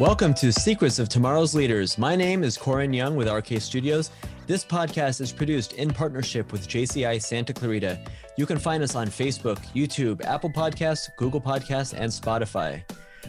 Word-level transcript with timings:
Welcome 0.00 0.34
to 0.34 0.52
Secrets 0.52 0.98
of 0.98 1.08
Tomorrow's 1.08 1.54
Leaders. 1.54 1.98
My 1.98 2.16
name 2.16 2.42
is 2.42 2.58
Corin 2.58 2.92
Young 2.92 3.14
with 3.14 3.28
RK 3.30 3.60
Studios. 3.60 4.10
This 4.48 4.64
podcast 4.64 5.20
is 5.20 5.30
produced 5.30 5.74
in 5.74 5.88
partnership 5.88 6.50
with 6.50 6.66
JCI 6.66 7.22
Santa 7.22 7.54
Clarita. 7.54 8.00
You 8.36 8.44
can 8.44 8.58
find 8.58 8.82
us 8.82 8.96
on 8.96 9.06
Facebook, 9.06 9.58
YouTube, 9.72 10.24
Apple 10.24 10.50
Podcasts, 10.50 11.10
Google 11.16 11.40
Podcasts, 11.40 11.94
and 11.96 12.10
Spotify. 12.10 12.82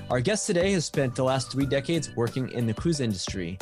Our 0.09 0.19
guest 0.19 0.47
today 0.47 0.71
has 0.71 0.85
spent 0.85 1.15
the 1.15 1.23
last 1.23 1.51
three 1.51 1.67
decades 1.67 2.15
working 2.15 2.49
in 2.49 2.65
the 2.65 2.73
cruise 2.73 2.99
industry. 2.99 3.59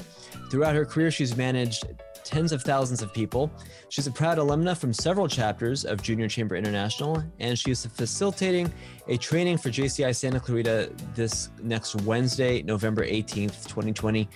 Throughout 0.50 0.74
her 0.74 0.86
career, 0.86 1.12
she's 1.12 1.36
managed 1.36 1.84
tens 2.24 2.52
of 2.52 2.62
thousands 2.62 3.02
of 3.02 3.14
people. 3.14 3.52
She's 3.90 4.08
a 4.08 4.12
proud 4.12 4.38
alumna 4.38 4.78
from 4.78 4.94
several 4.94 5.28
chapters 5.28 5.86
of 5.86 6.02
Junior 6.02 6.28
Chamber 6.28 6.56
International, 6.56 7.24
and 7.40 7.58
she 7.58 7.72
is 7.72 7.86
facilitating 7.86 8.72
a 9.08 9.18
training 9.18 9.58
for 9.58 9.70
JCI 9.70 10.16
Santa 10.16 10.40
Clarita 10.40 10.92
this 11.14 11.50
next 11.62 11.96
Wednesday, 12.04 12.62
November 12.64 13.06
18th, 13.06 13.68
2020, 13.68 14.28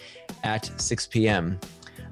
at 0.44 0.70
6 0.80 1.08
p.m. 1.08 1.60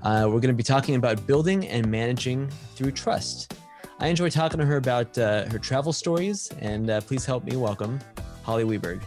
Uh, 0.03 0.23
we're 0.25 0.39
going 0.39 0.43
to 0.43 0.53
be 0.53 0.63
talking 0.63 0.95
about 0.95 1.25
building 1.25 1.67
and 1.67 1.89
managing 1.89 2.49
through 2.75 2.91
trust. 2.91 3.55
I 3.99 4.07
enjoy 4.07 4.29
talking 4.29 4.59
to 4.59 4.65
her 4.65 4.77
about 4.77 5.17
uh, 5.17 5.45
her 5.45 5.59
travel 5.59 5.93
stories, 5.93 6.51
and 6.59 6.89
uh, 6.89 7.01
please 7.01 7.25
help 7.25 7.43
me 7.43 7.55
welcome 7.55 7.99
Holly 8.43 8.63
Weberg. 8.63 9.01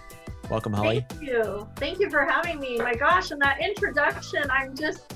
Welcome, 0.50 0.72
Holly. 0.72 1.04
Thank 1.10 1.22
you. 1.22 1.68
Thank 1.76 1.98
you 1.98 2.08
for 2.08 2.24
having 2.24 2.58
me. 2.58 2.78
My 2.78 2.94
gosh, 2.94 3.30
and 3.30 3.40
that 3.42 3.60
introduction, 3.60 4.44
I'm 4.50 4.74
just 4.74 5.14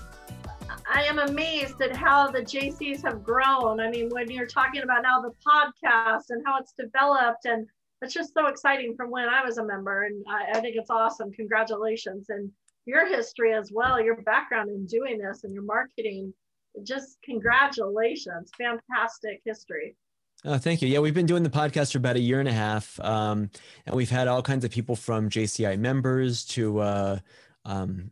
I 0.94 1.04
am 1.04 1.18
amazed 1.18 1.80
at 1.80 1.96
how 1.96 2.30
the 2.30 2.40
JCs 2.40 3.02
have 3.04 3.24
grown. 3.24 3.80
I 3.80 3.88
mean, 3.88 4.10
when 4.10 4.30
you're 4.30 4.46
talking 4.46 4.82
about 4.82 5.02
now 5.02 5.22
the 5.22 5.32
podcast 5.46 6.24
and 6.28 6.42
how 6.44 6.58
it's 6.58 6.74
developed, 6.78 7.46
and 7.46 7.66
it's 8.02 8.12
just 8.12 8.34
so 8.34 8.46
exciting 8.46 8.94
from 8.94 9.10
when 9.10 9.26
I 9.26 9.42
was 9.42 9.56
a 9.56 9.64
member. 9.64 10.02
And 10.02 10.22
I, 10.28 10.58
I 10.58 10.60
think 10.60 10.76
it's 10.76 10.90
awesome. 10.90 11.32
Congratulations. 11.32 12.26
And 12.28 12.50
your 12.84 13.06
history 13.06 13.54
as 13.54 13.70
well, 13.72 14.02
your 14.02 14.20
background 14.22 14.68
in 14.68 14.84
doing 14.84 15.16
this 15.16 15.44
and 15.44 15.54
your 15.54 15.62
marketing, 15.62 16.34
just 16.82 17.16
congratulations. 17.24 18.50
Fantastic 18.58 19.40
history. 19.46 19.96
Oh, 20.44 20.58
thank 20.58 20.82
you. 20.82 20.88
Yeah, 20.88 20.98
we've 20.98 21.14
been 21.14 21.26
doing 21.26 21.42
the 21.42 21.50
podcast 21.50 21.92
for 21.92 21.98
about 21.98 22.16
a 22.16 22.20
year 22.20 22.40
and 22.40 22.48
a 22.48 22.52
half, 22.52 23.00
um, 23.00 23.48
and 23.86 23.94
we've 23.94 24.10
had 24.10 24.26
all 24.28 24.42
kinds 24.42 24.64
of 24.64 24.72
people 24.72 24.96
from 24.96 25.30
JCI 25.30 25.78
members 25.78 26.44
to 26.46 26.80
uh, 26.80 27.18
um, 27.64 28.10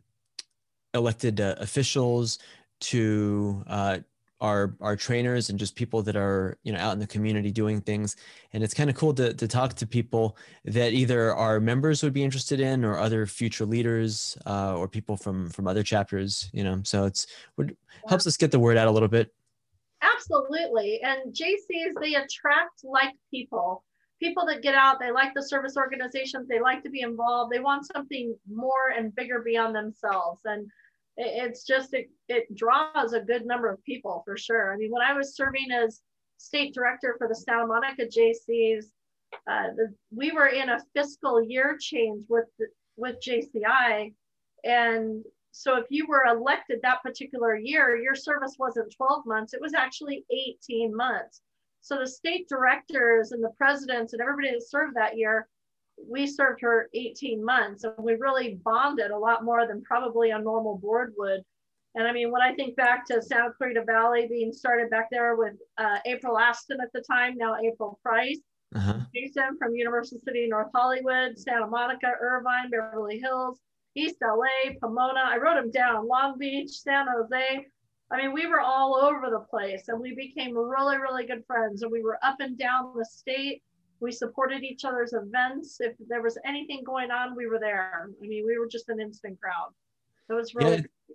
elected 0.93 1.41
uh, 1.41 1.55
officials 1.57 2.39
to 2.81 3.63
uh, 3.67 3.99
our 4.41 4.75
our 4.81 4.95
trainers 4.95 5.49
and 5.49 5.59
just 5.59 5.75
people 5.75 6.01
that 6.01 6.15
are 6.15 6.57
you 6.63 6.73
know 6.73 6.79
out 6.79 6.93
in 6.93 6.99
the 6.99 7.07
community 7.07 7.51
doing 7.51 7.79
things. 7.79 8.15
And 8.53 8.63
it's 8.63 8.73
kind 8.73 8.89
of 8.89 8.95
cool 8.95 9.13
to, 9.13 9.33
to 9.33 9.47
talk 9.47 9.75
to 9.75 9.87
people 9.87 10.35
that 10.65 10.93
either 10.93 11.33
our 11.33 11.59
members 11.59 12.03
would 12.03 12.13
be 12.13 12.23
interested 12.23 12.59
in 12.59 12.83
or 12.83 12.97
other 12.97 13.25
future 13.25 13.65
leaders 13.65 14.37
uh, 14.45 14.75
or 14.75 14.87
people 14.87 15.15
from 15.15 15.49
from 15.51 15.67
other 15.67 15.83
chapters 15.83 16.49
you 16.51 16.63
know? 16.63 16.81
So 16.83 17.05
it's 17.05 17.27
would 17.57 17.77
helps 18.09 18.25
us 18.27 18.35
get 18.35 18.51
the 18.51 18.59
word 18.59 18.77
out 18.77 18.87
a 18.87 18.91
little 18.91 19.07
bit. 19.07 19.31
Absolutely. 20.01 20.99
And 21.03 21.33
jcs 21.33 21.93
they 22.01 22.15
attract 22.15 22.83
like 22.83 23.13
people 23.29 23.83
people 24.19 24.45
that 24.47 24.63
get 24.63 24.73
out 24.73 24.99
they 24.99 25.11
like 25.11 25.33
the 25.35 25.43
service 25.43 25.77
organizations 25.77 26.47
they 26.47 26.59
like 26.59 26.83
to 26.83 26.89
be 26.89 27.01
involved 27.01 27.51
they 27.51 27.59
want 27.59 27.87
something 27.87 28.35
more 28.51 28.89
and 28.97 29.15
bigger 29.15 29.41
beyond 29.41 29.75
themselves. 29.75 30.41
And 30.45 30.67
it's 31.17 31.65
just 31.65 31.93
it, 31.93 32.09
it 32.27 32.53
draws 32.55 33.13
a 33.13 33.19
good 33.19 33.45
number 33.45 33.69
of 33.69 33.83
people 33.83 34.21
for 34.25 34.37
sure. 34.37 34.73
I 34.73 34.77
mean 34.77 34.91
when 34.91 35.01
i 35.01 35.13
was 35.13 35.35
serving 35.35 35.71
as 35.71 36.01
state 36.37 36.73
director 36.73 37.15
for 37.17 37.27
the 37.27 37.35
santa 37.35 37.67
monica 37.67 38.03
jcs 38.05 38.85
uh, 39.49 39.67
the, 39.75 39.93
we 40.13 40.31
were 40.31 40.47
in 40.47 40.69
a 40.69 40.83
fiscal 40.93 41.41
year 41.41 41.77
change 41.79 42.25
with 42.29 42.47
with 42.97 43.17
jci 43.25 44.13
and 44.63 45.23
so 45.51 45.77
if 45.77 45.85
you 45.89 46.07
were 46.07 46.25
elected 46.25 46.79
that 46.81 47.03
particular 47.03 47.55
year 47.55 47.95
your 47.97 48.15
service 48.15 48.55
wasn't 48.57 48.93
12 48.95 49.25
months 49.25 49.53
it 49.53 49.61
was 49.61 49.73
actually 49.73 50.25
18 50.31 50.95
months. 50.95 51.41
So 51.81 51.97
the 51.97 52.07
state 52.07 52.47
directors 52.47 53.31
and 53.31 53.43
the 53.43 53.51
presidents 53.57 54.13
and 54.13 54.21
everybody 54.21 54.51
that 54.51 54.69
served 54.69 54.95
that 54.95 55.17
year 55.17 55.47
we 56.09 56.27
served 56.27 56.61
her 56.61 56.89
18 56.93 57.43
months 57.43 57.83
and 57.83 57.93
we 57.97 58.15
really 58.15 58.59
bonded 58.63 59.11
a 59.11 59.17
lot 59.17 59.43
more 59.43 59.67
than 59.67 59.81
probably 59.81 60.31
a 60.31 60.39
normal 60.39 60.77
board 60.77 61.13
would. 61.17 61.41
And 61.95 62.07
I 62.07 62.13
mean, 62.13 62.31
when 62.31 62.41
I 62.41 62.53
think 62.53 62.75
back 62.75 63.05
to 63.07 63.21
Santa 63.21 63.51
Clarita 63.57 63.83
Valley 63.83 64.27
being 64.27 64.53
started 64.53 64.89
back 64.89 65.09
there 65.11 65.35
with 65.35 65.55
uh, 65.77 65.97
April 66.05 66.37
Aston 66.37 66.79
at 66.81 66.91
the 66.93 67.01
time, 67.01 67.37
now 67.37 67.57
April 67.57 67.99
Price, 68.01 68.39
uh-huh. 68.73 68.99
Jason 69.13 69.57
from 69.59 69.75
Universal 69.75 70.19
City, 70.25 70.47
North 70.47 70.69
Hollywood, 70.73 71.37
Santa 71.37 71.67
Monica, 71.67 72.11
Irvine, 72.21 72.69
Beverly 72.69 73.19
Hills, 73.19 73.59
East 73.95 74.15
LA, 74.21 74.73
Pomona. 74.79 75.21
I 75.25 75.37
wrote 75.37 75.55
them 75.55 75.71
down, 75.71 76.07
Long 76.07 76.37
Beach, 76.37 76.69
San 76.69 77.07
Jose. 77.07 77.65
I 78.09 78.17
mean, 78.17 78.33
we 78.33 78.45
were 78.45 78.61
all 78.61 78.95
over 78.95 79.29
the 79.29 79.45
place 79.49 79.87
and 79.87 79.99
we 79.99 80.15
became 80.15 80.57
really, 80.57 80.97
really 80.97 81.25
good 81.25 81.43
friends. 81.45 81.81
And 81.81 81.91
we 81.91 82.03
were 82.03 82.19
up 82.23 82.37
and 82.39 82.57
down 82.57 82.93
the 82.95 83.05
state 83.05 83.61
we 84.01 84.11
supported 84.11 84.63
each 84.63 84.83
other's 84.83 85.13
events. 85.13 85.77
If 85.79 85.93
there 86.09 86.21
was 86.21 86.37
anything 86.45 86.83
going 86.83 87.11
on, 87.11 87.35
we 87.35 87.47
were 87.47 87.59
there. 87.59 88.09
I 88.21 88.27
mean, 88.27 88.45
we 88.45 88.57
were 88.57 88.67
just 88.67 88.89
an 88.89 88.99
instant 88.99 89.39
crowd. 89.39 89.71
It 90.29 90.33
was 90.33 90.55
really. 90.55 90.83
Yeah, 91.07 91.13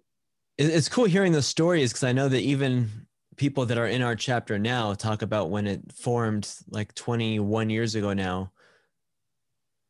it's 0.59 0.89
cool 0.89 1.05
hearing 1.05 1.33
those 1.33 1.47
stories 1.47 1.93
because 1.93 2.05
I 2.05 2.13
know 2.13 2.29
that 2.29 2.41
even 2.41 2.89
people 3.37 3.67
that 3.67 3.77
are 3.77 3.87
in 3.87 4.01
our 4.03 4.17
chapter 4.17 4.59
now 4.59 4.95
talk 4.95 5.23
about 5.23 5.51
when 5.51 5.67
it 5.67 5.81
formed 5.93 6.51
like 6.71 6.95
21 6.95 7.69
years 7.69 7.95
ago 7.95 8.15
now 8.15 8.51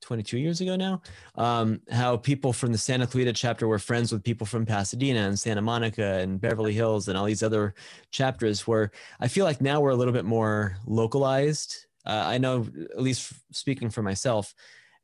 22 0.01 0.39
years 0.39 0.61
ago 0.61 0.75
now 0.75 1.01
um, 1.37 1.81
how 1.91 2.17
people 2.17 2.53
from 2.53 2.73
the 2.73 2.78
santa 2.78 3.07
clarita 3.07 3.33
chapter 3.33 3.69
were 3.69 3.78
friends 3.78 4.11
with 4.11 4.25
people 4.25 4.47
from 4.47 4.67
pasadena 4.67 5.21
and 5.21 5.39
santa 5.39 5.63
monica 5.63 6.15
and 6.19 6.41
beverly 6.41 6.73
hills 6.73 7.07
and 7.07 7.17
all 7.17 7.25
these 7.25 7.43
other 7.43 7.75
chapters 8.11 8.67
where 8.67 8.91
i 9.21 9.28
feel 9.28 9.45
like 9.45 9.61
now 9.61 9.81
we're 9.81 9.91
a 9.91 9.97
little 9.97 10.13
bit 10.13 10.25
more 10.25 10.77
localized 10.87 11.86
uh, 12.06 12.25
I 12.27 12.39
know, 12.39 12.67
at 12.91 13.03
least 13.03 13.33
speaking 13.53 13.91
for 13.91 14.03
myself, 14.03 14.55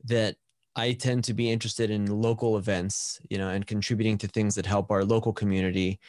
that 0.04 0.36
I 0.74 0.92
tend 0.92 1.24
to 1.24 1.34
be 1.34 1.50
interested 1.50 1.90
in 1.90 2.06
local 2.06 2.56
events, 2.56 3.20
you 3.28 3.36
know, 3.36 3.48
and 3.48 3.66
contributing 3.66 4.16
to 4.18 4.28
things 4.28 4.54
that 4.54 4.64
help 4.64 4.90
our 4.90 5.04
local 5.04 5.32
community. 5.32 6.00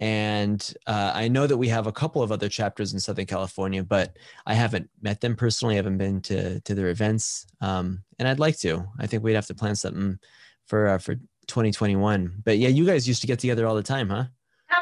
And 0.00 0.74
uh, 0.86 1.12
I 1.14 1.28
know 1.28 1.46
that 1.46 1.56
we 1.56 1.68
have 1.68 1.86
a 1.86 1.92
couple 1.92 2.22
of 2.22 2.30
other 2.30 2.48
chapters 2.48 2.92
in 2.92 3.00
Southern 3.00 3.26
California, 3.26 3.82
but 3.82 4.16
I 4.46 4.54
haven't 4.54 4.88
met 5.00 5.20
them 5.20 5.34
personally. 5.34 5.74
I 5.74 5.76
haven't 5.76 5.98
been 5.98 6.20
to 6.22 6.60
to 6.60 6.74
their 6.74 6.88
events, 6.88 7.46
um, 7.60 8.02
and 8.18 8.28
I'd 8.28 8.40
like 8.40 8.58
to. 8.60 8.84
I 8.98 9.06
think 9.06 9.22
we'd 9.22 9.34
have 9.34 9.46
to 9.46 9.54
plan 9.54 9.76
something 9.76 10.18
for 10.66 10.88
uh, 10.88 10.98
for 10.98 11.16
2021. 11.48 12.42
But 12.44 12.58
yeah, 12.58 12.68
you 12.68 12.86
guys 12.86 13.08
used 13.08 13.20
to 13.22 13.26
get 13.26 13.38
together 13.38 13.66
all 13.66 13.74
the 13.74 13.82
time, 13.82 14.08
huh? 14.08 14.24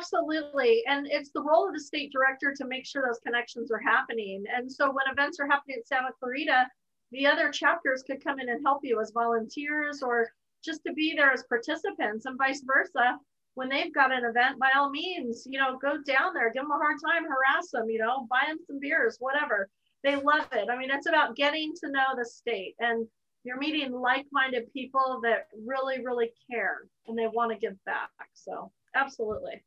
Absolutely. 0.01 0.83
And 0.87 1.07
it's 1.07 1.31
the 1.31 1.43
role 1.43 1.69
of 1.69 1.75
the 1.75 1.81
state 1.81 2.11
director 2.11 2.55
to 2.57 2.67
make 2.67 2.87
sure 2.87 3.05
those 3.07 3.21
connections 3.21 3.71
are 3.71 3.79
happening. 3.79 4.45
And 4.55 4.71
so 4.71 4.87
when 4.87 5.13
events 5.13 5.39
are 5.41 5.47
happening 5.47 5.77
at 5.79 5.87
Santa 5.87 6.09
Clarita, 6.19 6.67
the 7.13 7.27
other 7.27 7.51
chapters 7.51 8.03
could 8.03 8.25
come 8.25 8.41
in 8.41 8.49
and 8.49 8.65
help 8.65 8.81
you 8.83 8.99
as 9.01 9.11
volunteers 9.11 10.03
or 10.03 10.31
just 10.65 10.81
to 10.87 10.95
be 10.95 11.15
there 11.15 11.33
as 11.33 11.45
participants 11.45 12.25
and 12.25 12.39
vice 12.39 12.63
versa. 12.65 13.19
When 13.55 13.69
they've 13.69 13.93
got 13.93 14.13
an 14.13 14.25
event, 14.25 14.59
by 14.59 14.71
all 14.75 14.89
means, 14.91 15.47
you 15.47 15.59
know, 15.59 15.77
go 15.77 15.99
down 16.07 16.33
there, 16.33 16.51
give 16.51 16.63
them 16.63 16.71
a 16.71 16.79
hard 16.79 16.97
time, 17.05 17.25
harass 17.25 17.71
them, 17.73 17.91
you 17.91 17.99
know, 17.99 18.27
buy 18.31 18.45
them 18.47 18.59
some 18.67 18.79
beers, 18.81 19.17
whatever. 19.19 19.69
They 20.03 20.17
love 20.17 20.49
it. 20.53 20.69
I 20.71 20.79
mean, 20.79 20.91
it's 20.91 21.09
about 21.09 21.37
getting 21.37 21.75
to 21.85 21.91
know 21.91 22.15
the 22.17 22.25
state 22.25 22.75
and 22.79 23.07
you're 23.45 23.59
meeting 23.59 23.93
like-minded 23.93 24.73
people 24.73 25.21
that 25.25 25.49
really, 25.67 26.03
really 26.03 26.31
care 26.51 26.87
and 27.07 27.19
they 27.19 27.27
want 27.27 27.53
to 27.53 27.59
give 27.59 27.77
back. 27.85 28.11
So 28.33 28.71
absolutely. 28.95 29.63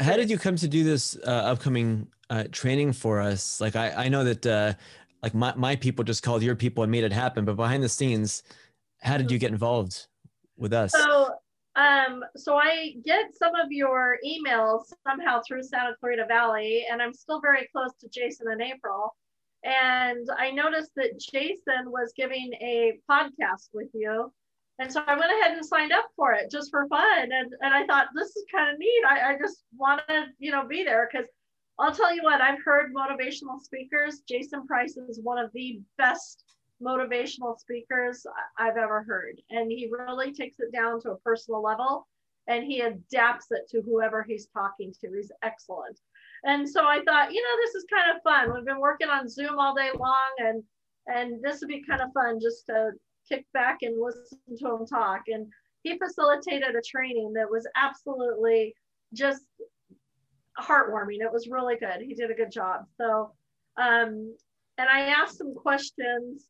How 0.00 0.16
did 0.16 0.30
you 0.30 0.38
come 0.38 0.56
to 0.56 0.68
do 0.68 0.84
this 0.84 1.16
uh, 1.26 1.30
upcoming 1.30 2.06
uh, 2.30 2.44
training 2.52 2.92
for 2.92 3.20
us? 3.20 3.60
Like, 3.60 3.76
I, 3.76 4.04
I 4.04 4.08
know 4.08 4.24
that 4.24 4.46
uh, 4.46 4.74
like 5.22 5.34
my, 5.34 5.54
my 5.56 5.74
people 5.76 6.04
just 6.04 6.22
called 6.22 6.42
your 6.42 6.54
people 6.54 6.82
and 6.82 6.92
made 6.92 7.04
it 7.04 7.12
happen, 7.12 7.44
but 7.44 7.56
behind 7.56 7.82
the 7.82 7.88
scenes, 7.88 8.42
how 9.00 9.16
did 9.16 9.30
you 9.30 9.38
get 9.38 9.50
involved 9.50 10.06
with 10.56 10.72
us? 10.72 10.92
So, 10.92 11.30
um, 11.76 12.22
so 12.36 12.56
I 12.56 12.94
get 13.04 13.34
some 13.34 13.54
of 13.54 13.72
your 13.72 14.18
emails 14.24 14.84
somehow 15.06 15.40
through 15.46 15.62
Santa 15.62 15.94
Clarita 15.98 16.26
Valley, 16.26 16.86
and 16.90 17.02
I'm 17.02 17.12
still 17.12 17.40
very 17.40 17.66
close 17.72 17.92
to 18.00 18.08
Jason 18.08 18.48
and 18.50 18.60
April. 18.60 19.14
And 19.64 20.28
I 20.38 20.50
noticed 20.50 20.90
that 20.96 21.18
Jason 21.18 21.86
was 21.86 22.12
giving 22.14 22.52
a 22.60 22.98
podcast 23.10 23.70
with 23.72 23.88
you 23.94 24.30
and 24.78 24.92
so 24.92 25.02
I 25.06 25.16
went 25.16 25.30
ahead 25.32 25.56
and 25.56 25.64
signed 25.64 25.92
up 25.92 26.06
for 26.16 26.32
it 26.32 26.50
just 26.50 26.70
for 26.70 26.88
fun. 26.88 27.30
And, 27.32 27.54
and 27.60 27.74
I 27.74 27.86
thought, 27.86 28.08
this 28.14 28.34
is 28.34 28.44
kind 28.52 28.72
of 28.72 28.78
neat. 28.78 29.02
I, 29.08 29.32
I 29.32 29.38
just 29.38 29.62
want 29.76 30.02
to, 30.08 30.26
you 30.38 30.50
know, 30.50 30.66
be 30.66 30.82
there 30.82 31.08
because 31.10 31.28
I'll 31.78 31.94
tell 31.94 32.14
you 32.14 32.22
what, 32.22 32.40
I've 32.40 32.62
heard 32.64 32.94
motivational 32.94 33.60
speakers. 33.60 34.22
Jason 34.28 34.66
Price 34.66 34.96
is 34.96 35.20
one 35.22 35.38
of 35.38 35.50
the 35.52 35.80
best 35.96 36.44
motivational 36.82 37.58
speakers 37.58 38.26
I've 38.58 38.76
ever 38.76 39.04
heard. 39.04 39.40
And 39.50 39.70
he 39.70 39.90
really 39.90 40.32
takes 40.32 40.58
it 40.58 40.72
down 40.72 41.00
to 41.02 41.12
a 41.12 41.18
personal 41.18 41.62
level 41.62 42.06
and 42.48 42.64
he 42.64 42.80
adapts 42.80 43.46
it 43.50 43.68
to 43.70 43.80
whoever 43.82 44.22
he's 44.22 44.46
talking 44.46 44.92
to. 45.00 45.12
He's 45.14 45.32
excellent. 45.42 45.98
And 46.44 46.68
so 46.68 46.84
I 46.84 47.00
thought, 47.04 47.32
you 47.32 47.42
know, 47.42 47.56
this 47.64 47.74
is 47.76 47.86
kind 47.88 48.14
of 48.14 48.22
fun. 48.22 48.52
We've 48.52 48.66
been 48.66 48.80
working 48.80 49.08
on 49.08 49.28
Zoom 49.28 49.58
all 49.58 49.74
day 49.74 49.90
long 49.96 50.30
and 50.38 50.62
and 51.06 51.42
this 51.42 51.60
would 51.60 51.68
be 51.68 51.84
kind 51.86 52.00
of 52.00 52.12
fun 52.14 52.40
just 52.40 52.64
to 52.66 52.92
kick 53.28 53.46
back 53.52 53.78
and 53.82 54.00
listen 54.00 54.38
to 54.58 54.74
him 54.74 54.86
talk. 54.86 55.22
And 55.28 55.46
he 55.82 55.98
facilitated 55.98 56.74
a 56.74 56.82
training 56.82 57.34
that 57.34 57.50
was 57.50 57.66
absolutely 57.76 58.74
just 59.12 59.42
heartwarming. 60.58 61.20
It 61.20 61.32
was 61.32 61.48
really 61.48 61.76
good. 61.76 62.00
He 62.00 62.14
did 62.14 62.30
a 62.30 62.34
good 62.34 62.50
job. 62.50 62.86
So, 62.96 63.32
um, 63.76 64.34
and 64.78 64.88
I 64.88 65.08
asked 65.08 65.38
some 65.38 65.54
questions 65.54 66.46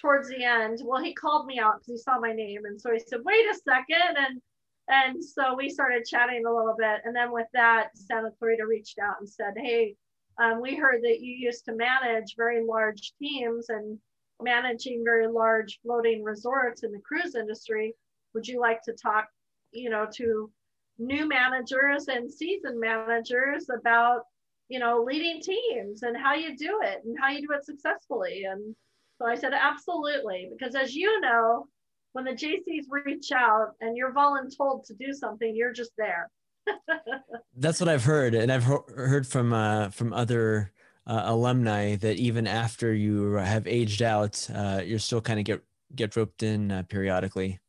towards 0.00 0.28
the 0.28 0.44
end. 0.44 0.80
Well, 0.84 1.02
he 1.02 1.14
called 1.14 1.46
me 1.46 1.58
out 1.58 1.76
because 1.78 1.86
he 1.86 1.96
saw 1.98 2.18
my 2.18 2.32
name, 2.32 2.64
and 2.64 2.80
so 2.80 2.92
he 2.92 2.98
said, 2.98 3.20
"Wait 3.24 3.46
a 3.50 3.54
second. 3.54 4.16
and 4.16 4.42
and 4.86 5.24
so 5.24 5.54
we 5.54 5.70
started 5.70 6.04
chatting 6.04 6.44
a 6.44 6.54
little 6.54 6.74
bit. 6.78 7.00
And 7.04 7.16
then 7.16 7.32
with 7.32 7.46
that, 7.54 7.88
Santa 7.96 8.30
Clarita 8.38 8.66
reached 8.66 8.98
out 8.98 9.16
and 9.20 9.28
said, 9.28 9.54
"Hey, 9.56 9.96
um, 10.38 10.60
we 10.60 10.74
heard 10.76 11.02
that 11.02 11.20
you 11.20 11.32
used 11.34 11.64
to 11.66 11.72
manage 11.72 12.34
very 12.36 12.64
large 12.64 13.14
teams 13.18 13.70
and 13.70 13.98
managing 14.42 15.02
very 15.04 15.26
large 15.26 15.78
floating 15.82 16.22
resorts 16.22 16.82
in 16.82 16.92
the 16.92 17.00
cruise 17.00 17.34
industry. 17.34 17.94
Would 18.34 18.46
you 18.46 18.60
like 18.60 18.82
to 18.82 18.92
talk, 18.92 19.28
you 19.72 19.90
know, 19.90 20.06
to 20.14 20.50
new 20.98 21.26
managers 21.28 22.08
and 22.08 22.32
seasoned 22.32 22.80
managers 22.80 23.68
about, 23.70 24.22
you 24.68 24.78
know, 24.78 25.02
leading 25.02 25.40
teams 25.40 26.02
and 26.02 26.16
how 26.16 26.34
you 26.34 26.56
do 26.56 26.80
it 26.82 27.02
and 27.04 27.16
how 27.20 27.28
you 27.28 27.40
do 27.46 27.54
it 27.54 27.64
successfully?" 27.64 28.44
And 28.44 28.74
so 29.18 29.26
I 29.26 29.36
said, 29.36 29.52
absolutely, 29.52 30.50
because 30.50 30.74
as 30.74 30.94
you 30.94 31.20
know, 31.20 31.68
when 32.12 32.24
the 32.24 32.32
JCs 32.32 32.86
reach 32.88 33.32
out 33.32 33.72
and 33.80 33.96
you're 33.96 34.12
voluntold 34.12 34.86
to 34.86 34.94
do 34.94 35.12
something, 35.12 35.54
you're 35.54 35.72
just 35.72 35.92
there. 35.96 36.30
That's 37.56 37.80
what 37.80 37.88
I've 37.88 38.04
heard, 38.04 38.34
and 38.34 38.50
I've 38.50 38.64
heard 38.64 39.26
from 39.26 39.52
uh, 39.52 39.90
from 39.90 40.12
other 40.12 40.72
uh, 41.06 41.22
alumni 41.26 41.96
that 41.96 42.16
even 42.16 42.46
after 42.46 42.94
you 42.94 43.32
have 43.34 43.66
aged 43.66 44.02
out, 44.02 44.48
uh, 44.54 44.80
you're 44.84 44.98
still 44.98 45.20
kind 45.20 45.38
of 45.38 45.44
get 45.44 45.62
get 45.94 46.16
roped 46.16 46.42
in 46.42 46.70
uh, 46.70 46.82
periodically. 46.88 47.60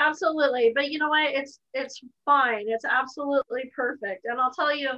Absolutely, 0.00 0.72
but 0.74 0.90
you 0.90 0.98
know 0.98 1.08
what? 1.08 1.30
It's 1.30 1.60
it's 1.72 2.00
fine. 2.24 2.64
It's 2.68 2.84
absolutely 2.84 3.70
perfect, 3.74 4.24
and 4.24 4.40
I'll 4.40 4.52
tell 4.52 4.74
you, 4.74 4.90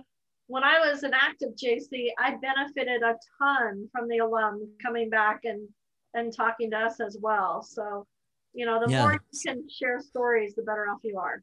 when 0.46 0.64
I 0.64 0.81
was 0.88 1.02
an 1.02 1.12
active 1.12 1.50
JC, 1.50 2.08
I 2.19 2.37
benefited 2.37 3.02
a 3.02 3.17
ton 3.38 3.88
from 3.93 4.08
the 4.08 4.19
alum 4.19 4.69
coming 4.82 5.11
back 5.11 5.40
and 5.44 5.69
and 6.14 6.34
talking 6.34 6.70
to 6.70 6.78
us 6.78 6.99
as 7.00 7.19
well. 7.20 7.62
So, 7.62 8.06
you 8.55 8.64
know, 8.64 8.81
the 8.84 8.90
yeah. 8.90 9.02
more 9.02 9.12
you 9.12 9.40
can 9.46 9.69
share 9.69 10.00
stories, 10.00 10.55
the 10.55 10.62
better 10.62 10.87
off 10.88 11.00
you 11.02 11.19
are. 11.19 11.43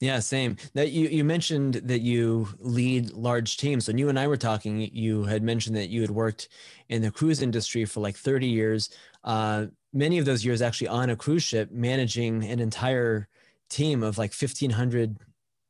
Yeah, 0.00 0.20
same. 0.20 0.56
That 0.74 0.90
you 0.90 1.08
you 1.08 1.24
mentioned 1.24 1.74
that 1.74 2.00
you 2.00 2.48
lead 2.58 3.12
large 3.12 3.56
teams. 3.56 3.88
When 3.88 3.96
you 3.96 4.10
and 4.10 4.18
I 4.18 4.26
were 4.26 4.36
talking, 4.36 4.80
you 4.92 5.24
had 5.24 5.42
mentioned 5.42 5.74
that 5.76 5.88
you 5.88 6.02
had 6.02 6.10
worked 6.10 6.48
in 6.88 7.00
the 7.00 7.10
cruise 7.10 7.40
industry 7.40 7.84
for 7.86 8.00
like 8.00 8.16
30 8.16 8.46
years. 8.46 8.90
Uh, 9.24 9.66
many 9.94 10.18
of 10.18 10.26
those 10.26 10.44
years 10.44 10.60
actually 10.60 10.88
on 10.88 11.08
a 11.10 11.16
cruise 11.16 11.42
ship, 11.42 11.70
managing 11.70 12.44
an 12.44 12.60
entire 12.60 13.28
team 13.70 14.02
of 14.02 14.18
like 14.18 14.34
1,500 14.34 15.16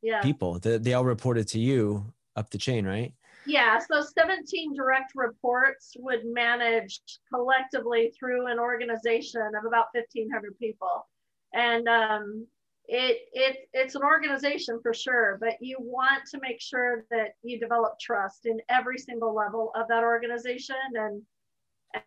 yeah. 0.02 0.20
people. 0.22 0.58
That 0.58 0.82
they 0.82 0.94
all 0.94 1.04
reported 1.04 1.46
to 1.48 1.60
you 1.60 2.12
up 2.34 2.50
the 2.50 2.58
chain, 2.58 2.84
right? 2.84 3.12
Yeah, 3.46 3.78
so 3.78 4.02
17 4.02 4.74
direct 4.74 5.12
reports 5.14 5.94
would 6.00 6.24
manage 6.24 7.00
collectively 7.32 8.12
through 8.18 8.48
an 8.48 8.58
organization 8.58 9.52
of 9.56 9.64
about 9.64 9.86
1,500 9.92 10.58
people. 10.58 11.06
And 11.54 11.88
um, 11.88 12.46
it, 12.88 13.18
it, 13.32 13.68
it's 13.72 13.94
an 13.94 14.02
organization 14.02 14.78
for 14.82 14.94
sure, 14.94 15.38
but 15.40 15.54
you 15.60 15.76
want 15.80 16.24
to 16.30 16.40
make 16.40 16.60
sure 16.60 17.04
that 17.10 17.30
you 17.42 17.58
develop 17.58 17.98
trust 18.00 18.46
in 18.46 18.60
every 18.68 18.98
single 18.98 19.34
level 19.34 19.72
of 19.74 19.88
that 19.88 20.04
organization. 20.04 20.76
And, 20.94 21.22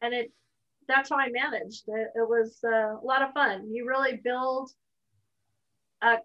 and 0.02 0.14
it, 0.14 0.32
that's 0.88 1.10
how 1.10 1.18
I 1.18 1.30
managed. 1.30 1.84
It, 1.88 2.08
it 2.16 2.30
was 2.30 2.60
uh, 2.64 2.98
a 2.98 3.04
lot 3.04 3.22
of 3.22 3.34
fun. 3.34 3.74
You 3.74 3.88
really 3.88 4.20
build 4.24 4.72
a 6.02 6.18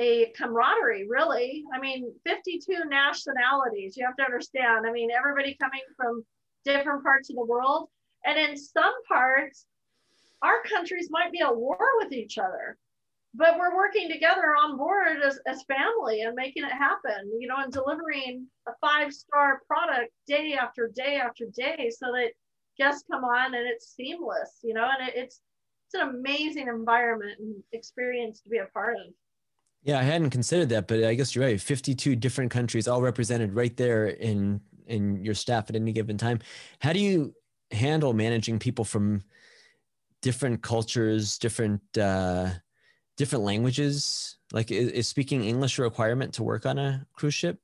a 0.00 0.32
camaraderie, 0.36 1.08
really. 1.08 1.64
I 1.74 1.80
mean, 1.80 2.12
52 2.24 2.84
nationalities, 2.88 3.96
you 3.96 4.06
have 4.06 4.14
to 4.16 4.22
understand. 4.22 4.86
I 4.86 4.92
mean, 4.92 5.10
everybody 5.10 5.56
coming 5.60 5.80
from 5.96 6.24
different 6.64 7.02
parts 7.02 7.30
of 7.30 7.36
the 7.36 7.44
world. 7.44 7.88
And 8.24 8.38
in 8.38 8.56
some 8.56 8.94
parts, 9.08 9.66
our 10.42 10.62
countries 10.62 11.08
might 11.10 11.32
be 11.32 11.40
at 11.40 11.56
war 11.56 11.78
with 11.98 12.12
each 12.12 12.38
other, 12.38 12.76
but 13.34 13.58
we're 13.58 13.76
working 13.76 14.08
together 14.10 14.54
on 14.56 14.76
board 14.76 15.18
as, 15.24 15.38
as 15.46 15.62
family 15.64 16.22
and 16.22 16.34
making 16.34 16.64
it 16.64 16.72
happen, 16.72 17.30
you 17.38 17.48
know, 17.48 17.56
and 17.58 17.72
delivering 17.72 18.46
a 18.66 18.72
five 18.80 19.12
star 19.12 19.60
product 19.66 20.12
day 20.26 20.54
after 20.54 20.90
day 20.94 21.16
after 21.16 21.46
day 21.54 21.90
so 21.90 22.06
that 22.12 22.30
guests 22.78 23.04
come 23.10 23.24
on 23.24 23.54
and 23.54 23.66
it's 23.66 23.94
seamless, 23.94 24.58
you 24.62 24.74
know, 24.74 24.88
and 24.98 25.08
it, 25.08 25.14
it's, 25.16 25.40
it's 25.86 26.00
an 26.00 26.08
amazing 26.08 26.68
environment 26.68 27.38
and 27.38 27.54
experience 27.72 28.40
to 28.42 28.48
be 28.48 28.58
a 28.58 28.66
part 28.66 28.94
of. 28.94 29.12
Yeah, 29.82 29.98
I 29.98 30.02
hadn't 30.02 30.30
considered 30.30 30.68
that, 30.70 30.88
but 30.88 31.04
I 31.04 31.14
guess 31.14 31.34
you're 31.34 31.44
right. 31.44 31.60
52 31.60 32.16
different 32.16 32.50
countries 32.50 32.88
all 32.88 33.00
represented 33.00 33.54
right 33.54 33.76
there 33.76 34.08
in 34.08 34.60
in 34.86 35.22
your 35.22 35.34
staff 35.34 35.68
at 35.68 35.76
any 35.76 35.92
given 35.92 36.16
time. 36.16 36.40
How 36.80 36.92
do 36.92 36.98
you 36.98 37.34
handle 37.70 38.14
managing 38.14 38.58
people 38.58 38.84
from 38.84 39.22
different 40.22 40.62
cultures, 40.62 41.38
different 41.38 41.80
uh, 41.98 42.50
different 43.16 43.44
languages? 43.44 44.38
Like, 44.52 44.70
is, 44.70 44.90
is 44.90 45.08
speaking 45.08 45.44
English 45.44 45.78
a 45.78 45.82
requirement 45.82 46.34
to 46.34 46.42
work 46.42 46.66
on 46.66 46.78
a 46.78 47.06
cruise 47.14 47.34
ship? 47.34 47.58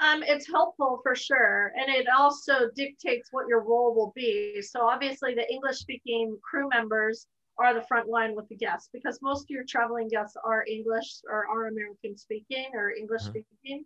Um, 0.00 0.22
it's 0.22 0.46
helpful 0.46 1.00
for 1.02 1.14
sure, 1.14 1.72
and 1.78 1.94
it 1.94 2.06
also 2.08 2.70
dictates 2.74 3.28
what 3.32 3.48
your 3.48 3.60
role 3.60 3.94
will 3.94 4.12
be. 4.16 4.62
So 4.62 4.88
obviously, 4.88 5.34
the 5.34 5.50
English-speaking 5.52 6.38
crew 6.42 6.68
members 6.70 7.26
are 7.58 7.74
the 7.74 7.82
front 7.82 8.08
line 8.08 8.34
with 8.34 8.48
the 8.48 8.56
guests 8.56 8.88
because 8.92 9.18
most 9.20 9.42
of 9.42 9.50
your 9.50 9.64
traveling 9.68 10.08
guests 10.08 10.36
are 10.42 10.64
English 10.66 11.20
or 11.28 11.46
are 11.46 11.66
American 11.66 12.16
speaking 12.16 12.70
or 12.72 12.90
English 12.90 13.22
uh-huh. 13.22 13.42
speaking. 13.60 13.84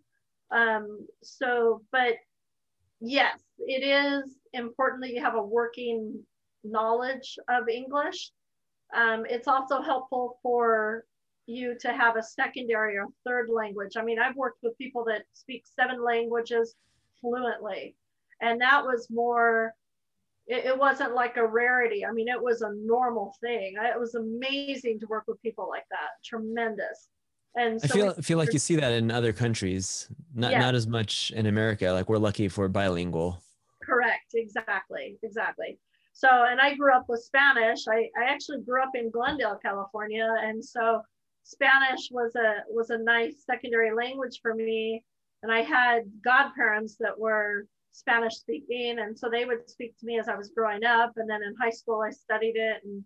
Um, 0.51 1.05
so, 1.21 1.81
but 1.91 2.15
yes, 3.01 3.41
it 3.59 3.83
is 3.83 4.37
important 4.53 5.01
that 5.03 5.11
you 5.11 5.21
have 5.21 5.35
a 5.35 5.43
working 5.43 6.23
knowledge 6.65 7.37
of 7.49 7.69
English. 7.69 8.31
Um, 8.95 9.25
it's 9.29 9.47
also 9.47 9.81
helpful 9.81 10.39
for 10.43 11.05
you 11.47 11.75
to 11.79 11.93
have 11.93 12.15
a 12.15 12.23
secondary 12.23 12.97
or 12.97 13.05
third 13.25 13.49
language. 13.49 13.93
I 13.97 14.03
mean, 14.03 14.19
I've 14.19 14.35
worked 14.35 14.59
with 14.63 14.77
people 14.77 15.05
that 15.05 15.23
speak 15.33 15.63
seven 15.65 16.03
languages 16.03 16.75
fluently, 17.21 17.95
and 18.41 18.61
that 18.61 18.83
was 18.83 19.07
more 19.09 19.73
it, 20.47 20.65
it, 20.65 20.77
wasn't 20.77 21.15
like 21.15 21.37
a 21.37 21.45
rarity. 21.45 22.05
I 22.05 22.11
mean, 22.11 22.27
it 22.27 22.41
was 22.41 22.61
a 22.61 22.71
normal 22.75 23.33
thing. 23.41 23.75
It 23.81 23.99
was 23.99 24.13
amazing 24.13 24.99
to 24.99 25.07
work 25.07 25.23
with 25.27 25.41
people 25.41 25.67
like 25.67 25.85
that. 25.89 26.09
Tremendous. 26.23 27.07
And 27.55 27.81
so 27.81 27.85
I 27.85 27.87
feel 27.87 28.13
feel 28.15 28.37
like 28.37 28.53
you 28.53 28.59
see 28.59 28.75
that 28.75 28.91
in 28.91 29.09
other 29.09 29.31
countries, 29.31 30.09
not 30.33 30.51
yeah. 30.51 30.59
not 30.59 30.75
as 30.75 30.87
much 30.87 31.31
in 31.35 31.45
America. 31.45 31.89
Like 31.91 32.09
we're 32.09 32.17
lucky 32.17 32.45
if 32.45 32.57
we're 32.57 32.67
bilingual. 32.67 33.41
Correct. 33.81 34.33
Exactly. 34.33 35.17
Exactly. 35.23 35.79
So, 36.15 36.29
and 36.29 36.61
I 36.61 36.75
grew 36.75 36.95
up 36.95 37.05
with 37.09 37.21
Spanish. 37.21 37.89
I, 37.89 38.09
I 38.17 38.29
actually 38.29 38.61
grew 38.61 38.81
up 38.81 38.91
in 38.95 39.11
Glendale, 39.11 39.59
California, 39.61 40.33
and 40.41 40.63
so 40.63 41.01
Spanish 41.43 42.09
was 42.09 42.35
a 42.37 42.63
was 42.69 42.89
a 42.89 42.97
nice 42.97 43.43
secondary 43.45 43.93
language 43.93 44.39
for 44.41 44.55
me. 44.55 45.03
And 45.43 45.51
I 45.51 45.61
had 45.61 46.03
godparents 46.23 46.95
that 47.01 47.19
were 47.19 47.67
Spanish 47.91 48.35
speaking. 48.35 48.99
And 48.99 49.17
so 49.17 49.29
they 49.29 49.43
would 49.43 49.69
speak 49.69 49.97
to 49.99 50.05
me 50.05 50.17
as 50.17 50.29
I 50.29 50.35
was 50.35 50.49
growing 50.49 50.85
up. 50.85 51.11
And 51.17 51.29
then 51.29 51.43
in 51.43 51.53
high 51.61 51.69
school, 51.69 52.01
I 52.01 52.11
studied 52.11 52.55
it 52.55 52.77
in 52.85 53.03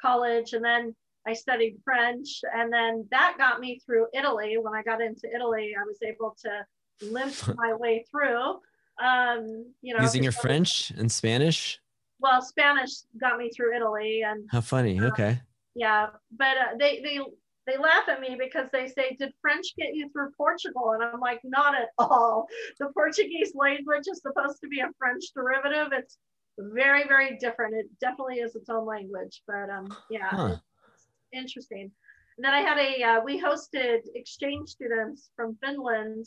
college. 0.00 0.52
And 0.52 0.64
then 0.64 0.94
I 1.26 1.32
studied 1.32 1.80
French. 1.84 2.42
And 2.54 2.72
then 2.72 3.06
that 3.10 3.34
got 3.38 3.60
me 3.60 3.80
through 3.84 4.06
Italy. 4.14 4.56
When 4.56 4.72
I 4.72 4.82
got 4.82 5.02
into 5.02 5.28
Italy, 5.34 5.74
I 5.78 5.84
was 5.84 5.98
able 6.02 6.36
to 6.44 7.10
limp 7.10 7.34
my 7.56 7.74
way 7.74 8.04
through. 8.10 8.60
Um, 9.02 9.72
you 9.82 9.94
know, 9.94 10.02
using 10.02 10.22
your 10.22 10.32
French 10.32 10.92
and 10.92 11.10
Spanish. 11.10 11.81
Well, 12.22 12.40
Spanish 12.40 12.90
got 13.20 13.38
me 13.38 13.50
through 13.50 13.76
Italy, 13.76 14.22
and 14.24 14.48
how 14.50 14.60
funny. 14.60 14.98
Um, 14.98 15.06
okay. 15.06 15.40
Yeah, 15.74 16.08
but 16.30 16.56
uh, 16.56 16.76
they 16.78 17.00
they 17.02 17.18
they 17.66 17.76
laugh 17.78 18.08
at 18.08 18.20
me 18.20 18.36
because 18.38 18.68
they 18.72 18.88
say, 18.88 19.16
Did 19.18 19.32
French 19.40 19.74
get 19.76 19.94
you 19.94 20.08
through 20.10 20.30
Portugal? 20.36 20.92
And 20.92 21.02
I'm 21.02 21.20
like, 21.20 21.40
Not 21.44 21.74
at 21.74 21.88
all. 21.98 22.46
The 22.78 22.88
Portuguese 22.94 23.52
language 23.54 24.04
is 24.10 24.20
supposed 24.20 24.60
to 24.62 24.68
be 24.68 24.80
a 24.80 24.90
French 24.98 25.24
derivative. 25.34 25.88
It's 25.92 26.18
very, 26.58 27.06
very 27.06 27.36
different. 27.38 27.74
It 27.74 27.86
definitely 28.00 28.36
is 28.36 28.56
its 28.56 28.68
own 28.68 28.86
language. 28.86 29.42
But 29.46 29.70
um, 29.70 29.88
yeah, 30.10 30.28
huh. 30.28 30.56
it's 30.92 31.06
interesting. 31.32 31.90
And 32.38 32.44
then 32.44 32.54
I 32.54 32.60
had 32.60 32.78
a, 32.78 33.02
uh, 33.02 33.20
we 33.24 33.40
hosted 33.40 34.00
exchange 34.14 34.70
students 34.70 35.30
from 35.36 35.56
Finland 35.62 36.26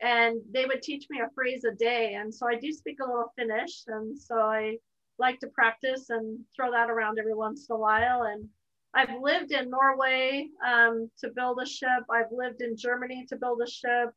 and 0.00 0.40
they 0.52 0.64
would 0.66 0.82
teach 0.82 1.06
me 1.10 1.20
a 1.20 1.30
phrase 1.34 1.64
a 1.64 1.74
day. 1.74 2.14
And 2.14 2.32
so 2.32 2.46
I 2.48 2.56
do 2.56 2.72
speak 2.72 2.98
a 3.00 3.06
little 3.06 3.32
Finnish. 3.36 3.82
And 3.86 4.18
so 4.18 4.36
I 4.36 4.76
like 5.18 5.40
to 5.40 5.46
practice 5.48 6.10
and 6.10 6.40
throw 6.54 6.70
that 6.72 6.90
around 6.90 7.18
every 7.18 7.34
once 7.34 7.66
in 7.68 7.76
a 7.76 7.78
while. 7.78 8.22
And 8.22 8.48
I've 8.94 9.20
lived 9.20 9.52
in 9.52 9.70
Norway 9.70 10.48
um, 10.66 11.10
to 11.18 11.30
build 11.30 11.58
a 11.62 11.66
ship. 11.66 12.04
I've 12.10 12.30
lived 12.32 12.62
in 12.62 12.76
Germany 12.76 13.26
to 13.28 13.36
build 13.36 13.60
a 13.62 13.70
ship. 13.70 14.10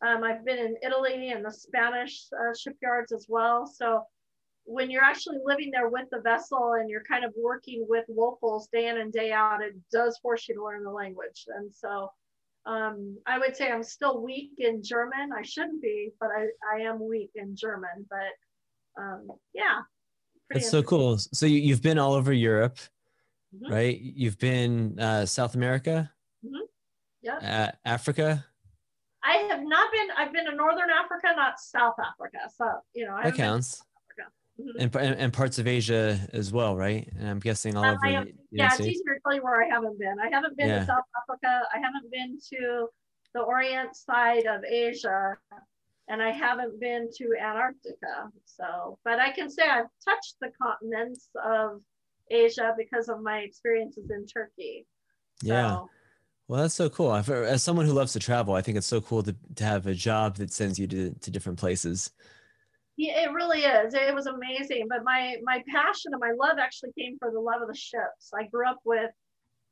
Um, 0.00 0.22
I've 0.22 0.44
been 0.44 0.58
in 0.58 0.76
Italy 0.82 1.30
and 1.30 1.44
the 1.44 1.50
Spanish 1.50 2.26
uh, 2.32 2.54
shipyards 2.56 3.12
as 3.12 3.26
well. 3.28 3.66
So 3.66 4.04
when 4.64 4.90
you're 4.90 5.02
actually 5.02 5.38
living 5.44 5.70
there 5.70 5.88
with 5.88 6.08
the 6.10 6.20
vessel 6.20 6.74
and 6.74 6.90
you're 6.90 7.02
kind 7.04 7.24
of 7.24 7.32
working 7.36 7.86
with 7.88 8.04
locals 8.08 8.68
day 8.68 8.88
in 8.88 8.98
and 8.98 9.12
day 9.12 9.32
out, 9.32 9.62
it 9.62 9.74
does 9.90 10.18
force 10.18 10.46
you 10.48 10.54
to 10.56 10.64
learn 10.64 10.84
the 10.84 10.90
language. 10.90 11.46
And 11.48 11.72
so 11.74 12.10
um, 12.66 13.16
I 13.26 13.38
would 13.38 13.56
say 13.56 13.70
I'm 13.70 13.82
still 13.82 14.22
weak 14.22 14.52
in 14.58 14.82
German. 14.82 15.30
I 15.36 15.42
shouldn't 15.42 15.80
be, 15.80 16.10
but 16.20 16.28
I, 16.28 16.48
I 16.76 16.82
am 16.82 17.06
weak 17.06 17.30
in 17.34 17.56
German. 17.56 18.06
But 18.10 19.02
um, 19.02 19.28
yeah. 19.54 19.80
That's 20.50 20.70
so 20.70 20.82
cool. 20.82 21.18
So 21.18 21.46
you, 21.46 21.58
you've 21.58 21.82
been 21.82 21.98
all 21.98 22.14
over 22.14 22.32
Europe, 22.32 22.78
mm-hmm. 23.54 23.72
right? 23.72 24.00
You've 24.00 24.38
been 24.38 24.98
uh, 24.98 25.26
South 25.26 25.54
America, 25.54 26.10
mm-hmm. 26.44 26.64
yeah, 27.22 27.68
uh, 27.68 27.72
Africa. 27.84 28.44
I 29.22 29.36
have 29.50 29.62
not 29.62 29.92
been. 29.92 30.08
I've 30.16 30.32
been 30.32 30.46
to 30.46 30.54
Northern 30.54 30.90
Africa, 30.90 31.28
not 31.36 31.60
South 31.60 31.96
Africa. 31.98 32.38
So 32.56 32.64
you 32.94 33.06
know, 33.06 33.14
I 33.14 33.24
that 33.24 33.34
counts. 33.34 33.82
Mm-hmm. 34.60 34.80
And, 34.80 34.96
and, 34.96 35.20
and, 35.20 35.32
parts 35.32 35.60
of 35.60 35.68
Asia 35.68 36.18
as 36.32 36.52
well, 36.52 36.76
right? 36.76 37.08
And 37.16 37.28
I'm 37.28 37.38
guessing 37.38 37.76
all 37.76 37.84
over. 37.84 37.98
Have, 38.06 38.26
yeah, 38.50 38.70
it's 38.72 38.80
easier 38.80 39.14
to 39.14 39.20
tell 39.24 39.32
you 39.32 39.40
where 39.40 39.62
I 39.62 39.68
haven't 39.68 40.00
been. 40.00 40.16
I 40.18 40.28
haven't 40.34 40.56
been 40.56 40.66
yeah. 40.66 40.80
to 40.80 40.86
South 40.86 41.04
Africa. 41.22 41.60
I 41.72 41.78
haven't 41.78 42.10
been 42.10 42.38
to 42.54 42.88
the 43.34 43.40
Orient 43.40 43.94
side 43.94 44.46
of 44.46 44.64
Asia, 44.64 45.36
and 46.08 46.22
I 46.22 46.30
haven't 46.30 46.80
been 46.80 47.08
to 47.16 47.34
Antarctica. 47.40 48.30
So, 48.44 48.98
but 49.04 49.18
I 49.18 49.30
can 49.30 49.50
say 49.50 49.62
I've 49.62 49.86
touched 50.04 50.36
the 50.40 50.50
continents 50.60 51.28
of 51.44 51.80
Asia 52.30 52.74
because 52.76 53.08
of 53.08 53.22
my 53.22 53.38
experiences 53.38 54.10
in 54.10 54.26
Turkey. 54.26 54.86
So, 55.42 55.48
yeah. 55.48 55.78
Well, 56.48 56.62
that's 56.62 56.74
so 56.74 56.88
cool. 56.88 57.14
As 57.14 57.62
someone 57.62 57.84
who 57.84 57.92
loves 57.92 58.14
to 58.14 58.18
travel, 58.18 58.54
I 58.54 58.62
think 58.62 58.78
it's 58.78 58.86
so 58.86 59.02
cool 59.02 59.22
to, 59.22 59.36
to 59.56 59.64
have 59.64 59.86
a 59.86 59.94
job 59.94 60.36
that 60.36 60.50
sends 60.50 60.78
you 60.78 60.86
to, 60.86 61.14
to 61.20 61.30
different 61.30 61.58
places. 61.58 62.10
Yeah, 62.96 63.20
it 63.20 63.32
really 63.32 63.60
is. 63.60 63.92
It 63.92 64.14
was 64.14 64.26
amazing. 64.26 64.86
But 64.88 65.04
my 65.04 65.36
my 65.44 65.62
passion 65.72 66.12
and 66.12 66.20
my 66.20 66.32
love 66.32 66.58
actually 66.58 66.90
came 66.98 67.16
for 67.18 67.30
the 67.30 67.38
love 67.38 67.60
of 67.62 67.68
the 67.68 67.76
ships. 67.76 68.30
I 68.34 68.46
grew 68.46 68.66
up 68.66 68.78
with, 68.84 69.10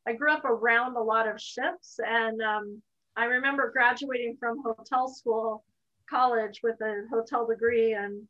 I 0.06 0.12
grew 0.12 0.30
up 0.30 0.44
around 0.44 0.96
a 0.96 1.02
lot 1.02 1.26
of 1.26 1.40
ships, 1.40 1.98
and 2.06 2.40
um, 2.42 2.82
I 3.16 3.24
remember 3.24 3.72
graduating 3.72 4.36
from 4.38 4.62
hotel 4.62 5.08
school, 5.08 5.64
college 6.08 6.60
with 6.62 6.80
a 6.80 7.04
hotel 7.10 7.46
degree, 7.46 7.94
and 7.94 8.26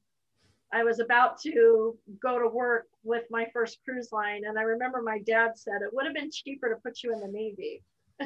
I 0.73 0.85
was 0.85 1.01
about 1.01 1.41
to 1.43 1.97
go 2.23 2.39
to 2.39 2.49
work 2.49 2.87
with 3.05 3.25
my 3.31 3.47
first 3.53 3.79
cruise 3.85 4.11
line, 4.13 4.43
and 4.47 4.59
I 4.59 4.63
remember 4.63 5.03
my 5.03 5.19
dad 5.21 5.53
said 5.55 5.83
it 5.83 5.93
would 5.93 6.07
have 6.07 6.15
been 6.15 6.31
cheaper 6.31 6.69
to 6.69 6.77
put 6.77 7.03
you 7.03 7.13
in 7.13 7.21
the 7.21 7.29
Navy. 7.29 7.83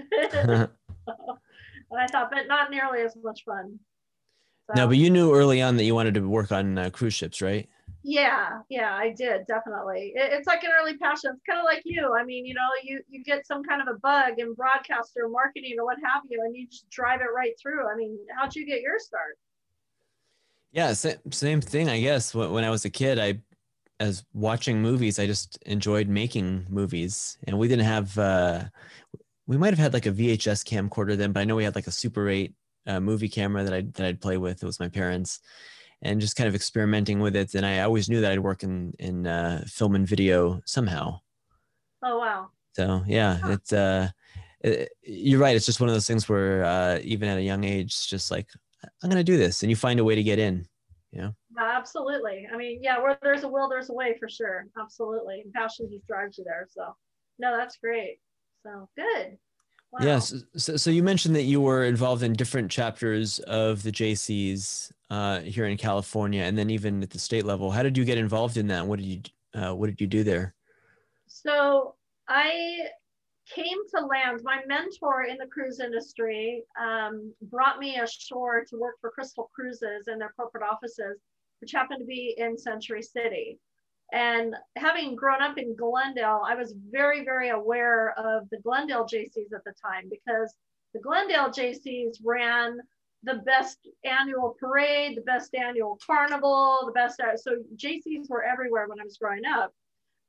and 1.91 2.01
I 2.01 2.07
thought, 2.07 2.31
but 2.31 2.47
not 2.47 2.71
nearly 2.71 3.01
as 3.03 3.17
much 3.23 3.45
fun. 3.45 3.79
So, 4.67 4.75
no, 4.75 4.87
but 4.87 4.97
you 4.97 5.11
knew 5.11 5.35
early 5.35 5.61
on 5.61 5.77
that 5.77 5.85
you 5.85 5.95
wanted 5.95 6.15
to 6.15 6.21
work 6.21 6.53
on 6.53 6.79
uh, 6.79 6.91
cruise 6.91 7.15
ships, 7.15 7.43
right? 7.43 7.69
Yeah, 8.03 8.61
yeah, 8.71 8.95
I 8.95 9.11
did 9.11 9.47
definitely. 9.47 10.13
It, 10.15 10.33
it's 10.33 10.47
like 10.47 10.65
an 10.65 10.71
early 10.81 10.97
passion. 10.97 11.33
It's 11.35 11.43
kind 11.47 11.59
of 11.59 11.65
like 11.65 11.83
you. 11.85 12.15
I 12.19 12.25
mean, 12.25 12.47
you 12.47 12.55
know, 12.55 12.69
you 12.83 13.01
you 13.09 13.23
get 13.23 13.47
some 13.47 13.63
kind 13.63 13.83
of 13.83 13.89
a 13.89 13.99
bug 13.99 14.39
in 14.39 14.55
broadcast 14.55 15.13
or 15.17 15.29
marketing 15.29 15.77
or 15.79 15.85
what 15.85 15.99
have 16.03 16.23
you, 16.29 16.41
and 16.43 16.57
you 16.57 16.67
just 16.67 16.89
drive 16.89 17.21
it 17.21 17.29
right 17.35 17.53
through. 17.61 17.87
I 17.89 17.97
mean, 17.97 18.19
how'd 18.39 18.55
you 18.55 18.65
get 18.65 18.81
your 18.81 18.99
start? 18.99 19.39
Yeah, 20.73 20.93
same, 20.95 21.19
same 21.31 21.61
thing. 21.61 21.89
I 21.89 22.01
guess 22.01 22.35
when 22.35 22.65
I 22.65 22.71
was 22.71 22.85
a 22.85 22.91
kid, 22.91 23.19
I 23.19 23.41
as 23.99 24.25
watching 24.33 24.81
movies, 24.81 25.19
I 25.19 25.27
just 25.27 25.59
enjoyed 25.67 26.09
making 26.09 26.67
movies, 26.71 27.37
and 27.47 27.59
we 27.59 27.69
didn't 27.69 27.85
have. 27.85 28.19
Uh, 28.19 28.65
we 29.47 29.59
might 29.59 29.75
have 29.75 29.79
had 29.79 29.93
like 29.93 30.07
a 30.07 30.13
VHS 30.13 30.65
camcorder 30.65 31.17
then, 31.17 31.33
but 31.33 31.41
I 31.41 31.45
know 31.45 31.57
we 31.57 31.65
had 31.65 31.75
like 31.75 31.89
a 31.89 31.93
Super 31.93 32.29
8 32.29 32.55
uh, 32.87 33.01
movie 33.01 33.29
camera 33.29 33.65
that 33.65 33.75
I 33.75 33.83
that 33.95 34.07
I'd 34.07 34.21
play 34.21 34.39
with. 34.39 34.63
It 34.63 34.67
was 34.67 34.81
my 34.81 34.89
parents, 34.89 35.41
and 36.03 36.21
just 36.21 36.37
kind 36.37 36.49
of 36.49 36.55
experimenting 36.55 37.21
with 37.21 37.37
it. 37.37 37.55
And 37.55 37.65
I 37.67 37.81
always 37.81 38.09
knew 38.09 38.21
that 38.21 38.33
I'd 38.33 38.41
work 38.41 38.63
in 38.63 38.95
in 38.99 39.27
uh, 39.27 39.65
film 39.67 39.95
and 39.95 40.07
video 40.07 40.61
somehow. 40.65 41.21
Oh 42.03 42.19
wow! 42.19 42.49
So 42.75 43.03
yeah, 43.07 43.39
huh. 43.39 43.51
it's 43.53 43.73
uh, 43.73 44.09
it, 44.61 44.91
you're 45.03 45.41
right. 45.41 45.57
It's 45.57 45.67
just 45.67 45.81
one 45.81 45.89
of 45.89 45.95
those 45.95 46.07
things 46.07 46.29
where 46.29 46.65
uh, 46.65 46.99
even 47.03 47.29
at 47.29 47.39
a 47.39 47.43
young 47.43 47.65
age, 47.65 47.87
it's 47.87 48.07
just 48.07 48.31
like 48.31 48.49
I'm 49.03 49.11
gonna 49.11 49.25
do 49.25 49.37
this, 49.37 49.63
and 49.63 49.71
you 49.71 49.77
find 49.77 50.01
a 50.01 50.05
way 50.05 50.15
to 50.15 50.23
get 50.23 50.39
in. 50.39 50.67
You 51.13 51.23
know. 51.23 51.35
Absolutely. 51.59 52.49
I 52.53 52.57
mean, 52.57 52.81
yeah, 52.83 53.01
where 53.01 53.19
there's 53.23 53.43
a 53.43 53.49
will, 53.49 53.69
there's 53.69 53.91
a 53.91 53.93
way 53.93 54.17
for 54.19 54.29
sure. 54.29 54.67
Absolutely. 54.81 55.41
And 55.41 55.53
passion 55.53 55.89
just 55.91 56.07
drives 56.07 56.39
you 56.39 56.45
there. 56.45 56.69
So, 56.71 56.95
no, 57.39 57.57
that's 57.57 57.77
great. 57.79 58.19
So 58.63 58.89
good. 58.97 59.37
Wow. 59.93 59.99
Yes. 60.03 60.35
So, 60.57 60.77
so 60.77 60.91
you 60.91 61.03
mentioned 61.03 61.35
that 61.35 61.43
you 61.43 61.61
were 61.61 61.85
involved 61.85 62.23
in 62.23 62.33
different 62.35 62.71
chapters 62.71 63.41
of 63.41 63.83
the 63.83 63.91
Jaycees 63.91 64.93
uh, 65.11 65.41
here 65.41 65.67
in 65.67 65.77
California, 65.77 66.43
and 66.43 66.57
then 66.57 66.71
even 66.71 67.03
at 67.03 67.11
the 67.11 67.19
state 67.19 67.45
level. 67.45 67.71
How 67.71 67.83
did 67.83 67.97
you 67.97 68.05
get 68.05 68.19
involved 68.19 68.57
in 68.57 68.69
that? 68.69 68.87
What 68.87 69.01
did 69.01 69.07
you 69.07 69.61
uh, 69.61 69.75
What 69.75 69.87
did 69.87 70.01
you 70.01 70.07
do 70.07 70.23
there? 70.23 70.55
So 71.27 71.95
I 72.29 72.89
came 73.53 73.79
to 73.95 74.07
land. 74.07 74.41
My 74.45 74.61
mentor 74.67 75.25
in 75.25 75.37
the 75.37 75.47
cruise 75.47 75.81
industry 75.81 76.63
um, 76.81 77.35
brought 77.43 77.79
me 77.79 77.99
ashore 77.99 78.65
to 78.71 78.77
work 78.77 78.97
for 79.01 79.11
Crystal 79.11 79.51
Cruises 79.55 80.07
in 80.07 80.19
their 80.19 80.33
corporate 80.37 80.63
offices, 80.63 81.19
which 81.61 81.73
happened 81.73 82.01
to 82.01 82.07
be 82.07 82.35
in 82.39 82.57
Century 82.57 83.03
City. 83.03 83.59
And 84.13 84.55
having 84.77 85.15
grown 85.15 85.41
up 85.43 85.57
in 85.57 85.77
Glendale, 85.77 86.43
I 86.45 86.55
was 86.55 86.75
very, 86.91 87.25
very 87.25 87.51
aware 87.51 88.13
of 88.19 88.49
the 88.51 88.59
Glendale 88.59 89.05
JCs 89.05 89.53
at 89.55 89.65
the 89.65 89.75
time 89.83 90.09
because 90.11 90.55
the 90.95 91.01
Glendale 91.01 91.49
JCs 91.49 92.19
ran 92.25 92.79
the 93.23 93.37
best 93.47 93.79
annual 94.05 94.57
parade, 94.59 95.17
the 95.17 95.23
best 95.23 95.55
annual 95.55 95.99
carnival, 96.05 96.81
the 96.87 96.93
best. 96.93 97.21
So 97.37 97.57
JCs 97.77 98.29
were 98.29 98.45
everywhere 98.45 98.89
when 98.89 99.01
I 99.01 99.05
was 99.05 99.19
growing 99.19 99.45
up. 99.45 99.73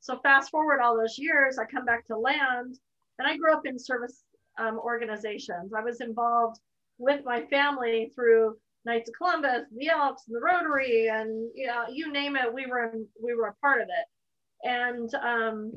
So 0.01 0.19
fast 0.19 0.50
forward 0.50 0.81
all 0.81 0.98
those 0.98 1.17
years, 1.17 1.57
I 1.57 1.65
come 1.65 1.86
back 1.86 2.05
to 2.07 2.17
land 2.17 2.77
and 3.19 3.27
I 3.27 3.38
grew 3.38 3.53
up 3.53 3.65
in 3.65 3.77
service 3.77 4.24
um, 4.60 4.79
organizations. 4.79 5.74
I 5.74 5.83
was 5.83 6.01
involved 6.01 6.60
with 6.98 7.24
my 7.24 7.45
family 7.48 8.12
through 8.13 8.57
Knights 8.83 9.10
of 9.10 9.15
Columbus, 9.15 9.67
the 9.77 9.89
Elks, 9.89 10.24
and 10.27 10.36
the 10.36 10.41
Rotary, 10.41 11.07
and 11.07 11.50
you 11.53 11.67
know, 11.67 11.86
you 11.89 12.12
name 12.12 12.36
it, 12.36 12.51
we 12.51 12.65
were 12.65 12.93
we 13.24 13.36
were 13.36 13.48
a 13.48 13.55
part 13.55 13.81
of 13.81 13.89
it. 13.89 14.67
And 14.67 15.13
um, 15.15 15.71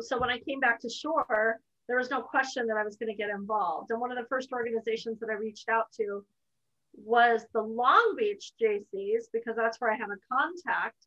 so 0.00 0.18
when 0.18 0.30
I 0.30 0.38
came 0.38 0.60
back 0.60 0.80
to 0.80 0.90
shore, 0.90 1.60
there 1.88 1.96
was 1.96 2.10
no 2.10 2.20
question 2.20 2.66
that 2.66 2.76
I 2.76 2.84
was 2.84 2.96
going 2.96 3.10
to 3.10 3.16
get 3.16 3.30
involved. 3.30 3.90
And 3.90 4.00
one 4.00 4.12
of 4.12 4.18
the 4.18 4.28
first 4.28 4.52
organizations 4.52 5.18
that 5.20 5.30
I 5.30 5.34
reached 5.34 5.68
out 5.68 5.90
to 5.96 6.24
was 6.94 7.46
the 7.54 7.62
Long 7.62 8.14
Beach 8.16 8.52
JCs, 8.60 9.24
because 9.32 9.56
that's 9.56 9.80
where 9.80 9.90
I 9.90 9.96
have 9.96 10.10
a 10.10 10.34
contact. 10.34 11.06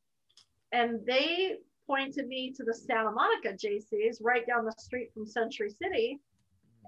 And 0.71 1.05
they 1.05 1.55
pointed 1.88 2.27
me 2.27 2.53
to 2.55 2.63
the 2.63 2.73
Santa 2.73 3.11
Monica 3.11 3.53
JCs 3.53 4.17
right 4.21 4.45
down 4.47 4.65
the 4.65 4.73
street 4.77 5.09
from 5.13 5.25
Century 5.25 5.69
City. 5.69 6.19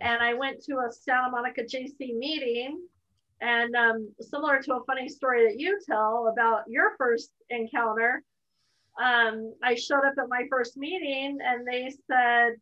And 0.02 0.24
I 0.24 0.34
went 0.34 0.64
to 0.64 0.78
a 0.78 0.92
Santa 0.92 1.30
Monica 1.30 1.62
Jaycee 1.62 2.18
meeting 2.18 2.82
and 3.44 3.76
um, 3.76 4.10
similar 4.22 4.62
to 4.62 4.76
a 4.76 4.84
funny 4.86 5.10
story 5.10 5.46
that 5.46 5.60
you 5.60 5.78
tell 5.86 6.30
about 6.32 6.64
your 6.68 6.96
first 6.98 7.32
encounter, 7.50 8.24
um, 9.02 9.54
I 9.62 9.76
showed 9.76 10.06
up 10.06 10.14
at 10.18 10.30
my 10.30 10.44
first 10.50 10.78
meeting 10.78 11.40
and 11.44 11.68
they 11.68 11.92
said, 12.10 12.54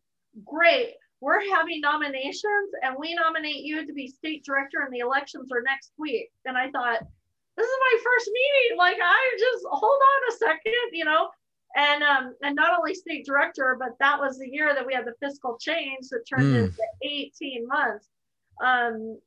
Great, 0.43 0.93
we're 1.21 1.47
having 1.53 1.79
nominations 1.81 2.71
and 2.81 2.95
we 2.99 3.13
nominate 3.13 3.63
you 3.63 3.85
to 3.85 3.93
be 3.93 4.07
state 4.07 4.43
director 4.43 4.81
and 4.81 4.93
the 4.93 4.99
elections 4.99 5.51
are 5.51 5.61
next 5.61 5.91
week. 5.97 6.31
And 6.45 6.57
I 6.57 6.69
thought, 6.71 6.99
this 7.57 7.67
is 7.67 7.77
my 7.79 7.99
first 8.03 8.29
meeting. 8.33 8.77
Like, 8.77 8.97
I 9.01 9.37
just 9.39 9.65
hold 9.69 10.01
on 10.01 10.33
a 10.33 10.37
second, 10.37 10.91
you 10.93 11.05
know. 11.05 11.29
And 11.73 12.03
um, 12.03 12.35
and 12.41 12.53
not 12.53 12.77
only 12.77 12.93
state 12.93 13.25
director, 13.25 13.77
but 13.79 13.91
that 13.99 14.19
was 14.19 14.37
the 14.37 14.49
year 14.49 14.73
that 14.73 14.85
we 14.85 14.93
had 14.93 15.05
the 15.05 15.13
fiscal 15.21 15.57
change 15.57 16.09
that 16.09 16.25
turned 16.27 16.53
mm. 16.53 16.65
into 16.65 16.81
18 17.01 17.65
months. 17.65 18.09
Um, 18.61 19.17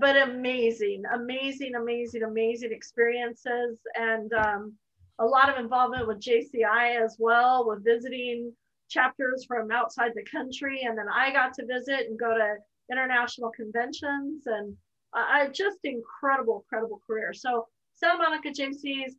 but 0.00 0.16
amazing, 0.16 1.04
amazing, 1.14 1.74
amazing, 1.76 2.24
amazing 2.24 2.72
experiences, 2.72 3.78
and 3.94 4.32
um, 4.34 4.74
a 5.18 5.24
lot 5.24 5.48
of 5.48 5.58
involvement 5.58 6.06
with 6.06 6.20
JCI 6.20 7.02
as 7.02 7.16
well, 7.18 7.66
with 7.66 7.84
visiting 7.84 8.52
chapters 8.88 9.44
from 9.46 9.70
outside 9.70 10.12
the 10.14 10.24
country. 10.24 10.82
And 10.84 10.96
then 10.96 11.06
I 11.12 11.32
got 11.32 11.54
to 11.54 11.66
visit 11.66 12.06
and 12.08 12.18
go 12.18 12.36
to 12.36 12.56
international 12.90 13.50
conventions, 13.50 14.46
and 14.46 14.76
I 15.14 15.48
just 15.48 15.78
incredible, 15.84 16.64
incredible 16.64 17.00
career. 17.06 17.32
So 17.32 17.66
Santa 17.94 18.18
Monica 18.18 18.50
JC's 18.50 19.14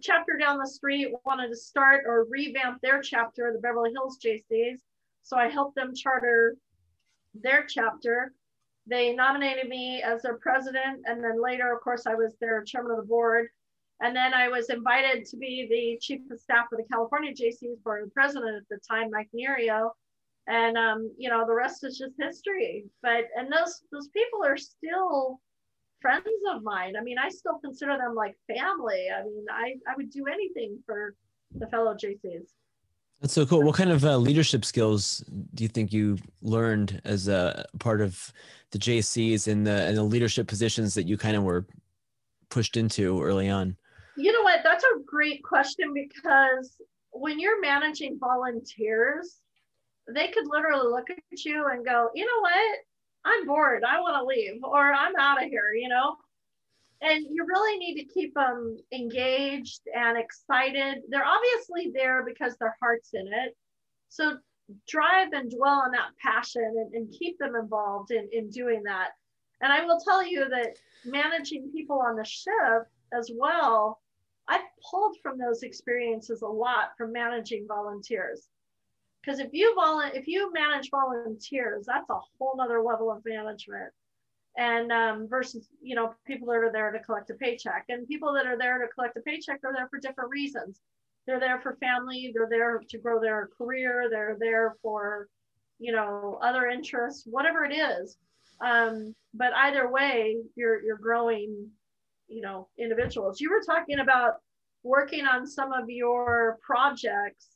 chapter 0.00 0.36
down 0.38 0.58
the 0.58 0.66
street 0.66 1.12
wanted 1.24 1.48
to 1.48 1.56
start 1.56 2.04
or 2.06 2.26
revamp 2.30 2.80
their 2.80 3.00
chapter, 3.00 3.52
the 3.52 3.60
Beverly 3.60 3.92
Hills 3.92 4.18
JCs. 4.24 4.80
So 5.22 5.36
I 5.36 5.48
helped 5.48 5.74
them 5.74 5.94
charter 5.94 6.56
their 7.34 7.64
chapter 7.66 8.32
they 8.86 9.14
nominated 9.14 9.68
me 9.68 10.02
as 10.02 10.22
their 10.22 10.38
president. 10.38 11.02
And 11.04 11.22
then 11.22 11.40
later, 11.42 11.72
of 11.72 11.80
course, 11.82 12.06
I 12.06 12.14
was 12.14 12.34
their 12.40 12.62
chairman 12.62 12.92
of 12.92 12.96
the 12.98 13.04
board. 13.04 13.48
And 14.02 14.16
then 14.16 14.34
I 14.34 14.48
was 14.48 14.68
invited 14.68 15.24
to 15.26 15.36
be 15.36 15.68
the 15.70 15.98
chief 16.00 16.20
of 16.30 16.40
staff 16.40 16.66
for 16.68 16.76
the 16.76 16.88
California 16.92 17.32
JCs 17.32 17.82
for 17.84 18.02
the 18.04 18.10
president 18.10 18.56
at 18.56 18.68
the 18.68 18.78
time, 18.88 19.10
Mike 19.12 19.28
Nerio. 19.34 19.90
And 20.48 20.76
um, 20.76 21.12
you 21.16 21.30
know, 21.30 21.46
the 21.46 21.54
rest 21.54 21.84
is 21.84 21.98
just 21.98 22.14
history. 22.18 22.84
But 23.00 23.26
and 23.36 23.50
those 23.50 23.82
those 23.92 24.08
people 24.08 24.44
are 24.44 24.56
still 24.56 25.40
friends 26.00 26.26
of 26.52 26.64
mine. 26.64 26.94
I 26.98 27.02
mean, 27.02 27.16
I 27.16 27.28
still 27.28 27.60
consider 27.64 27.96
them 27.96 28.16
like 28.16 28.36
family. 28.48 29.06
I 29.16 29.22
mean, 29.22 29.44
I, 29.50 29.74
I 29.88 29.94
would 29.96 30.10
do 30.10 30.24
anything 30.26 30.78
for 30.84 31.14
the 31.54 31.68
fellow 31.68 31.94
JCs. 31.94 32.48
That's 33.20 33.34
so 33.34 33.46
cool. 33.46 33.62
What 33.62 33.76
kind 33.76 33.90
of 33.90 34.04
uh, 34.04 34.16
leadership 34.16 34.64
skills 34.64 35.18
do 35.54 35.62
you 35.62 35.68
think 35.68 35.92
you 35.92 36.18
learned 36.40 37.00
as 37.04 37.28
a 37.28 37.64
part 37.78 38.00
of 38.00 38.32
the 38.72 38.78
JCs 38.78 39.46
and 39.46 39.64
the 39.64 39.86
and 39.86 39.96
the 39.96 40.02
leadership 40.02 40.48
positions 40.48 40.94
that 40.94 41.06
you 41.06 41.16
kind 41.16 41.36
of 41.36 41.44
were 41.44 41.68
pushed 42.50 42.76
into 42.76 43.22
early 43.22 43.48
on? 43.48 43.76
You 44.16 44.32
know 44.32 44.42
what? 44.42 44.60
That's 44.62 44.84
a 44.84 45.02
great 45.06 45.42
question 45.42 45.94
because 45.94 46.76
when 47.12 47.38
you're 47.38 47.60
managing 47.60 48.18
volunteers, 48.18 49.36
they 50.08 50.28
could 50.28 50.46
literally 50.46 50.88
look 50.88 51.10
at 51.10 51.44
you 51.44 51.66
and 51.68 51.84
go, 51.84 52.10
you 52.14 52.24
know 52.24 52.40
what? 52.40 52.78
I'm 53.24 53.46
bored. 53.46 53.84
I 53.84 54.00
want 54.00 54.16
to 54.16 54.24
leave 54.24 54.62
or 54.64 54.92
I'm 54.92 55.16
out 55.16 55.42
of 55.42 55.48
here, 55.48 55.72
you 55.74 55.88
know? 55.88 56.16
And 57.00 57.26
you 57.30 57.44
really 57.46 57.78
need 57.78 58.00
to 58.00 58.12
keep 58.12 58.34
them 58.34 58.76
engaged 58.92 59.82
and 59.94 60.16
excited. 60.18 61.02
They're 61.08 61.24
obviously 61.24 61.92
there 61.92 62.24
because 62.24 62.56
their 62.56 62.76
heart's 62.80 63.10
in 63.14 63.26
it. 63.26 63.56
So 64.08 64.38
drive 64.88 65.32
and 65.32 65.50
dwell 65.50 65.80
on 65.80 65.90
that 65.92 66.10
passion 66.22 66.62
and, 66.62 66.94
and 66.94 67.14
keep 67.18 67.38
them 67.38 67.56
involved 67.56 68.10
in, 68.10 68.28
in 68.32 68.50
doing 68.50 68.82
that. 68.84 69.10
And 69.60 69.72
I 69.72 69.84
will 69.84 70.00
tell 70.00 70.26
you 70.26 70.48
that 70.48 70.76
managing 71.04 71.70
people 71.72 72.00
on 72.00 72.16
the 72.16 72.24
ship 72.24 72.86
as 73.16 73.30
well, 73.34 74.00
I've 74.48 74.62
pulled 74.90 75.16
from 75.22 75.38
those 75.38 75.62
experiences 75.62 76.42
a 76.42 76.46
lot 76.46 76.90
from 76.96 77.12
managing 77.12 77.66
volunteers. 77.66 78.48
Because 79.20 79.38
if 79.38 79.50
you 79.52 79.74
volu- 79.78 80.14
if 80.14 80.26
you 80.26 80.52
manage 80.52 80.90
volunteers, 80.90 81.86
that's 81.86 82.10
a 82.10 82.18
whole 82.38 82.54
nother 82.56 82.82
level 82.82 83.10
of 83.10 83.24
management. 83.24 83.92
And 84.58 84.92
um, 84.92 85.28
versus, 85.28 85.68
you 85.80 85.94
know, 85.94 86.14
people 86.26 86.48
that 86.48 86.56
are 86.56 86.72
there 86.72 86.90
to 86.90 86.98
collect 86.98 87.30
a 87.30 87.34
paycheck. 87.34 87.84
And 87.88 88.06
people 88.08 88.34
that 88.34 88.46
are 88.46 88.58
there 88.58 88.78
to 88.78 88.88
collect 88.88 89.16
a 89.16 89.20
paycheck 89.20 89.60
are 89.64 89.72
there 89.72 89.88
for 89.88 89.98
different 89.98 90.30
reasons. 90.30 90.80
They're 91.26 91.40
there 91.40 91.60
for 91.60 91.76
family, 91.76 92.32
they're 92.34 92.48
there 92.50 92.82
to 92.90 92.98
grow 92.98 93.20
their 93.20 93.48
career, 93.56 94.08
they're 94.10 94.36
there 94.38 94.74
for, 94.82 95.28
you 95.78 95.92
know, 95.92 96.38
other 96.42 96.66
interests, 96.66 97.22
whatever 97.24 97.64
it 97.64 97.72
is. 97.72 98.16
Um, 98.60 99.14
but 99.32 99.52
either 99.54 99.90
way, 99.90 100.36
you're 100.56 100.82
you're 100.82 100.98
growing, 100.98 101.70
you 102.32 102.40
know, 102.40 102.68
individuals. 102.78 103.40
You 103.40 103.50
were 103.50 103.62
talking 103.64 103.98
about 104.00 104.34
working 104.82 105.26
on 105.26 105.46
some 105.46 105.72
of 105.72 105.88
your 105.88 106.58
projects 106.62 107.48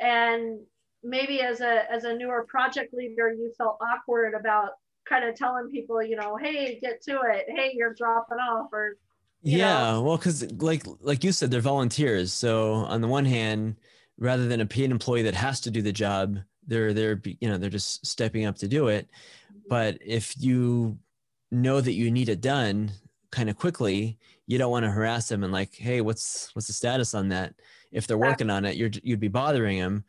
and 0.00 0.60
maybe 1.02 1.40
as 1.40 1.60
a 1.60 1.90
as 1.90 2.04
a 2.04 2.14
newer 2.14 2.46
project 2.48 2.94
leader 2.94 3.32
you 3.32 3.52
felt 3.58 3.78
awkward 3.80 4.34
about 4.34 4.70
kind 5.08 5.24
of 5.24 5.34
telling 5.34 5.68
people 5.70 6.02
you 6.02 6.16
know 6.16 6.36
hey 6.36 6.78
get 6.80 7.02
to 7.02 7.20
it 7.22 7.44
hey 7.48 7.72
you're 7.74 7.94
dropping 7.94 8.38
off 8.38 8.68
or 8.72 8.96
yeah 9.42 9.92
know. 9.92 10.02
well 10.02 10.16
because 10.16 10.50
like 10.62 10.84
like 11.00 11.24
you 11.24 11.32
said 11.32 11.50
they're 11.50 11.60
volunteers 11.60 12.32
so 12.32 12.74
on 12.74 13.00
the 13.00 13.08
one 13.08 13.24
hand 13.24 13.76
rather 14.16 14.46
than 14.46 14.60
a 14.60 14.66
paid 14.66 14.90
employee 14.90 15.22
that 15.22 15.34
has 15.34 15.60
to 15.60 15.70
do 15.70 15.82
the 15.82 15.92
job 15.92 16.38
they're 16.68 16.94
they're 16.94 17.20
you 17.24 17.48
know 17.48 17.58
they're 17.58 17.68
just 17.68 18.06
stepping 18.06 18.44
up 18.44 18.56
to 18.56 18.68
do 18.68 18.88
it 18.88 19.08
mm-hmm. 19.52 19.58
but 19.68 19.98
if 20.00 20.34
you 20.38 20.96
know 21.50 21.80
that 21.80 21.92
you 21.92 22.10
need 22.10 22.28
it 22.28 22.40
done 22.40 22.90
kind 23.32 23.50
of 23.50 23.56
quickly 23.56 24.18
you 24.46 24.58
don't 24.58 24.70
want 24.70 24.84
to 24.84 24.90
harass 24.90 25.28
them 25.28 25.42
and 25.42 25.52
like 25.52 25.74
hey 25.74 26.00
what's 26.00 26.54
what's 26.54 26.68
the 26.68 26.72
status 26.72 27.14
on 27.14 27.28
that? 27.30 27.54
If 27.90 28.06
they're 28.06 28.18
working 28.18 28.50
on 28.50 28.64
it 28.64 28.76
you're 28.76 28.90
you'd 29.02 29.20
be 29.20 29.28
bothering 29.28 29.78
them 29.78 30.04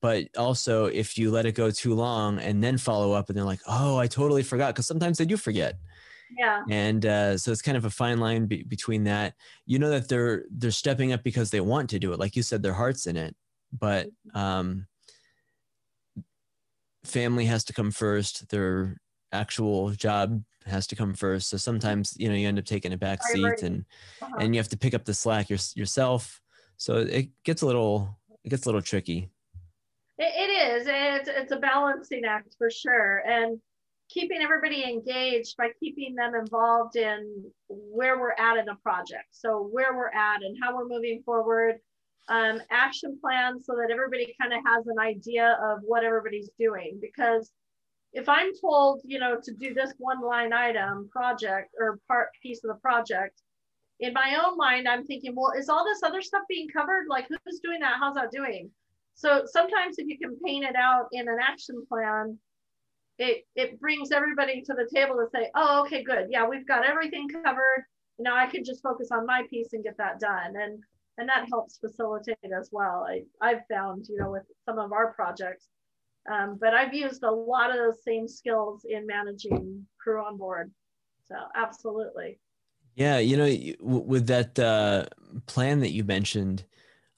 but 0.00 0.26
also 0.36 0.86
if 0.86 1.18
you 1.18 1.30
let 1.30 1.46
it 1.46 1.54
go 1.54 1.70
too 1.70 1.94
long 1.94 2.38
and 2.38 2.62
then 2.62 2.78
follow 2.78 3.12
up 3.12 3.28
and 3.28 3.36
they're 3.36 3.44
like 3.44 3.60
oh 3.68 3.98
i 3.98 4.06
totally 4.06 4.42
forgot 4.42 4.74
because 4.74 4.86
sometimes 4.86 5.18
they 5.18 5.24
do 5.24 5.36
forget. 5.36 5.76
Yeah. 6.38 6.62
And 6.70 7.04
uh, 7.04 7.38
so 7.38 7.52
it's 7.52 7.62
kind 7.62 7.76
of 7.76 7.84
a 7.84 7.90
fine 7.90 8.18
line 8.18 8.46
be- 8.46 8.62
between 8.62 9.04
that. 9.04 9.34
You 9.66 9.78
know 9.78 9.90
that 9.90 10.08
they're 10.08 10.44
they're 10.50 10.70
stepping 10.70 11.12
up 11.12 11.22
because 11.22 11.50
they 11.50 11.60
want 11.60 11.90
to 11.90 11.98
do 11.98 12.12
it 12.12 12.18
like 12.18 12.36
you 12.36 12.42
said 12.42 12.62
their 12.62 12.72
heart's 12.72 13.06
in 13.06 13.16
it. 13.16 13.36
But 13.72 14.08
um, 14.34 14.86
family 17.04 17.46
has 17.46 17.64
to 17.64 17.72
come 17.72 17.90
first. 17.90 18.48
Their 18.50 18.98
actual 19.32 19.90
job 19.90 20.42
has 20.66 20.86
to 20.86 20.96
come 20.96 21.14
first 21.14 21.48
so 21.48 21.56
sometimes 21.56 22.14
you 22.18 22.28
know 22.28 22.34
you 22.34 22.48
end 22.48 22.58
up 22.58 22.64
taking 22.64 22.92
a 22.92 22.96
back 22.96 23.22
seat 23.24 23.62
and 23.62 23.84
uh-huh. 24.20 24.36
and 24.38 24.54
you 24.54 24.60
have 24.60 24.68
to 24.68 24.76
pick 24.76 24.94
up 24.94 25.04
the 25.04 25.14
slack 25.14 25.50
your, 25.50 25.58
yourself 25.74 26.40
so 26.76 26.96
it 26.96 27.28
gets 27.44 27.62
a 27.62 27.66
little 27.66 28.18
it 28.44 28.48
gets 28.48 28.66
a 28.66 28.68
little 28.68 28.82
tricky 28.82 29.30
it, 30.18 30.32
it 30.36 30.50
is. 30.52 30.86
It's, 30.88 31.28
it's 31.28 31.52
a 31.52 31.56
balancing 31.56 32.24
act 32.24 32.54
for 32.58 32.70
sure. 32.70 33.22
And 33.26 33.58
keeping 34.08 34.40
everybody 34.42 34.84
engaged 34.84 35.56
by 35.56 35.70
keeping 35.80 36.14
them 36.14 36.34
involved 36.34 36.96
in 36.96 37.44
where 37.68 38.18
we're 38.18 38.34
at 38.38 38.58
in 38.58 38.66
the 38.66 38.76
project. 38.82 39.26
So 39.30 39.68
where 39.72 39.96
we're 39.96 40.10
at 40.10 40.42
and 40.42 40.56
how 40.62 40.76
we're 40.76 40.88
moving 40.88 41.22
forward, 41.24 41.76
um, 42.28 42.60
action 42.70 43.18
plans 43.20 43.66
so 43.66 43.74
that 43.74 43.90
everybody 43.90 44.34
kind 44.40 44.52
of 44.52 44.60
has 44.64 44.86
an 44.86 44.98
idea 44.98 45.58
of 45.62 45.80
what 45.82 46.04
everybody's 46.04 46.50
doing. 46.58 46.98
Because 47.00 47.50
if 48.12 48.28
I'm 48.28 48.52
told, 48.60 49.00
you 49.04 49.18
know, 49.18 49.38
to 49.42 49.52
do 49.54 49.74
this 49.74 49.92
one 49.98 50.20
line 50.20 50.52
item 50.52 51.08
project 51.10 51.74
or 51.78 51.98
part 52.08 52.28
piece 52.42 52.62
of 52.64 52.68
the 52.68 52.80
project, 52.80 53.40
in 54.00 54.12
my 54.12 54.38
own 54.44 54.56
mind, 54.56 54.88
I'm 54.88 55.04
thinking, 55.04 55.34
well, 55.34 55.52
is 55.56 55.68
all 55.68 55.84
this 55.84 56.02
other 56.02 56.22
stuff 56.22 56.42
being 56.48 56.68
covered? 56.68 57.06
Like 57.08 57.26
who's 57.28 57.60
doing 57.60 57.80
that? 57.80 57.96
How's 58.00 58.14
that 58.14 58.32
doing? 58.32 58.70
So 59.14 59.44
sometimes 59.46 59.98
if 59.98 60.08
you 60.08 60.18
can 60.18 60.38
paint 60.44 60.64
it 60.64 60.76
out 60.76 61.06
in 61.12 61.28
an 61.28 61.38
action 61.40 61.84
plan, 61.88 62.38
it, 63.18 63.44
it 63.54 63.78
brings 63.78 64.10
everybody 64.10 64.62
to 64.62 64.74
the 64.74 64.88
table 64.92 65.16
to 65.16 65.26
say, 65.32 65.50
oh, 65.54 65.82
okay, 65.82 66.02
good. 66.02 66.28
Yeah, 66.30 66.48
we've 66.48 66.66
got 66.66 66.84
everything 66.84 67.28
covered. 67.28 67.84
Now 68.18 68.36
I 68.36 68.46
can 68.46 68.64
just 68.64 68.82
focus 68.82 69.08
on 69.12 69.26
my 69.26 69.42
piece 69.48 69.72
and 69.72 69.84
get 69.84 69.96
that 69.98 70.18
done. 70.18 70.54
And 70.56 70.82
and 71.18 71.28
that 71.28 71.46
helps 71.50 71.78
facilitate 71.78 72.38
as 72.58 72.70
well. 72.72 73.06
I, 73.06 73.22
I've 73.40 73.66
found, 73.70 74.06
you 74.08 74.18
know, 74.18 74.30
with 74.30 74.44
some 74.64 74.78
of 74.78 74.92
our 74.92 75.12
projects. 75.12 75.68
Um, 76.30 76.58
but 76.60 76.74
I've 76.74 76.94
used 76.94 77.24
a 77.24 77.30
lot 77.30 77.70
of 77.70 77.76
those 77.76 78.04
same 78.04 78.28
skills 78.28 78.86
in 78.88 79.06
managing 79.06 79.86
crew 79.98 80.22
on 80.24 80.36
board. 80.36 80.70
So 81.26 81.34
absolutely. 81.54 82.38
Yeah, 82.94 83.18
you 83.18 83.36
know, 83.36 83.74
with 83.80 84.26
that 84.26 84.58
uh, 84.58 85.06
plan 85.46 85.80
that 85.80 85.92
you 85.92 86.04
mentioned, 86.04 86.64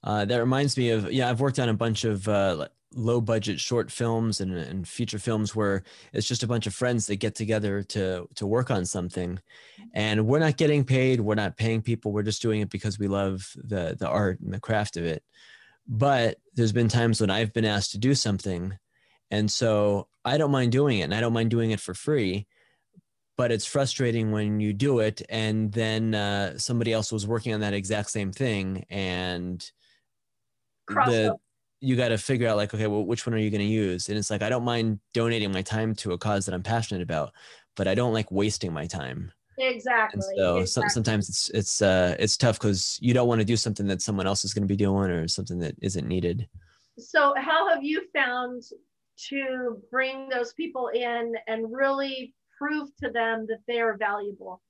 uh, 0.04 0.24
that 0.24 0.38
reminds 0.38 0.76
me 0.76 0.90
of 0.90 1.10
yeah, 1.12 1.28
I've 1.28 1.40
worked 1.40 1.58
on 1.58 1.68
a 1.68 1.74
bunch 1.74 2.04
of 2.04 2.28
uh, 2.28 2.68
low 2.94 3.20
budget 3.20 3.58
short 3.58 3.90
films 3.90 4.40
and, 4.40 4.54
and 4.54 4.86
feature 4.86 5.18
films 5.18 5.54
where 5.56 5.82
it's 6.12 6.28
just 6.28 6.44
a 6.44 6.46
bunch 6.46 6.66
of 6.66 6.74
friends 6.74 7.06
that 7.06 7.16
get 7.16 7.34
together 7.34 7.82
to 7.82 8.28
to 8.36 8.46
work 8.46 8.70
on 8.70 8.84
something, 8.86 9.40
and 9.94 10.26
we're 10.26 10.38
not 10.38 10.56
getting 10.56 10.84
paid, 10.84 11.20
we're 11.20 11.34
not 11.34 11.56
paying 11.56 11.82
people, 11.82 12.12
we're 12.12 12.22
just 12.22 12.42
doing 12.42 12.60
it 12.60 12.70
because 12.70 12.98
we 12.98 13.08
love 13.08 13.50
the 13.56 13.96
the 13.98 14.08
art 14.08 14.38
and 14.40 14.54
the 14.54 14.60
craft 14.60 14.96
of 14.96 15.04
it. 15.04 15.24
But 15.88 16.38
there's 16.54 16.72
been 16.72 16.88
times 16.88 17.20
when 17.20 17.30
I've 17.30 17.52
been 17.52 17.64
asked 17.64 17.90
to 17.92 17.98
do 17.98 18.14
something, 18.14 18.78
and 19.34 19.50
so 19.50 20.08
I 20.24 20.38
don't 20.38 20.50
mind 20.50 20.72
doing 20.72 20.98
it, 21.00 21.02
and 21.02 21.14
I 21.14 21.20
don't 21.20 21.32
mind 21.32 21.50
doing 21.50 21.70
it 21.70 21.80
for 21.80 21.94
free 21.94 22.46
but 23.36 23.50
it's 23.50 23.66
frustrating 23.66 24.30
when 24.30 24.60
you 24.60 24.72
do 24.72 25.00
it 25.00 25.22
and 25.28 25.72
then 25.72 26.14
uh, 26.14 26.56
somebody 26.58 26.92
else 26.92 27.10
was 27.10 27.26
working 27.26 27.52
on 27.52 27.60
that 27.60 27.74
exact 27.74 28.10
same 28.10 28.32
thing 28.32 28.84
and 28.90 29.70
the, 30.88 31.34
you 31.80 31.96
got 31.96 32.08
to 32.08 32.18
figure 32.18 32.48
out 32.48 32.56
like 32.56 32.72
okay 32.72 32.86
well 32.86 33.04
which 33.04 33.26
one 33.26 33.34
are 33.34 33.38
you 33.38 33.50
going 33.50 33.60
to 33.60 33.66
use? 33.66 34.08
And 34.08 34.18
it's 34.18 34.30
like 34.30 34.42
i 34.42 34.48
don't 34.48 34.64
mind 34.64 35.00
donating 35.12 35.52
my 35.52 35.62
time 35.62 35.94
to 35.96 36.12
a 36.12 36.18
cause 36.18 36.46
that 36.46 36.54
i'm 36.54 36.62
passionate 36.62 37.02
about 37.02 37.32
but 37.76 37.88
i 37.88 37.94
don't 37.94 38.12
like 38.12 38.30
wasting 38.30 38.72
my 38.72 38.86
time. 38.86 39.32
Exactly 39.56 40.20
and 40.20 40.38
so 40.38 40.58
exactly. 40.58 40.88
Sometimes 40.90 41.28
it's 41.28 41.48
it's 41.50 41.82
uh 41.82 42.16
it's 42.18 42.36
tough 42.36 42.58
because 42.58 42.98
you 43.00 43.14
don't 43.14 43.28
want 43.28 43.40
to 43.40 43.44
do 43.44 43.56
something 43.56 43.86
that 43.86 44.02
someone 44.02 44.26
else 44.26 44.44
is 44.44 44.52
going 44.52 44.64
to 44.64 44.68
be 44.68 44.76
doing 44.76 45.10
or 45.10 45.28
something 45.28 45.58
that 45.60 45.74
isn't 45.80 46.08
needed. 46.08 46.48
So 46.98 47.34
how 47.36 47.68
have 47.68 47.82
you 47.82 48.02
found 48.12 48.62
to 49.16 49.82
bring 49.90 50.28
those 50.28 50.52
people 50.52 50.88
in 50.88 51.34
and 51.46 51.72
really 51.72 52.34
prove 52.56 52.94
to 52.96 53.10
them 53.10 53.46
that 53.48 53.60
they 53.66 53.80
are 53.80 53.96
valuable. 53.96 54.62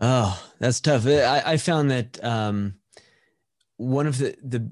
Oh 0.00 0.42
that's 0.58 0.80
tough. 0.80 1.06
I, 1.06 1.42
I 1.44 1.56
found 1.56 1.90
that 1.90 2.22
um 2.24 2.74
one 3.76 4.06
of 4.06 4.18
the 4.18 4.36
the 4.42 4.70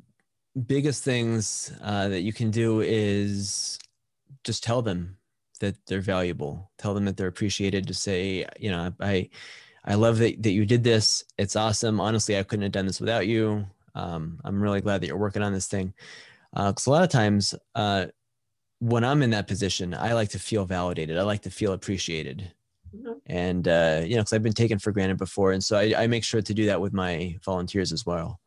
biggest 0.66 1.02
things 1.02 1.72
uh, 1.80 2.08
that 2.08 2.20
you 2.20 2.32
can 2.32 2.50
do 2.50 2.82
is 2.82 3.78
just 4.44 4.62
tell 4.62 4.82
them 4.82 5.16
that 5.60 5.76
they're 5.86 6.00
valuable. 6.00 6.70
Tell 6.76 6.92
them 6.92 7.06
that 7.06 7.16
they're 7.16 7.28
appreciated 7.28 7.86
to 7.86 7.94
say 7.94 8.46
you 8.58 8.70
know 8.70 8.92
i 9.00 9.30
i 9.84 9.94
love 9.94 10.18
that, 10.18 10.42
that 10.42 10.50
you 10.50 10.66
did 10.66 10.84
this. 10.84 11.24
It's 11.38 11.56
awesome. 11.56 12.00
Honestly 12.00 12.36
i 12.36 12.42
couldn't 12.42 12.64
have 12.64 12.72
done 12.72 12.86
this 12.86 13.00
without 13.00 13.26
you. 13.26 13.66
Um, 13.94 14.40
i'm 14.42 14.62
really 14.62 14.80
glad 14.80 15.02
that 15.02 15.06
you're 15.06 15.18
working 15.18 15.42
on 15.42 15.52
this 15.52 15.68
thing 15.68 15.92
because 16.52 16.88
uh, 16.88 16.90
a 16.90 16.92
lot 16.92 17.02
of 17.02 17.08
times 17.08 17.54
uh, 17.74 18.06
when 18.80 19.04
i'm 19.04 19.22
in 19.22 19.30
that 19.30 19.46
position 19.46 19.94
i 19.94 20.12
like 20.12 20.28
to 20.28 20.38
feel 20.38 20.64
validated 20.64 21.18
i 21.18 21.22
like 21.22 21.42
to 21.42 21.50
feel 21.50 21.72
appreciated 21.72 22.52
mm-hmm. 22.94 23.12
and 23.26 23.68
uh, 23.68 24.00
you 24.04 24.16
know 24.16 24.22
because 24.22 24.32
i've 24.32 24.42
been 24.42 24.52
taken 24.52 24.78
for 24.78 24.92
granted 24.92 25.18
before 25.18 25.52
and 25.52 25.62
so 25.62 25.76
I, 25.76 25.94
I 26.02 26.06
make 26.06 26.24
sure 26.24 26.42
to 26.42 26.54
do 26.54 26.66
that 26.66 26.80
with 26.80 26.92
my 26.92 27.38
volunteers 27.44 27.92
as 27.92 28.04
well 28.04 28.40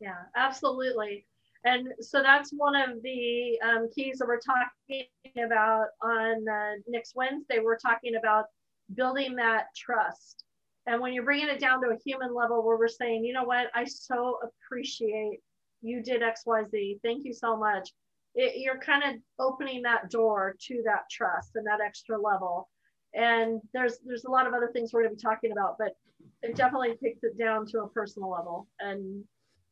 yeah, 0.00 0.22
absolutely. 0.36 1.26
And 1.64 1.88
so 2.00 2.22
that's 2.22 2.50
one 2.52 2.76
of 2.76 3.02
the 3.02 3.58
um, 3.64 3.88
keys 3.94 4.18
that 4.18 4.28
we're 4.28 4.40
talking 4.40 5.06
about 5.44 5.86
on 6.02 6.48
uh, 6.48 6.72
next 6.86 7.14
Wednesday. 7.16 7.58
We're 7.58 7.78
talking 7.78 8.16
about 8.16 8.46
building 8.94 9.34
that 9.36 9.74
trust. 9.74 10.44
And 10.86 11.00
when 11.00 11.12
you're 11.12 11.24
bringing 11.24 11.48
it 11.48 11.58
down 11.58 11.80
to 11.82 11.88
a 11.88 11.98
human 12.04 12.32
level 12.32 12.64
where 12.64 12.76
we're 12.76 12.86
saying, 12.86 13.24
you 13.24 13.32
know 13.32 13.42
what, 13.42 13.68
I 13.74 13.84
so 13.84 14.38
appreciate 14.44 15.40
you 15.86 16.02
did 16.02 16.22
xyz 16.22 17.00
thank 17.02 17.24
you 17.24 17.32
so 17.32 17.56
much. 17.56 17.90
It, 18.34 18.58
you're 18.58 18.78
kind 18.78 19.02
of 19.02 19.20
opening 19.38 19.82
that 19.82 20.10
door 20.10 20.56
to 20.66 20.82
that 20.84 21.08
trust 21.10 21.52
and 21.54 21.66
that 21.66 21.80
extra 21.80 22.20
level. 22.20 22.68
And 23.14 23.60
there's 23.72 23.98
there's 24.04 24.24
a 24.24 24.30
lot 24.30 24.46
of 24.46 24.52
other 24.52 24.70
things 24.72 24.92
we're 24.92 25.04
going 25.04 25.16
to 25.16 25.16
be 25.16 25.22
talking 25.22 25.52
about 25.52 25.76
but 25.78 25.96
it 26.42 26.56
definitely 26.56 26.96
takes 27.02 27.22
it 27.22 27.38
down 27.38 27.66
to 27.66 27.80
a 27.80 27.88
personal 27.88 28.30
level. 28.30 28.68
And 28.80 29.24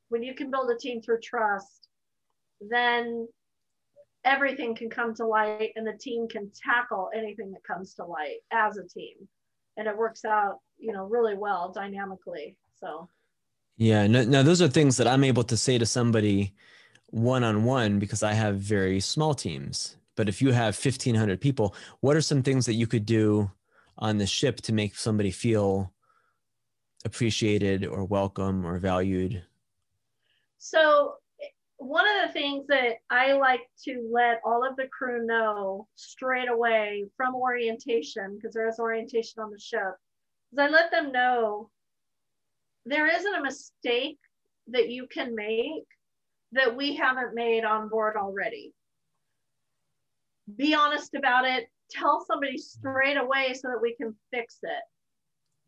when 0.08 0.22
you 0.22 0.34
can 0.34 0.50
build 0.50 0.70
a 0.70 0.78
team 0.78 1.02
through 1.02 1.20
trust 1.20 1.88
then 2.60 3.28
everything 4.24 4.74
can 4.74 4.88
come 4.88 5.14
to 5.14 5.26
light 5.26 5.72
and 5.76 5.86
the 5.86 5.98
team 5.98 6.28
can 6.28 6.50
tackle 6.54 7.10
anything 7.14 7.52
that 7.52 7.64
comes 7.64 7.94
to 7.94 8.04
light 8.04 8.38
as 8.50 8.78
a 8.78 8.88
team. 8.88 9.16
And 9.76 9.88
it 9.88 9.96
works 9.96 10.24
out 10.24 10.60
you 10.78 10.92
know 10.92 11.04
really 11.04 11.36
well 11.36 11.72
dynamically 11.72 12.56
so 12.80 13.08
yeah 13.76 14.06
no, 14.06 14.24
now 14.24 14.42
those 14.42 14.62
are 14.62 14.68
things 14.68 14.96
that 14.96 15.06
i'm 15.06 15.24
able 15.24 15.44
to 15.44 15.56
say 15.56 15.78
to 15.78 15.86
somebody 15.86 16.54
one-on-one 17.06 17.98
because 17.98 18.22
i 18.22 18.32
have 18.32 18.56
very 18.56 19.00
small 19.00 19.34
teams. 19.34 19.96
But 20.16 20.28
if 20.28 20.40
you 20.40 20.52
have 20.52 20.78
1500 20.78 21.40
people 21.40 21.74
what 22.00 22.16
are 22.16 22.20
some 22.20 22.42
things 22.42 22.66
that 22.66 22.74
you 22.74 22.86
could 22.86 23.06
do 23.06 23.50
on 23.98 24.18
the 24.18 24.26
ship 24.26 24.60
to 24.62 24.72
make 24.72 24.96
somebody 24.96 25.30
feel 25.30 25.92
appreciated 27.04 27.84
or 27.84 28.04
welcome 28.04 28.66
or 28.66 28.78
valued? 28.78 29.42
So 30.58 31.14
one 31.76 32.06
of 32.08 32.26
the 32.26 32.32
things 32.32 32.66
that 32.68 32.94
I 33.10 33.32
like 33.32 33.60
to 33.84 34.08
let 34.10 34.40
all 34.44 34.66
of 34.66 34.76
the 34.76 34.88
crew 34.88 35.26
know 35.26 35.86
straight 35.96 36.48
away 36.48 37.04
from 37.16 37.34
orientation, 37.34 38.36
because 38.36 38.54
there 38.54 38.68
is 38.68 38.78
orientation 38.78 39.42
on 39.42 39.50
the 39.50 39.58
ship, 39.58 39.94
is 40.52 40.58
I 40.58 40.68
let 40.68 40.90
them 40.90 41.12
know 41.12 41.70
there 42.86 43.06
isn't 43.06 43.34
a 43.34 43.42
mistake 43.42 44.18
that 44.68 44.88
you 44.88 45.06
can 45.06 45.34
make 45.34 45.86
that 46.52 46.76
we 46.76 46.94
haven't 46.94 47.34
made 47.34 47.64
on 47.64 47.88
board 47.88 48.16
already. 48.16 48.72
Be 50.56 50.74
honest 50.74 51.14
about 51.14 51.44
it. 51.46 51.66
Tell 51.90 52.24
somebody 52.24 52.58
straight 52.58 53.16
away 53.16 53.54
so 53.54 53.68
that 53.68 53.82
we 53.82 53.94
can 53.94 54.14
fix 54.30 54.58
it. 54.62 54.82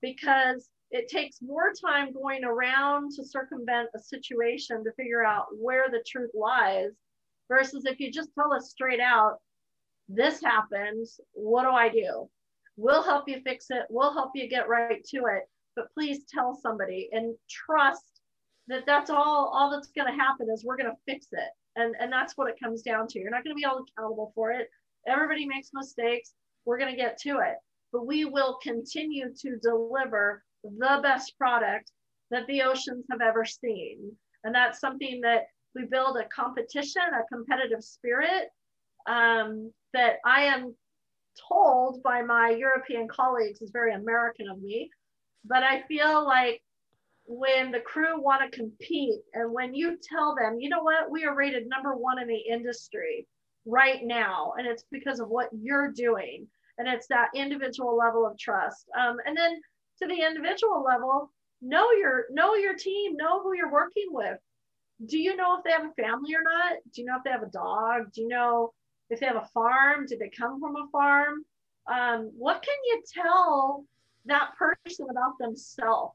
Because 0.01 0.69
it 0.91 1.09
takes 1.09 1.43
more 1.43 1.73
time 1.73 2.13
going 2.13 2.45
around 2.45 3.13
to 3.13 3.25
circumvent 3.25 3.89
a 3.95 3.99
situation 3.99 4.85
to 4.85 4.93
figure 4.93 5.25
out 5.25 5.47
where 5.59 5.89
the 5.91 6.05
truth 6.07 6.31
lies 6.35 6.91
versus 7.49 7.85
if 7.87 7.99
you 7.99 8.11
just 8.13 8.31
tell 8.35 8.53
us 8.53 8.71
straight 8.71 9.01
out 9.01 9.39
this 10.09 10.41
happens 10.41 11.21
what 11.33 11.65
do 11.65 11.71
i 11.71 11.89
do 11.89 12.29
we'll 12.77 13.03
help 13.03 13.29
you 13.29 13.41
fix 13.41 13.67
it 13.71 13.83
we'll 13.91 14.13
help 14.13 14.31
you 14.35 14.49
get 14.49 14.69
right 14.69 15.05
to 15.05 15.25
it 15.27 15.49
but 15.77 15.93
please 15.95 16.25
tell 16.33 16.59
somebody 16.61 17.09
and 17.13 17.35
trust 17.49 18.21
that 18.69 18.85
that's 18.87 19.11
all 19.11 19.53
all 19.55 19.71
that's 19.71 19.89
going 19.89 20.11
to 20.11 20.23
happen 20.23 20.49
is 20.53 20.65
we're 20.65 20.77
going 20.77 20.91
to 20.91 21.13
fix 21.13 21.27
it 21.33 21.51
and 21.77 21.95
and 22.01 22.13
that's 22.13 22.37
what 22.37 22.49
it 22.49 22.59
comes 22.63 22.83
down 22.83 23.07
to 23.07 23.19
you're 23.19 23.31
not 23.31 23.45
going 23.45 23.55
to 23.55 23.61
be 23.61 23.65
all 23.65 23.85
accountable 23.85 24.33
for 24.35 24.51
it 24.51 24.69
everybody 25.07 25.47
makes 25.47 25.71
mistakes 25.73 26.33
we're 26.65 26.79
going 26.79 26.91
to 26.91 27.01
get 27.01 27.19
to 27.19 27.39
it 27.39 27.57
but 27.93 28.07
we 28.07 28.25
will 28.25 28.59
continue 28.63 29.33
to 29.39 29.57
deliver 29.63 30.43
the 30.65 31.01
best 31.03 31.37
product 31.39 31.91
that 32.31 32.47
the 32.47 32.63
oceans 32.63 33.05
have 33.11 33.21
ever 33.21 33.45
seen. 33.45 34.13
And 34.45 34.55
that's 34.55 34.81
something 34.81 35.21
that 35.23 35.47
we 35.75 35.85
build 35.85 36.17
a 36.17 36.25
competition, 36.35 37.03
a 37.03 37.35
competitive 37.35 37.83
spirit 37.83 38.49
um, 39.09 39.73
that 39.93 40.17
I 40.25 40.43
am 40.43 40.75
told 41.49 42.03
by 42.03 42.23
my 42.23 42.51
European 42.51 43.09
colleagues 43.09 43.61
is 43.61 43.71
very 43.71 43.95
American 43.95 44.49
of 44.49 44.61
me. 44.61 44.91
But 45.49 45.63
I 45.63 45.83
feel 45.83 46.25
like 46.25 46.63
when 47.27 47.73
the 47.73 47.81
crew 47.81 48.21
want 48.21 48.43
to 48.43 48.57
compete 48.57 49.21
and 49.35 49.53
when 49.53 49.75
you 49.75 49.99
tell 50.03 50.35
them, 50.35 50.59
you 50.59 50.69
know 50.69 50.83
what, 50.83 51.11
we 51.11 51.25
are 51.25 51.35
rated 51.35 51.69
number 51.69 51.95
one 51.95 52.21
in 52.21 52.29
the 52.29 52.39
industry 52.39 53.27
right 53.65 54.05
now, 54.05 54.55
and 54.57 54.67
it's 54.67 54.85
because 54.91 55.19
of 55.21 55.29
what 55.29 55.49
you're 55.53 55.93
doing. 55.93 56.47
And 56.79 56.87
it's 56.87 57.09
that 57.09 57.31
individual 57.35 57.97
level 57.97 58.27
of 58.27 58.39
trust. 58.39 58.87
Um, 58.99 59.17
and 59.27 59.37
then 59.37 59.61
to 60.03 60.07
the 60.07 60.23
individual 60.23 60.85
level, 60.85 61.33
know 61.63 61.91
your 61.93 62.27
know 62.31 62.55
your 62.55 62.75
team, 62.75 63.17
know 63.17 63.43
who 63.43 63.57
you're 63.57 63.73
working 63.73 64.09
with. 64.11 64.39
Do 65.07 65.19
you 65.19 65.37
know 65.37 65.57
if 65.57 65.65
they 65.65 65.73
have 65.73 65.87
a 65.87 66.03
family 66.03 66.35
or 66.35 66.43
not? 66.43 66.75
Do 66.93 67.01
you 67.01 67.07
know 67.07 67.17
if 67.17 67.25
they 67.25 67.31
have 67.31 67.43
a 67.43 67.51
dog? 67.51 68.13
Do 68.13 68.23
you 68.23 68.29
know 68.29 68.73
if 69.11 69.21
they 69.21 69.27
have 69.27 69.37
a 69.37 69.49
farm? 69.55 70.07
Did 70.07 70.19
they 70.19 70.31
come 70.31 70.61
from 70.61 70.77
a 70.77 70.89
farm? 70.93 71.45
Um, 71.91 72.31
what 72.37 72.63
can 72.63 72.75
you 72.85 73.03
tell 73.23 73.85
that 74.27 74.51
person 74.59 75.07
about 75.11 75.39
themselves? 75.39 76.15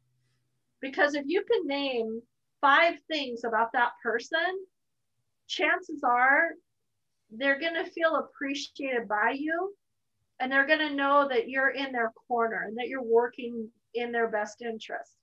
Because 0.81 1.15
if 1.15 1.25
you 1.27 1.43
can 1.43 1.67
name 1.67 2.21
five 2.59 2.95
things 3.09 3.43
about 3.43 3.71
that 3.73 3.91
person, 4.03 4.65
chances 5.47 6.01
are 6.03 6.51
they're 7.31 7.59
going 7.59 7.73
to 7.73 7.91
feel 7.91 8.15
appreciated 8.15 9.07
by 9.07 9.35
you 9.37 9.73
and 10.39 10.51
they're 10.51 10.67
going 10.67 10.79
to 10.79 10.95
know 10.95 11.27
that 11.29 11.49
you're 11.49 11.69
in 11.69 11.91
their 11.91 12.11
corner 12.27 12.65
and 12.67 12.77
that 12.77 12.87
you're 12.87 13.03
working 13.03 13.69
in 13.93 14.11
their 14.11 14.27
best 14.27 14.61
interest. 14.61 15.15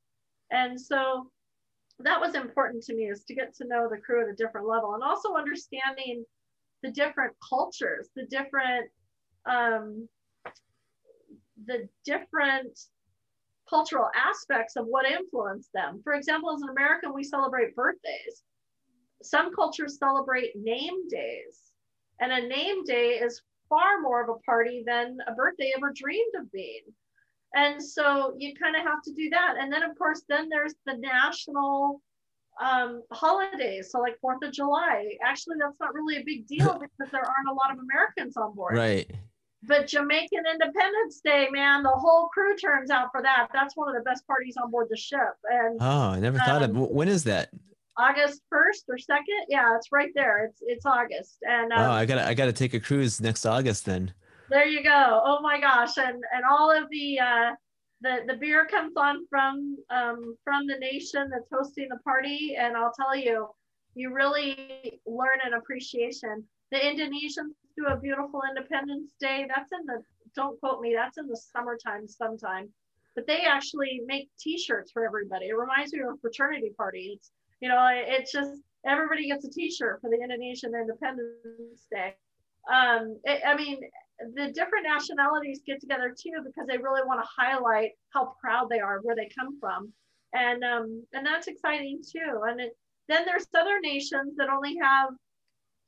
And 0.50 0.80
so 0.80 1.30
that 2.00 2.20
was 2.20 2.34
important 2.34 2.84
to 2.84 2.94
me 2.94 3.04
is 3.04 3.24
to 3.24 3.34
get 3.34 3.54
to 3.56 3.66
know 3.66 3.88
the 3.90 3.98
crew 3.98 4.22
at 4.22 4.32
a 4.32 4.36
different 4.36 4.68
level 4.68 4.94
and 4.94 5.02
also 5.02 5.34
understanding 5.34 6.24
the 6.82 6.90
different 6.90 7.34
cultures, 7.46 8.08
the 8.14 8.26
different 8.26 8.88
um, 9.46 10.08
the 11.68 11.88
different 12.04 12.78
cultural 13.68 14.08
aspects 14.16 14.76
of 14.76 14.86
what 14.86 15.06
influenced 15.06 15.70
them. 15.72 16.00
For 16.02 16.14
example, 16.14 16.52
as 16.52 16.62
an 16.62 16.70
American, 16.70 17.14
we 17.14 17.22
celebrate 17.22 17.76
birthdays. 17.76 18.42
Some 19.22 19.54
cultures 19.54 19.98
celebrate 19.98 20.56
name 20.56 21.08
days. 21.08 21.60
And 22.20 22.32
a 22.32 22.48
name 22.48 22.84
day 22.84 23.20
is 23.20 23.42
far 23.68 24.00
more 24.00 24.22
of 24.22 24.30
a 24.30 24.40
party 24.40 24.82
than 24.86 25.18
a 25.26 25.34
birthday 25.34 25.72
ever 25.76 25.92
dreamed 25.94 26.34
of 26.36 26.50
being. 26.50 26.82
And 27.54 27.82
so 27.82 28.34
you 28.38 28.54
kind 28.54 28.76
of 28.76 28.82
have 28.82 29.02
to 29.02 29.12
do 29.12 29.30
that. 29.30 29.54
And 29.58 29.72
then, 29.72 29.82
of 29.82 29.96
course, 29.96 30.22
then 30.28 30.48
there's 30.48 30.74
the 30.86 30.96
national 30.96 32.02
um, 32.60 33.02
holidays. 33.12 33.90
So, 33.90 34.00
like 34.00 34.18
Fourth 34.20 34.42
of 34.42 34.52
July. 34.52 35.16
Actually, 35.24 35.56
that's 35.60 35.78
not 35.80 35.94
really 35.94 36.16
a 36.16 36.24
big 36.24 36.46
deal 36.46 36.78
because 36.80 37.10
there 37.12 37.22
aren't 37.22 37.48
a 37.50 37.54
lot 37.54 37.72
of 37.72 37.78
Americans 37.78 38.36
on 38.36 38.54
board. 38.54 38.76
Right. 38.76 39.10
But 39.64 39.88
Jamaican 39.88 40.44
Independence 40.52 41.20
Day, 41.24 41.48
man, 41.50 41.82
the 41.82 41.90
whole 41.90 42.28
crew 42.28 42.56
turns 42.56 42.90
out 42.90 43.08
for 43.10 43.22
that. 43.22 43.48
That's 43.52 43.76
one 43.76 43.88
of 43.88 43.94
the 43.94 44.08
best 44.08 44.26
parties 44.26 44.56
on 44.56 44.70
board 44.70 44.86
the 44.88 44.96
ship. 44.96 45.34
And 45.50 45.78
oh, 45.80 46.10
I 46.10 46.20
never 46.20 46.38
thought 46.38 46.62
um, 46.62 46.76
of 46.76 46.90
when 46.90 47.08
is 47.08 47.24
that? 47.24 47.50
August 47.98 48.42
first 48.48 48.84
or 48.88 48.96
second. 48.96 49.46
Yeah, 49.48 49.76
it's 49.76 49.90
right 49.90 50.10
there. 50.14 50.44
It's 50.44 50.62
it's 50.64 50.86
August. 50.86 51.38
And 51.42 51.72
um, 51.72 51.80
oh, 51.80 51.90
I 51.90 52.06
gotta 52.06 52.26
I 52.26 52.34
gotta 52.34 52.52
take 52.52 52.74
a 52.74 52.80
cruise 52.80 53.20
next 53.20 53.44
August 53.44 53.84
then. 53.84 54.12
There 54.48 54.66
you 54.66 54.82
go. 54.82 55.22
Oh 55.24 55.40
my 55.42 55.60
gosh, 55.60 55.98
and 55.98 56.22
and 56.32 56.44
all 56.48 56.70
of 56.70 56.88
the 56.90 57.18
uh, 57.18 57.50
the 58.00 58.20
the 58.28 58.34
beer 58.34 58.66
comes 58.66 58.94
on 58.96 59.26
from 59.28 59.76
um, 59.90 60.36
from 60.44 60.66
the 60.66 60.78
nation 60.78 61.28
that's 61.30 61.48
hosting 61.52 61.88
the 61.90 61.98
party, 61.98 62.56
and 62.56 62.76
I'll 62.76 62.92
tell 62.92 63.16
you, 63.16 63.48
you 63.94 64.14
really 64.14 65.00
learn 65.04 65.38
an 65.44 65.54
appreciation. 65.54 66.44
The 66.70 66.78
Indonesians 66.78 67.54
do 67.76 67.86
a 67.86 67.96
beautiful 67.96 68.42
Independence 68.48 69.12
Day. 69.20 69.46
That's 69.48 69.72
in 69.72 69.86
the 69.86 70.02
don't 70.34 70.58
quote 70.60 70.80
me. 70.80 70.94
That's 70.94 71.18
in 71.18 71.26
the 71.26 71.36
summertime 71.36 72.06
sometime, 72.06 72.68
but 73.14 73.26
they 73.26 73.40
actually 73.40 74.02
make 74.06 74.28
T-shirts 74.38 74.92
for 74.92 75.06
everybody. 75.06 75.46
It 75.46 75.56
reminds 75.56 75.92
me 75.92 76.00
of 76.00 76.14
a 76.14 76.18
fraternity 76.20 76.72
party. 76.76 77.12
It's 77.16 77.30
you 77.60 77.68
know, 77.68 77.88
it's 77.90 78.30
just 78.32 78.60
everybody 78.86 79.28
gets 79.28 79.44
a 79.44 79.50
T-shirt 79.50 80.00
for 80.00 80.10
the 80.10 80.20
Indonesian 80.22 80.74
Independence 80.74 81.86
Day. 81.90 82.14
Um, 82.72 83.18
it, 83.24 83.40
I 83.46 83.56
mean, 83.56 83.80
the 84.34 84.52
different 84.52 84.84
nationalities 84.86 85.62
get 85.66 85.80
together 85.80 86.14
too 86.16 86.42
because 86.44 86.66
they 86.68 86.76
really 86.76 87.02
want 87.06 87.22
to 87.22 87.28
highlight 87.36 87.92
how 88.10 88.34
proud 88.40 88.68
they 88.68 88.80
are 88.80 89.00
where 89.02 89.16
they 89.16 89.30
come 89.36 89.58
from, 89.58 89.92
and 90.34 90.62
um, 90.62 91.04
and 91.14 91.24
that's 91.24 91.48
exciting 91.48 92.02
too. 92.02 92.42
And 92.46 92.60
it, 92.60 92.76
then 93.08 93.24
there's 93.24 93.46
other 93.56 93.80
nations 93.80 94.36
that 94.36 94.50
only 94.50 94.76
have 94.82 95.10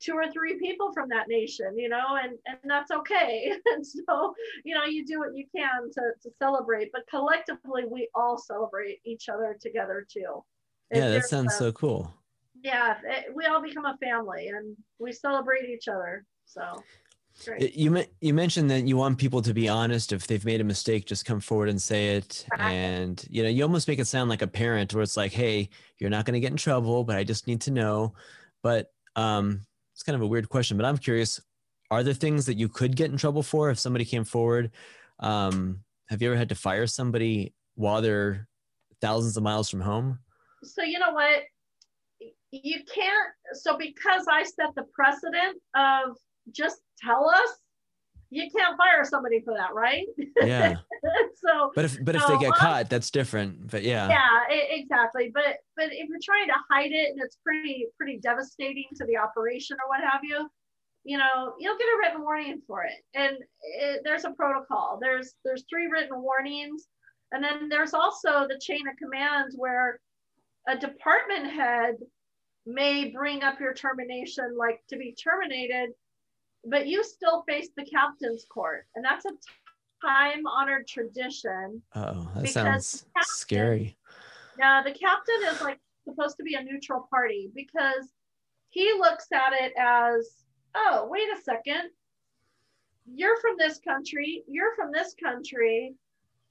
two 0.01 0.13
or 0.13 0.29
three 0.31 0.57
people 0.59 0.91
from 0.93 1.09
that 1.09 1.27
nation, 1.27 1.77
you 1.77 1.89
know, 1.89 2.17
and 2.21 2.33
and 2.45 2.57
that's 2.65 2.91
okay. 2.91 3.51
and 3.65 3.85
so 3.85 4.33
you 4.63 4.75
know 4.75 4.85
you 4.85 5.05
do 5.05 5.19
what 5.19 5.35
you 5.35 5.45
can 5.55 5.89
to 5.93 6.01
to 6.23 6.29
celebrate, 6.37 6.91
but 6.91 7.03
collectively 7.09 7.83
we 7.89 8.09
all 8.15 8.37
celebrate 8.37 8.99
each 9.05 9.29
other 9.29 9.57
together 9.59 10.05
too. 10.11 10.43
Yeah, 10.91 11.09
that 11.09 11.25
sounds 11.25 11.53
a, 11.53 11.57
so 11.57 11.71
cool. 11.71 12.13
Yeah, 12.61 12.97
it, 13.05 13.35
we 13.35 13.45
all 13.45 13.61
become 13.61 13.85
a 13.85 13.97
family 13.97 14.49
and 14.49 14.75
we 14.99 15.11
celebrate 15.11 15.69
each 15.69 15.87
other. 15.87 16.25
So 16.45 16.83
Great. 17.45 17.75
You 17.75 18.03
you 18.19 18.33
mentioned 18.33 18.69
that 18.69 18.87
you 18.87 18.97
want 18.97 19.17
people 19.17 19.41
to 19.41 19.53
be 19.53 19.67
honest. 19.67 20.11
If 20.11 20.27
they've 20.27 20.43
made 20.45 20.61
a 20.61 20.65
mistake, 20.65 21.05
just 21.05 21.25
come 21.25 21.39
forward 21.39 21.69
and 21.69 21.81
say 21.81 22.17
it. 22.17 22.45
And 22.57 23.23
you 23.29 23.41
know, 23.41 23.49
you 23.49 23.63
almost 23.63 23.87
make 23.87 23.99
it 23.99 24.05
sound 24.05 24.29
like 24.29 24.41
a 24.41 24.47
parent, 24.47 24.93
where 24.93 25.01
it's 25.01 25.17
like, 25.17 25.31
"Hey, 25.31 25.69
you're 25.97 26.09
not 26.09 26.25
going 26.25 26.33
to 26.33 26.39
get 26.39 26.51
in 26.51 26.57
trouble, 26.57 27.03
but 27.03 27.15
I 27.15 27.23
just 27.23 27.47
need 27.47 27.61
to 27.61 27.71
know." 27.71 28.13
But 28.61 28.91
um, 29.15 29.61
it's 30.01 30.03
kind 30.07 30.15
of 30.15 30.23
a 30.23 30.27
weird 30.27 30.49
question. 30.49 30.77
But 30.77 30.85
I'm 30.87 30.97
curious: 30.97 31.39
Are 31.91 32.01
there 32.01 32.15
things 32.15 32.47
that 32.47 32.55
you 32.55 32.67
could 32.67 32.95
get 32.95 33.11
in 33.11 33.17
trouble 33.17 33.43
for 33.43 33.69
if 33.69 33.77
somebody 33.77 34.03
came 34.03 34.23
forward? 34.23 34.71
Um, 35.19 35.83
have 36.09 36.21
you 36.21 36.29
ever 36.29 36.37
had 36.37 36.49
to 36.49 36.55
fire 36.55 36.87
somebody 36.87 37.53
while 37.75 38.01
they're 38.01 38.47
thousands 38.99 39.37
of 39.37 39.43
miles 39.43 39.69
from 39.69 39.81
home? 39.81 40.17
So 40.63 40.81
you 40.81 40.97
know 40.97 41.11
what? 41.11 41.43
you 42.51 42.79
can't 42.93 43.29
so 43.53 43.77
because 43.77 44.25
i 44.29 44.43
set 44.43 44.75
the 44.75 44.83
precedent 44.93 45.57
of 45.73 46.17
just 46.51 46.81
tell 47.01 47.29
us 47.29 47.49
you 48.31 48.49
can't 48.49 48.77
fire 48.77 49.03
somebody 49.03 49.41
for 49.41 49.53
that 49.53 49.73
right 49.75 50.07
Yeah. 50.41 50.75
so 51.35 51.71
But 51.75 51.85
if 51.85 52.03
but 52.03 52.15
if 52.15 52.23
So, 52.23 52.29
they 52.29 52.39
get 52.39 52.53
um, 52.53 52.57
caught, 52.57 52.89
that's 52.89 53.11
different. 53.11 53.69
But 53.69 53.83
yeah. 53.83 54.07
yeah 54.07 54.55
e- 54.55 54.79
exactly 54.81 55.29
but 55.33 55.57
but 55.75 55.89
if 55.91 56.09
you're 56.09 56.19
trying 56.23 56.47
to 56.47 56.55
hide 56.69 56.91
it 56.91 57.11
and 57.11 57.19
it's 57.21 57.37
pretty 57.43 57.87
pretty 57.97 58.17
devastating 58.17 58.87
to 58.95 59.05
the 59.05 59.17
operation 59.17 59.77
or 59.83 59.89
what 59.89 60.01
have 60.01 60.21
you 60.23 60.49
you 61.03 61.17
know 61.17 61.53
you'll 61.59 61.77
get 61.77 61.87
a 61.87 61.97
written 61.99 62.21
warning 62.21 62.61
for 62.65 62.83
it 62.83 63.03
and 63.13 63.37
it, 63.63 64.01
there's 64.03 64.23
a 64.23 64.31
protocol 64.31 64.97
there's 65.01 65.33
there's 65.43 65.65
three 65.69 65.87
written 65.87 66.21
warnings 66.21 66.87
and 67.31 67.43
then 67.43 67.69
there's 67.69 67.93
also 67.93 68.45
the 68.47 68.59
chain 68.61 68.87
of 68.87 68.95
command 68.97 69.51
where 69.55 69.99
a 70.67 70.77
department 70.77 71.49
head 71.49 71.95
may 72.65 73.09
bring 73.09 73.41
up 73.41 73.59
your 73.59 73.73
termination 73.73 74.55
like 74.57 74.79
to 74.87 74.95
be 74.97 75.15
terminated 75.15 75.89
but 76.65 76.87
you 76.87 77.03
still 77.03 77.43
face 77.47 77.69
the 77.75 77.85
captain's 77.85 78.45
court 78.45 78.85
and 78.95 79.03
that's 79.03 79.25
a 79.25 79.31
time 80.05 80.45
honored 80.47 80.87
tradition 80.87 81.81
Oh, 81.95 82.29
that 82.35 82.49
sounds 82.49 83.05
captain- 83.15 83.23
scary. 83.35 83.97
Yeah, 84.59 84.81
the 84.83 84.91
captain 84.91 85.35
is 85.47 85.61
like 85.61 85.79
supposed 86.03 86.37
to 86.37 86.43
be 86.43 86.55
a 86.55 86.63
neutral 86.63 87.07
party 87.09 87.49
because 87.55 88.09
he 88.69 88.91
looks 88.93 89.27
at 89.33 89.53
it 89.53 89.73
as, 89.79 90.43
oh, 90.75 91.07
wait 91.09 91.27
a 91.37 91.41
second. 91.41 91.89
You're 93.13 93.39
from 93.41 93.55
this 93.57 93.79
country, 93.79 94.43
you're 94.47 94.75
from 94.75 94.91
this 94.91 95.15
country. 95.21 95.95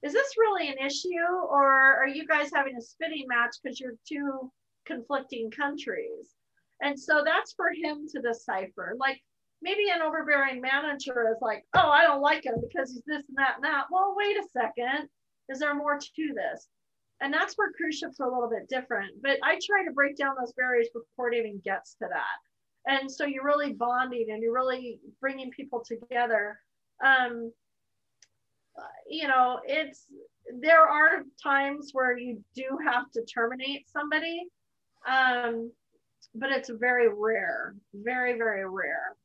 Is 0.03 0.13
this 0.13 0.35
really 0.37 0.67
an 0.69 0.77
issue? 0.77 1.09
Or 1.49 1.71
are 1.71 2.07
you 2.07 2.27
guys 2.27 2.49
having 2.53 2.75
a 2.75 2.81
spitting 2.81 3.25
match 3.27 3.55
because 3.61 3.79
you're 3.79 3.95
two 4.07 4.51
conflicting 4.85 5.51
countries? 5.51 6.35
And 6.81 6.99
so 6.99 7.21
that's 7.23 7.53
for 7.53 7.69
him 7.71 8.07
to 8.11 8.21
decipher. 8.21 8.95
Like 8.99 9.21
maybe 9.61 9.89
an 9.93 10.01
overbearing 10.01 10.61
manager 10.61 11.29
is 11.31 11.41
like, 11.41 11.65
oh, 11.75 11.89
I 11.89 12.03
don't 12.03 12.21
like 12.21 12.45
him 12.45 12.55
because 12.67 12.91
he's 12.91 13.03
this 13.05 13.27
and 13.27 13.37
that 13.37 13.55
and 13.55 13.63
that. 13.63 13.85
Well, 13.91 14.15
wait 14.17 14.37
a 14.37 14.43
second. 14.51 15.09
Is 15.49 15.59
there 15.59 15.75
more 15.75 15.97
to 15.97 16.33
this? 16.33 16.67
And 17.21 17.33
that's 17.33 17.53
where 17.55 17.71
cruise 17.73 17.97
ships 17.97 18.19
are 18.19 18.27
a 18.27 18.33
little 18.33 18.49
bit 18.49 18.67
different. 18.69 19.21
But 19.21 19.37
I 19.43 19.59
try 19.63 19.85
to 19.85 19.91
break 19.91 20.17
down 20.17 20.35
those 20.39 20.53
barriers 20.53 20.87
before 20.93 21.31
it 21.31 21.37
even 21.37 21.61
gets 21.63 21.95
to 22.01 22.07
that. 22.09 22.91
And 22.91 23.11
so 23.11 23.25
you're 23.25 23.45
really 23.45 23.73
bonding 23.73 24.27
and 24.31 24.41
you're 24.41 24.53
really 24.53 24.99
bringing 25.19 25.51
people 25.51 25.83
together. 25.85 26.57
Um, 27.05 27.51
you 29.07 29.27
know, 29.27 29.59
it's 29.65 30.07
there 30.59 30.87
are 30.87 31.23
times 31.41 31.89
where 31.93 32.17
you 32.17 32.43
do 32.55 32.77
have 32.83 33.11
to 33.11 33.23
terminate 33.25 33.87
somebody, 33.89 34.47
um, 35.07 35.71
but 36.33 36.51
it's 36.51 36.69
very 36.69 37.09
rare, 37.13 37.75
very 37.93 38.37
very 38.37 38.67
rare, 38.67 39.15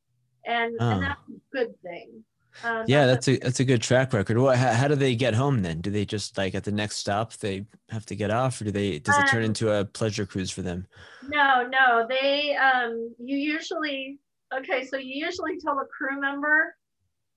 and 0.47 0.75
Oh. 0.79 0.89
and 0.91 1.03
that's 1.03 1.21
a 1.29 1.33
good 1.55 1.81
thing. 1.81 2.23
Um, 2.63 2.85
Yeah, 2.87 3.05
that's 3.05 3.27
a- 3.27 3.37
that's 3.37 3.59
a 3.59 3.65
good 3.65 3.83
track 3.83 4.13
record. 4.13 4.37
What? 4.39 4.57
How, 4.57 4.71
how 4.73 4.87
do 4.87 4.95
they 4.95 5.15
get 5.15 5.35
home 5.35 5.61
then? 5.61 5.79
Do 5.81 5.91
they 5.91 6.05
just 6.05 6.37
like 6.37 6.55
at 6.55 6.63
the 6.63 6.71
next 6.71 6.95
stop 6.97 7.33
they 7.33 7.65
have 7.89 8.05
to 8.07 8.15
get 8.15 8.31
off, 8.31 8.59
or 8.59 8.63
do 8.65 8.71
they? 8.71 8.97
Does 8.97 9.15
it 9.19 9.27
turn 9.27 9.43
Um, 9.43 9.49
into 9.49 9.71
a 9.71 9.85
pleasure 9.85 10.25
cruise 10.25 10.49
for 10.49 10.63
them? 10.63 10.87
No, 11.27 11.67
no, 11.67 12.07
they 12.09 12.55
um 12.55 13.13
you 13.19 13.37
usually 13.37 14.17
okay, 14.53 14.85
so 14.85 14.97
you 14.97 15.23
usually 15.25 15.59
tell 15.59 15.77
a 15.79 15.85
crew 15.85 16.19
member 16.19 16.75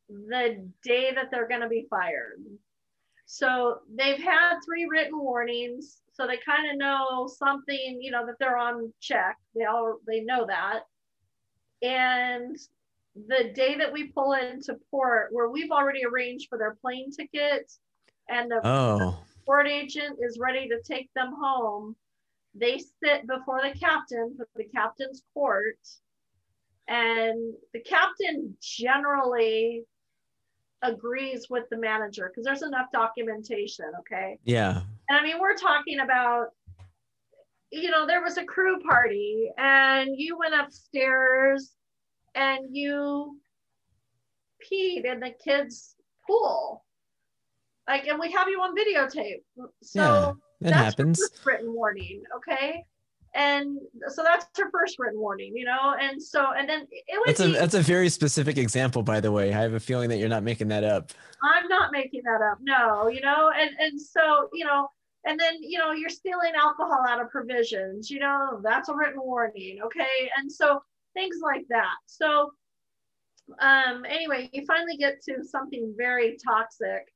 the 0.09 0.66
day 0.83 1.12
that 1.14 1.31
they're 1.31 1.49
going 1.49 1.61
to 1.61 1.68
be 1.68 1.87
fired. 1.90 2.40
So 3.27 3.81
they've 3.94 4.18
had 4.18 4.59
three 4.64 4.87
written 4.87 5.18
warnings, 5.18 6.03
so 6.12 6.27
they 6.27 6.38
kind 6.38 6.70
of 6.70 6.79
know 6.79 7.29
something, 7.29 7.99
you 8.01 8.11
know, 8.11 8.25
that 8.27 8.37
they're 8.40 8.57
on 8.57 8.92
check. 9.01 9.37
They 9.55 9.64
all 9.66 9.99
they 10.07 10.20
know 10.23 10.46
that. 10.46 10.81
And 11.83 12.57
the 13.14 13.51
day 13.55 13.77
that 13.77 13.92
we 13.92 14.09
pull 14.09 14.35
into 14.35 14.77
port 14.90 15.29
where 15.33 15.49
we've 15.49 15.70
already 15.70 16.05
arranged 16.05 16.49
for 16.49 16.59
their 16.59 16.77
plane 16.81 17.11
ticket 17.11 17.70
and 18.29 18.51
the 18.51 18.61
Oh, 18.64 19.18
port 19.44 19.66
agent 19.66 20.18
is 20.20 20.38
ready 20.38 20.68
to 20.68 20.81
take 20.83 21.12
them 21.14 21.35
home, 21.40 21.96
they 22.55 22.79
sit 22.79 23.27
before 23.27 23.61
the 23.62 23.79
captain 23.79 24.35
for 24.37 24.46
the 24.57 24.64
captain's 24.64 25.23
court. 25.35 25.79
And 26.88 27.55
the 27.73 27.81
captain 27.81 28.57
generally 28.61 29.85
agrees 30.83 31.46
with 31.51 31.64
the 31.70 31.77
manager 31.77 32.29
because 32.29 32.44
there's 32.44 32.62
enough 32.62 32.87
documentation. 32.92 33.87
Okay. 34.01 34.38
yeah. 34.44 34.83
And 35.09 35.18
I 35.18 35.23
mean, 35.23 35.38
we're 35.38 35.57
talking 35.57 36.01
about, 36.01 36.49
you 37.70 37.90
know, 37.90 38.07
there 38.07 38.23
was 38.23 38.38
a 38.38 38.44
crew 38.44 38.81
party 38.81 39.51
and 39.59 40.11
you 40.16 40.38
went 40.38 40.55
upstairs 40.55 41.73
and 42.35 42.75
you 42.75 43.38
peed 44.61 45.05
in 45.05 45.21
the 45.21 45.31
kids' 45.43 45.97
pool. 46.27 46.85
Like, 47.88 48.07
and 48.07 48.21
we 48.21 48.31
have 48.33 48.49
you 48.49 48.61
on 48.61 48.77
videotape. 48.77 49.43
So 49.83 50.01
Yeah, 50.01 50.33
That 50.61 50.71
that's 50.71 50.77
happens. 50.77 51.31
Written 51.45 51.73
warning, 51.73 52.23
okay? 52.37 52.85
And 53.35 53.79
so 54.09 54.23
that's 54.25 54.47
her 54.59 54.71
first 54.71 54.99
written 54.99 55.21
warning, 55.21 55.57
you 55.57 55.64
know. 55.64 55.95
And 56.01 56.21
so, 56.21 56.53
and 56.57 56.69
then 56.69 56.87
it 56.90 57.27
was. 57.27 57.38
That's 57.38 57.40
a 57.40 57.49
that's 57.53 57.75
a 57.75 57.81
very 57.81 58.09
specific 58.09 58.59
example, 58.59 59.03
by 59.05 59.21
the 59.21 59.31
way. 59.31 59.55
I 59.55 59.61
have 59.61 59.75
a 59.75 59.81
feeling 59.81 60.09
that 60.09 60.19
you're 60.19 60.29
not 60.29 60.43
making 60.43 60.69
that 60.69 60.83
up. 60.83 61.12
I'm 61.43 61.69
not 61.69 61.93
making 61.93 62.23
that 62.25 62.43
up, 62.43 62.59
no, 62.61 63.09
you 63.09 63.21
know. 63.21 63.53
And 63.57 63.71
and 63.79 64.01
so 64.01 64.49
you 64.53 64.64
know, 64.64 64.88
and 65.25 65.38
then 65.38 65.62
you 65.62 65.79
know, 65.79 65.93
you're 65.93 66.11
stealing 66.11 66.53
alcohol 66.57 67.05
out 67.09 67.21
of 67.21 67.31
provisions, 67.31 68.11
you 68.11 68.19
know, 68.19 68.61
that's 68.64 68.88
a 68.88 68.95
written 68.95 69.21
warning, 69.23 69.79
okay? 69.85 70.31
And 70.37 70.51
so 70.51 70.83
things 71.14 71.37
like 71.42 71.66
that. 71.68 71.96
So, 72.07 72.53
um, 73.61 74.05
anyway, 74.05 74.49
you 74.53 74.64
finally 74.66 74.96
get 74.96 75.20
to 75.23 75.42
something 75.44 75.94
very 75.96 76.37
toxic, 76.44 77.12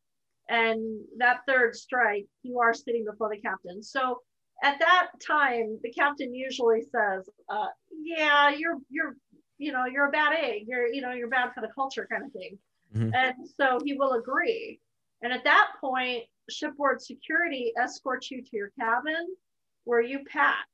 and 0.48 1.04
that 1.18 1.40
third 1.48 1.74
strike, 1.74 2.26
you 2.42 2.58
are 2.60 2.74
sitting 2.74 3.04
before 3.04 3.30
the 3.30 3.40
captain. 3.40 3.82
So 3.82 4.20
at 4.62 4.78
that 4.80 5.08
time, 5.26 5.78
the 5.82 5.92
captain 5.92 6.34
usually 6.34 6.82
says, 6.82 7.28
uh, 7.48 7.68
"Yeah, 7.92 8.50
you're 8.50 8.78
you're 8.90 9.16
you 9.58 9.72
know 9.72 9.86
you're 9.86 10.08
a 10.08 10.10
bad 10.10 10.34
egg. 10.34 10.64
You're 10.66 10.86
you 10.88 11.00
know 11.02 11.12
you're 11.12 11.28
bad 11.28 11.52
for 11.54 11.60
the 11.60 11.72
culture, 11.74 12.06
kind 12.10 12.24
of 12.24 12.32
thing." 12.32 12.58
Mhm. 12.94 13.14
And 13.14 13.48
so 13.48 13.78
he 13.84 13.94
will 13.94 14.12
agree. 14.14 14.80
And 15.22 15.32
at 15.32 15.44
that 15.44 15.72
point, 15.80 16.24
shipboard 16.50 17.00
security 17.00 17.72
escorts 17.78 18.30
you 18.30 18.42
to 18.42 18.56
your 18.56 18.70
cabin, 18.78 19.34
where 19.84 20.00
you 20.00 20.24
pack, 20.24 20.66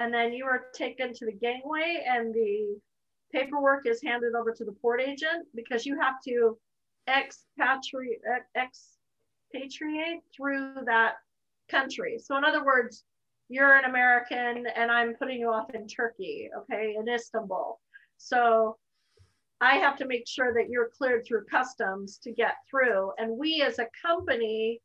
and 0.00 0.12
then 0.12 0.32
you 0.32 0.46
are 0.46 0.64
taken 0.74 1.12
to 1.14 1.26
the 1.26 1.32
gangway, 1.32 2.04
and 2.08 2.34
the 2.34 2.80
paperwork 3.32 3.86
is 3.86 4.02
handed 4.02 4.34
over 4.34 4.50
to 4.52 4.64
the 4.64 4.72
port 4.72 5.00
agent 5.00 5.46
because 5.54 5.86
you 5.86 6.00
have 6.00 6.14
to 6.26 6.58
expatriate 7.06 8.20
expatriate 8.56 10.20
through 10.34 10.74
that 10.86 11.14
country. 11.70 12.18
So 12.18 12.36
in 12.36 12.44
other 12.44 12.64
words, 12.64 13.04
you're 13.48 13.76
an 13.76 13.84
American 13.84 14.66
and 14.74 14.90
I'm 14.90 15.14
putting 15.14 15.38
you 15.38 15.50
off 15.50 15.74
in 15.74 15.86
Turkey, 15.86 16.48
okay, 16.56 16.96
in 16.98 17.08
Istanbul. 17.08 17.78
So 18.16 18.76
I 19.60 19.76
have 19.76 19.96
to 19.98 20.06
make 20.06 20.26
sure 20.26 20.54
that 20.54 20.70
you're 20.70 20.90
cleared 20.96 21.26
through 21.26 21.44
customs 21.44 22.18
to 22.22 22.32
get 22.32 22.54
through. 22.68 23.12
And 23.18 23.38
we 23.38 23.62
as 23.62 23.78
a 23.78 23.88
company 24.04 24.80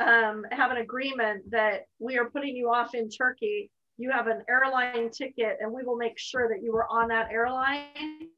um, 0.00 0.44
have 0.50 0.70
an 0.70 0.78
agreement 0.78 1.50
that 1.50 1.86
we 1.98 2.18
are 2.18 2.30
putting 2.30 2.56
you 2.56 2.70
off 2.70 2.94
in 2.94 3.08
Turkey. 3.08 3.70
You 3.96 4.10
have 4.10 4.26
an 4.26 4.42
airline 4.48 5.10
ticket, 5.10 5.58
and 5.60 5.72
we 5.72 5.82
will 5.84 5.96
make 5.96 6.18
sure 6.18 6.48
that 6.48 6.62
you 6.62 6.72
were 6.72 6.86
on 6.90 7.08
that 7.08 7.30
airline 7.30 8.28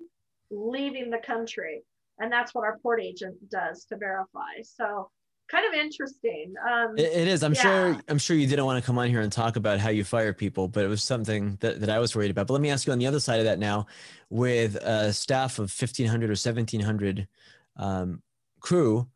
leaving 0.50 1.10
the 1.10 1.18
country. 1.18 1.82
And 2.18 2.32
that's 2.32 2.54
what 2.54 2.64
our 2.64 2.78
port 2.78 3.00
agent 3.00 3.36
does 3.50 3.84
to 3.86 3.96
verify. 3.96 4.62
So 4.62 5.10
kind 5.48 5.66
of 5.66 5.74
interesting. 5.78 6.54
Um, 6.68 6.98
It, 6.98 7.12
it 7.12 7.28
is. 7.28 7.42
I'm 7.42 7.54
sure. 7.54 8.00
I'm 8.08 8.18
sure 8.18 8.36
you 8.36 8.46
didn't 8.46 8.64
want 8.64 8.82
to 8.82 8.86
come 8.86 8.98
on 8.98 9.08
here 9.08 9.20
and 9.20 9.32
talk 9.32 9.56
about 9.56 9.78
how 9.78 9.90
you 9.90 10.04
fire 10.04 10.32
people, 10.32 10.68
but 10.68 10.84
it 10.84 10.88
was 10.88 11.02
something 11.02 11.56
that, 11.60 11.80
that 11.80 11.90
I 11.90 11.98
was 11.98 12.14
worried 12.16 12.30
about. 12.30 12.46
But 12.46 12.54
let 12.54 12.62
me 12.62 12.70
ask 12.70 12.86
you 12.86 12.92
on 12.92 12.98
the 12.98 13.06
other 13.06 13.20
side 13.20 13.38
of 13.38 13.44
that 13.44 13.58
now, 13.58 13.86
with 14.30 14.76
a 14.76 15.12
staff 15.12 15.58
of 15.58 15.72
1,500 15.72 16.26
or 16.26 16.32
1,700 16.32 17.28
um, 17.76 18.22
crew, 18.60 19.06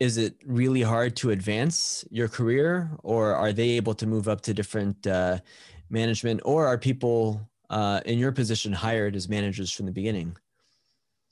is 0.00 0.16
it 0.16 0.34
really 0.46 0.82
hard 0.82 1.14
to 1.16 1.30
advance 1.30 2.04
your 2.10 2.28
career, 2.28 2.90
or 3.02 3.34
are 3.34 3.52
they 3.52 3.70
able 3.70 3.94
to 3.94 4.06
move 4.06 4.28
up 4.28 4.40
to 4.42 4.54
different 4.54 5.06
uh, 5.06 5.38
management, 5.90 6.40
or 6.44 6.66
are 6.66 6.78
people 6.78 7.40
uh, 7.68 8.00
in 8.06 8.18
your 8.18 8.32
position 8.32 8.72
hired 8.72 9.14
as 9.14 9.28
managers 9.28 9.70
from 9.70 9.86
the 9.86 9.92
beginning? 9.92 10.36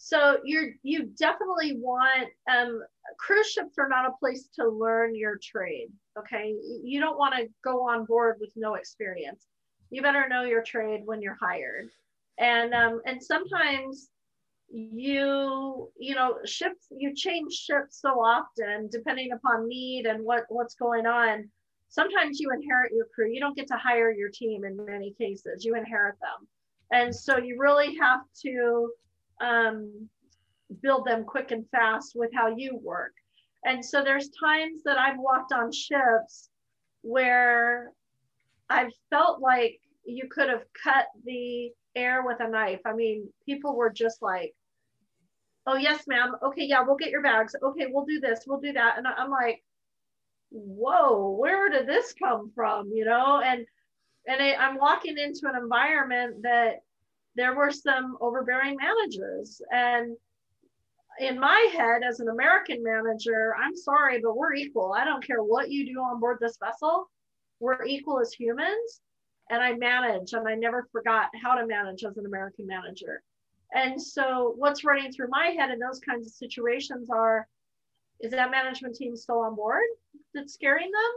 so 0.01 0.39
you're 0.45 0.71
you 0.85 1.07
definitely 1.19 1.77
want 1.77 2.29
um, 2.49 2.81
cruise 3.19 3.49
ships 3.49 3.75
are 3.79 3.89
not 3.89 4.07
a 4.07 4.13
place 4.21 4.49
to 4.55 4.67
learn 4.69 5.13
your 5.13 5.37
trade 5.43 5.91
okay? 6.19 6.55
You 6.83 7.01
don't 7.01 7.19
want 7.19 7.35
to 7.35 7.49
go 7.65 7.89
on 7.89 8.05
board 8.05 8.37
with 8.41 8.53
no 8.57 8.75
experience. 8.75 9.47
You 9.91 10.03
better 10.03 10.29
know 10.29 10.43
your 10.43 10.63
trade 10.63 11.03
when 11.05 11.23
you're 11.23 11.39
hired. 11.41 11.89
And 12.39 12.75
um, 12.75 13.01
and 13.07 13.23
sometimes 13.23 14.11
you 14.71 15.91
you 15.99 16.15
know 16.15 16.39
ships 16.45 16.87
you 16.91 17.15
change 17.15 17.53
ships 17.53 18.01
so 18.03 18.11
often 18.21 18.89
depending 18.93 19.33
upon 19.33 19.67
need 19.67 20.05
and 20.05 20.23
what 20.23 20.45
what's 20.49 20.75
going 20.75 21.07
on 21.07 21.49
sometimes 21.89 22.39
you 22.39 22.51
inherit 22.53 22.93
your 22.93 23.07
crew. 23.15 23.31
You 23.31 23.41
don't 23.41 23.57
get 23.57 23.67
to 23.69 23.77
hire 23.77 24.11
your 24.11 24.31
team 24.31 24.65
in 24.65 24.77
many 24.85 25.15
cases, 25.19 25.65
you 25.65 25.75
inherit 25.75 26.17
them. 26.21 26.47
And 26.93 27.15
so 27.15 27.39
you 27.39 27.57
really 27.59 27.97
have 27.97 28.21
to 28.43 28.91
um, 29.41 30.09
build 30.83 31.07
them 31.07 31.25
quick 31.25 31.51
and 31.51 31.69
fast 31.71 32.13
with 32.15 32.31
how 32.35 32.55
you 32.55 32.79
work. 32.83 33.13
And 33.65 33.85
so 33.85 34.03
there's 34.03 34.31
times 34.31 34.83
that 34.85 34.99
I've 34.99 35.19
walked 35.19 35.53
on 35.53 35.73
ships 35.73 36.51
where 37.03 37.93
I've 38.71 38.93
felt 39.11 39.41
like 39.41 39.81
you 40.05 40.29
could 40.29 40.49
have 40.49 40.63
cut 40.83 41.07
the 41.25 41.71
air 41.95 42.23
with 42.25 42.41
a 42.41 42.49
knife. 42.49 42.81
I 42.85 42.93
mean, 42.95 43.29
people 43.45 43.77
were 43.77 43.91
just 43.91 44.23
like, 44.23 44.55
oh, 45.67 45.77
yes, 45.77 46.05
ma'am. 46.07 46.35
Okay, 46.43 46.65
yeah, 46.65 46.83
we'll 46.83 46.97
get 46.97 47.11
your 47.11 47.23
bags. 47.23 47.55
Okay, 47.63 47.87
we'll 47.91 48.07
do 48.07 48.21
this, 48.21 48.45
we'll 48.47 48.61
do 48.61 48.73
that. 48.73 48.97
And 48.97 49.07
I'm 49.07 49.31
like, 49.31 49.63
whoa, 50.51 51.37
where 51.39 51.69
did 51.69 51.87
this 51.87 52.15
come 52.19 52.51
from? 52.55 52.91
You 52.93 53.05
know, 53.05 53.41
and 53.45 53.67
and 54.27 54.43
I, 54.43 54.55
I'm 54.55 54.79
walking 54.79 55.17
into 55.19 55.43
an 55.45 55.57
environment 55.61 56.43
that 56.43 56.77
there 57.35 57.55
were 57.55 57.71
some 57.71 58.17
overbearing 58.21 58.77
managers. 58.77 59.63
And 59.73 60.17
in 61.21 61.39
my 61.39 61.71
head, 61.73 62.03
as 62.07 62.21
an 62.21 62.29
American 62.29 62.83
manager, 62.83 63.55
I'm 63.59 63.77
sorry, 63.77 64.21
but 64.23 64.37
we're 64.37 64.55
equal. 64.55 64.95
I 64.97 65.05
don't 65.05 65.27
care 65.27 65.43
what 65.43 65.71
you 65.71 65.87
do 65.87 66.01
on 66.01 66.21
board 66.21 66.39
this 66.41 66.59
vessel, 66.63 67.09
we're 67.61 67.85
equal 67.85 68.21
as 68.21 68.33
humans. 68.33 69.01
And 69.51 69.63
I 69.63 69.75
manage, 69.75 70.33
and 70.35 70.47
I 70.47 70.55
never 70.55 70.89
forgot 70.93 71.31
how 71.43 71.55
to 71.55 71.67
manage 71.67 72.05
as 72.05 72.17
an 72.17 72.27
American 72.27 72.67
manager. 72.67 73.23
And 73.73 74.01
so, 74.01 74.55
what's 74.57 74.85
running 74.85 75.13
through 75.13 75.29
my 75.29 75.55
head 75.59 75.71
in 75.71 75.79
those 75.79 76.01
kinds 76.01 76.27
of 76.27 76.33
situations 76.33 77.09
are 77.11 77.47
is 78.21 78.33
that 78.33 78.51
management 78.51 78.97
team 78.97 79.17
still 79.17 79.41
on 79.41 79.55
board 79.55 79.85
that's 80.35 80.55
scaring 80.55 80.91
them? 80.91 81.13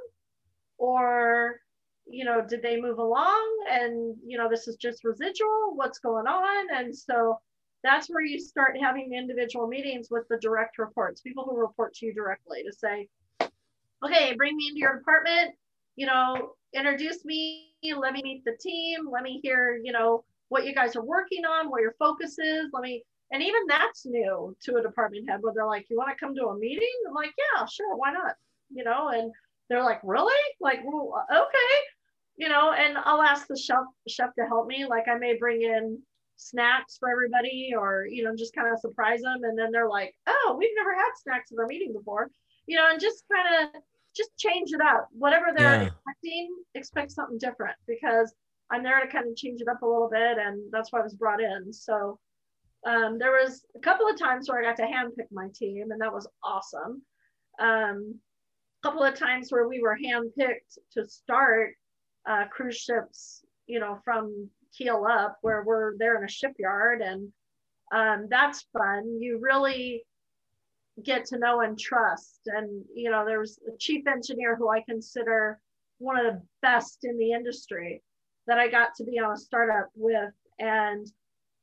Or, 0.77 1.59
you 2.07 2.25
know, 2.25 2.45
did 2.47 2.61
they 2.61 2.79
move 2.79 2.99
along 2.99 3.65
and, 3.69 4.15
you 4.25 4.37
know, 4.37 4.49
this 4.49 4.67
is 4.67 4.75
just 4.75 5.03
residual? 5.03 5.73
What's 5.75 5.99
going 5.99 6.27
on? 6.27 6.67
And 6.75 6.95
so 6.95 7.39
that's 7.83 8.07
where 8.07 8.23
you 8.23 8.39
start 8.39 8.77
having 8.79 9.13
individual 9.13 9.67
meetings 9.67 10.09
with 10.11 10.27
the 10.29 10.37
direct 10.37 10.77
reports, 10.77 11.21
people 11.21 11.43
who 11.43 11.57
report 11.57 11.93
to 11.95 12.05
you 12.05 12.13
directly 12.13 12.63
to 12.63 12.71
say, 12.71 13.07
okay, 14.03 14.35
bring 14.35 14.55
me 14.55 14.67
into 14.69 14.79
your 14.79 14.97
department, 14.97 15.55
you 15.95 16.05
know, 16.05 16.53
introduce 16.73 17.25
me, 17.25 17.73
let 17.95 18.13
me 18.13 18.21
meet 18.23 18.45
the 18.45 18.57
team, 18.59 19.09
let 19.11 19.23
me 19.23 19.39
hear, 19.43 19.79
you 19.83 19.91
know, 19.91 20.23
what 20.49 20.65
you 20.65 20.73
guys 20.73 20.95
are 20.95 21.03
working 21.03 21.45
on, 21.45 21.69
what 21.69 21.81
your 21.81 21.95
focus 21.99 22.37
is. 22.39 22.69
Let 22.73 22.83
me 22.83 23.03
and 23.31 23.41
even 23.41 23.61
that's 23.67 24.05
new 24.05 24.55
to 24.63 24.75
a 24.75 24.81
department 24.81 25.29
head 25.29 25.39
where 25.41 25.53
they're 25.53 25.65
like, 25.65 25.89
you 25.89 25.97
want 25.97 26.09
to 26.09 26.19
come 26.19 26.35
to 26.35 26.47
a 26.47 26.57
meeting? 26.57 26.91
I'm 27.07 27.13
like, 27.13 27.31
yeah, 27.37 27.65
sure. 27.65 27.95
Why 27.95 28.11
not? 28.11 28.35
You 28.69 28.83
know, 28.83 29.07
and 29.07 29.31
they're 29.69 29.83
like, 29.83 30.01
really? 30.03 30.33
Like, 30.59 30.79
well, 30.83 31.25
okay. 31.31 31.75
You 32.35 32.49
know, 32.49 32.73
and 32.73 32.97
I'll 32.97 33.21
ask 33.21 33.47
the 33.47 33.57
chef, 33.57 33.85
chef 34.07 34.35
to 34.35 34.45
help 34.45 34.67
me. 34.67 34.85
Like 34.85 35.07
I 35.07 35.17
may 35.17 35.37
bring 35.37 35.61
in 35.61 35.99
snacks 36.35 36.97
for 36.97 37.09
everybody 37.09 37.71
or, 37.77 38.05
you 38.09 38.23
know, 38.23 38.35
just 38.35 38.53
kind 38.53 38.67
of 38.71 38.79
surprise 38.79 39.21
them. 39.21 39.43
And 39.43 39.57
then 39.57 39.71
they're 39.71 39.89
like, 39.89 40.13
oh, 40.27 40.55
we've 40.59 40.75
never 40.75 40.93
had 40.93 41.11
snacks 41.21 41.51
in 41.51 41.59
our 41.59 41.67
meeting 41.67 41.93
before, 41.93 42.29
you 42.65 42.75
know, 42.75 42.89
and 42.91 42.99
just 42.99 43.23
kind 43.31 43.75
of 43.75 43.81
just 44.15 44.31
change 44.37 44.71
it 44.71 44.81
up. 44.81 45.07
Whatever 45.11 45.47
they're 45.55 45.81
yeah. 45.81 45.87
expecting, 45.87 46.55
expect 46.75 47.11
something 47.11 47.37
different 47.37 47.75
because 47.87 48.33
I'm 48.71 48.83
there 48.83 49.01
to 49.01 49.07
kind 49.07 49.27
of 49.27 49.35
change 49.35 49.61
it 49.61 49.67
up 49.67 49.81
a 49.81 49.85
little 49.85 50.09
bit. 50.09 50.37
And 50.37 50.71
that's 50.71 50.91
why 50.91 50.99
I 50.99 51.03
was 51.03 51.15
brought 51.15 51.41
in. 51.41 51.71
So, 51.71 52.19
um, 52.85 53.19
there 53.19 53.31
was 53.31 53.65
a 53.75 53.79
couple 53.79 54.07
of 54.07 54.17
times 54.17 54.49
where 54.49 54.59
I 54.59 54.63
got 54.63 54.77
to 54.77 54.83
handpick 54.83 55.31
my 55.31 55.47
team, 55.53 55.91
and 55.91 56.01
that 56.01 56.13
was 56.13 56.27
awesome. 56.43 57.03
Um, 57.59 58.15
a 58.83 58.87
couple 58.87 59.03
of 59.03 59.13
times 59.13 59.51
where 59.51 59.67
we 59.67 59.81
were 59.81 59.97
handpicked 60.03 60.79
to 60.93 61.07
start 61.07 61.75
uh, 62.27 62.45
cruise 62.49 62.77
ships, 62.77 63.43
you 63.67 63.79
know, 63.79 63.99
from 64.03 64.49
keel 64.75 65.05
up, 65.07 65.37
where 65.41 65.63
we're 65.63 65.95
there 65.97 66.17
in 66.17 66.23
a 66.23 66.27
shipyard, 66.31 67.01
and 67.01 67.31
um, 67.93 68.27
that's 68.29 68.65
fun. 68.75 69.19
You 69.21 69.39
really 69.39 70.03
get 71.03 71.25
to 71.25 71.37
know 71.37 71.61
and 71.61 71.79
trust. 71.79 72.41
And 72.45 72.83
you 72.93 73.09
know, 73.09 73.25
there's 73.25 73.59
a 73.67 73.77
chief 73.77 74.07
engineer 74.07 74.55
who 74.55 74.69
I 74.69 74.81
consider 74.81 75.59
one 75.99 76.17
of 76.17 76.25
the 76.25 76.41
best 76.61 76.99
in 77.03 77.17
the 77.17 77.31
industry 77.31 78.01
that 78.47 78.57
I 78.57 78.67
got 78.67 78.95
to 78.95 79.03
be 79.03 79.19
on 79.19 79.33
a 79.33 79.37
startup 79.37 79.89
with, 79.95 80.33
and 80.59 81.07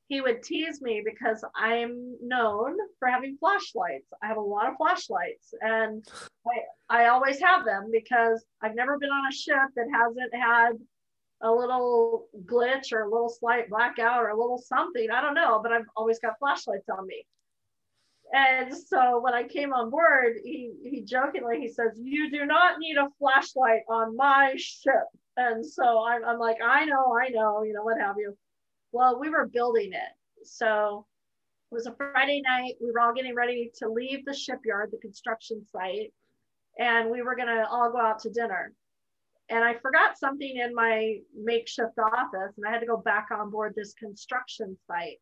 he 0.09 0.23
would 0.23 0.43
tease 0.43 0.81
me 0.81 1.03
because 1.05 1.45
I'm 1.55 2.17
known 2.23 2.77
for 2.99 3.09
having 3.09 3.37
flashlights. 3.39 4.07
I 4.23 4.27
have 4.27 4.39
a 4.39 4.41
lot 4.41 4.71
of 4.71 4.77
flashlights 4.79 5.53
and 5.61 6.03
I, 6.47 7.03
I 7.03 7.07
always 7.09 7.41
have 7.41 7.67
them 7.67 7.91
because 7.93 8.45
I've 8.63 8.75
never 8.75 8.99
been 8.99 9.11
on 9.11 9.31
a 9.31 9.35
ship 9.35 9.69
that 9.77 9.87
hasn't 9.93 10.35
had 10.35 10.73
a 11.43 11.53
little 11.53 12.27
glitch 12.47 12.93
or 12.93 13.03
a 13.03 13.11
little 13.11 13.29
slight 13.29 13.69
blackout 13.69 14.23
or 14.23 14.29
a 14.29 14.39
little 14.39 14.59
something. 14.59 15.11
I 15.11 15.21
don't 15.21 15.35
know, 15.35 15.61
but 15.63 15.73
I've 15.73 15.87
always 15.95 16.19
got 16.19 16.39
flashlights 16.39 16.89
on 16.89 17.07
me. 17.07 17.27
And 18.33 18.77
so 18.77 19.21
when 19.21 19.33
I 19.33 19.45
came 19.45 19.73
on 19.73 19.91
board, 19.91 20.37
he, 20.45 20.73
he 20.85 21.03
jokingly, 21.03 21.61
he 21.61 21.69
says, 21.69 21.93
you 21.97 22.31
do 22.31 22.45
not 22.45 22.79
need 22.79 22.97
a 22.99 23.09
flashlight 23.19 23.83
on 23.89 24.17
my 24.17 24.53
ship. 24.57 25.07
And 25.37 25.65
so 25.65 26.05
I'm, 26.05 26.25
I'm 26.25 26.39
like, 26.39 26.59
I 26.63 26.85
know, 26.85 27.17
I 27.19 27.31
know, 27.31 27.63
you 27.63 27.73
know, 27.73 27.85
what 27.85 28.01
have 28.01 28.17
you. 28.19 28.37
Well, 28.93 29.19
we 29.19 29.31
were 29.31 29.47
building 29.47 29.93
it. 29.93 30.45
So 30.45 31.07
it 31.71 31.75
was 31.75 31.87
a 31.87 31.95
Friday 31.95 32.43
night. 32.45 32.75
We 32.83 32.91
were 32.91 33.01
all 33.01 33.15
getting 33.15 33.35
ready 33.35 33.71
to 33.79 33.89
leave 33.89 34.25
the 34.25 34.35
shipyard, 34.35 34.91
the 34.91 34.99
construction 34.99 35.65
site, 35.71 36.13
and 36.79 37.11
we 37.11 37.23
were 37.23 37.37
going 37.37 37.49
to 37.49 37.67
all 37.71 37.91
go 37.93 37.99
out 37.99 38.21
to 38.21 38.31
dinner. 38.31 38.73
And 39.51 39.65
I 39.65 39.75
forgot 39.75 40.19
something 40.19 40.57
in 40.57 40.75
my 40.75 41.17
makeshift 41.35 41.99
office, 41.99 42.55
and 42.57 42.67
I 42.67 42.71
had 42.71 42.81
to 42.81 42.87
go 42.87 42.99
back 42.99 43.29
on 43.31 43.51
board 43.51 43.73
this 43.75 43.95
construction 43.95 44.77
site. 44.87 45.21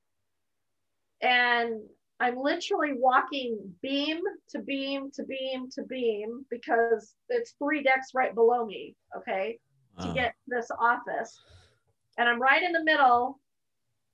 And 1.20 1.80
I'm 2.18 2.38
literally 2.38 2.94
walking 2.94 3.58
beam 3.82 4.20
to 4.50 4.60
beam 4.60 5.10
to 5.12 5.22
beam 5.24 5.68
to 5.72 5.82
beam 5.82 6.46
because 6.50 7.14
it's 7.28 7.54
three 7.58 7.82
decks 7.82 8.12
right 8.14 8.34
below 8.34 8.64
me, 8.64 8.94
okay, 9.16 9.58
wow. 9.98 10.06
to 10.06 10.14
get 10.14 10.34
this 10.46 10.68
office. 10.80 11.38
And 12.16 12.28
I'm 12.28 12.40
right 12.40 12.62
in 12.62 12.72
the 12.72 12.84
middle 12.84 13.38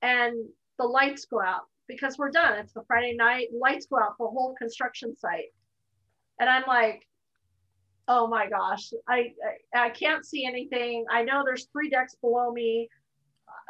and 0.01 0.33
the 0.77 0.85
lights 0.85 1.25
go 1.25 1.41
out 1.41 1.61
because 1.87 2.17
we're 2.17 2.31
done. 2.31 2.59
It's 2.59 2.73
the 2.73 2.83
Friday 2.87 3.15
night, 3.15 3.47
lights 3.57 3.85
go 3.85 3.97
out 3.97 4.15
for 4.17 4.27
the 4.27 4.31
whole 4.31 4.53
construction 4.55 5.15
site. 5.15 5.53
And 6.39 6.49
I'm 6.49 6.63
like, 6.67 7.07
oh 8.09 8.27
my 8.27 8.49
gosh, 8.49 8.91
I, 9.07 9.31
I, 9.73 9.85
I 9.85 9.89
can't 9.91 10.25
see 10.25 10.45
anything. 10.45 11.05
I 11.09 11.23
know 11.23 11.43
there's 11.45 11.67
three 11.71 11.89
decks 11.89 12.15
below 12.15 12.51
me. 12.51 12.89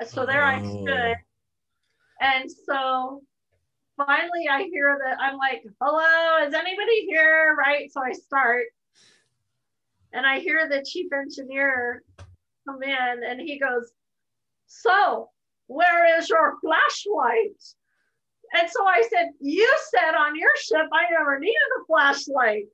So 0.07 0.25
there 0.25 0.43
oh. 0.43 0.47
I 0.47 0.59
stood. 0.59 1.15
And 2.19 2.51
so 2.51 3.21
finally 3.97 4.47
I 4.49 4.63
hear 4.63 4.97
that 5.05 5.17
I'm 5.19 5.37
like, 5.37 5.63
hello, 5.81 6.47
is 6.47 6.53
anybody 6.53 7.05
here? 7.07 7.55
Right. 7.57 7.91
So 7.91 8.01
I 8.01 8.11
start 8.11 8.65
and 10.13 10.25
I 10.25 10.39
hear 10.39 10.67
the 10.69 10.83
chief 10.85 11.11
engineer 11.13 12.03
come 12.67 12.81
in 12.83 13.23
and 13.27 13.39
he 13.39 13.59
goes, 13.59 13.91
so 14.67 15.29
where 15.67 16.17
is 16.17 16.29
your 16.29 16.57
flashlight? 16.61 17.61
And 18.53 18.69
so 18.69 18.85
I 18.85 19.01
said, 19.09 19.29
You 19.39 19.67
said 19.89 20.15
on 20.15 20.37
your 20.37 20.55
ship 20.57 20.87
I 20.93 21.05
never 21.11 21.39
needed 21.39 21.55
a 21.81 21.85
flashlight. 21.85 22.65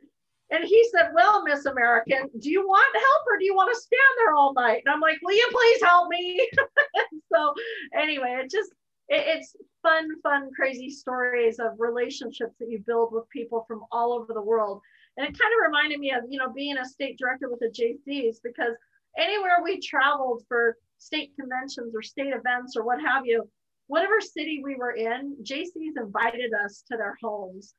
And 0.52 0.64
he 0.64 0.88
said, 0.92 1.12
Well, 1.14 1.44
Miss 1.44 1.66
American, 1.66 2.30
do 2.40 2.50
you 2.50 2.68
want 2.68 2.96
help 2.96 3.22
or 3.28 3.38
do 3.38 3.46
you 3.46 3.56
want 3.56 3.74
to 3.74 3.80
stand 3.80 4.02
there 4.18 4.34
all 4.34 4.54
night? 4.54 4.84
And 4.86 4.94
I'm 4.94 5.00
like, 5.00 5.20
Will 5.24 5.36
you 5.36 5.48
please 5.52 5.82
help 5.82 6.10
me? 6.10 6.48
so, 7.34 7.54
anyway, 7.96 8.42
it 8.44 8.52
just, 8.52 8.72
it, 9.08 9.38
it's 9.38 9.56
fun, 9.82 10.20
fun, 10.22 10.50
crazy 10.56 10.90
stories 10.90 11.60
of 11.60 11.80
relationships 11.80 12.56
that 12.60 12.70
you 12.70 12.80
build 12.86 13.14
with 13.14 13.30
people 13.30 13.66
from 13.68 13.84
all 13.92 14.14
over 14.14 14.34
the 14.34 14.42
world. 14.42 14.82
And 15.18 15.26
it 15.26 15.38
kind 15.38 15.52
of 15.54 15.66
reminded 15.66 16.00
me 16.00 16.12
of, 16.12 16.24
you 16.30 16.38
know, 16.38 16.52
being 16.52 16.78
a 16.78 16.86
state 16.86 17.18
director 17.18 17.50
with 17.50 17.60
the 17.60 17.68
JCs 17.68 18.38
because 18.44 18.76
anywhere 19.18 19.62
we 19.64 19.80
traveled 19.80 20.44
for 20.48 20.78
state 20.98 21.32
conventions 21.40 21.94
or 21.96 22.02
state 22.02 22.34
events 22.34 22.76
or 22.76 22.84
what 22.84 23.02
have 23.02 23.26
you, 23.26 23.50
whatever 23.88 24.22
city 24.22 24.62
we 24.64 24.76
were 24.76 24.92
in, 24.92 25.36
JC's 25.44 25.98
invited 25.98 26.52
us 26.54 26.84
to 26.92 26.98
their 26.98 27.18
homes. 27.22 27.74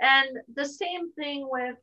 And 0.00 0.28
the 0.54 0.64
same 0.64 1.12
thing 1.12 1.48
with 1.50 1.76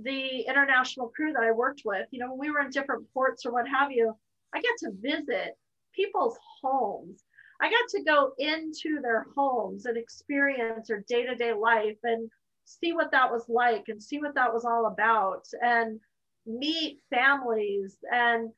the 0.00 0.40
international 0.48 1.08
crew 1.08 1.32
that 1.32 1.42
I 1.42 1.52
worked 1.52 1.82
with. 1.84 2.06
You 2.10 2.20
know, 2.20 2.30
when 2.30 2.38
we 2.38 2.50
were 2.50 2.60
in 2.60 2.70
different 2.70 3.06
ports 3.12 3.44
or 3.44 3.52
what 3.52 3.68
have 3.68 3.92
you, 3.92 4.14
I 4.54 4.60
got 4.60 4.78
to 4.80 4.92
visit 5.00 5.56
people's 5.94 6.38
homes. 6.62 7.22
I 7.62 7.70
got 7.70 7.88
to 7.90 8.02
go 8.02 8.32
into 8.38 9.00
their 9.00 9.26
homes 9.36 9.86
and 9.86 9.96
experience 9.96 10.88
their 10.88 11.04
day 11.08 11.24
to 11.24 11.34
day 11.34 11.52
life 11.52 11.98
and 12.02 12.28
see 12.64 12.92
what 12.92 13.12
that 13.12 13.30
was 13.30 13.44
like 13.48 13.84
and 13.88 14.02
see 14.02 14.18
what 14.18 14.34
that 14.34 14.52
was 14.52 14.64
all 14.64 14.86
about 14.86 15.46
and 15.62 16.00
meet 16.44 16.98
families 17.10 17.96
and 18.12 18.50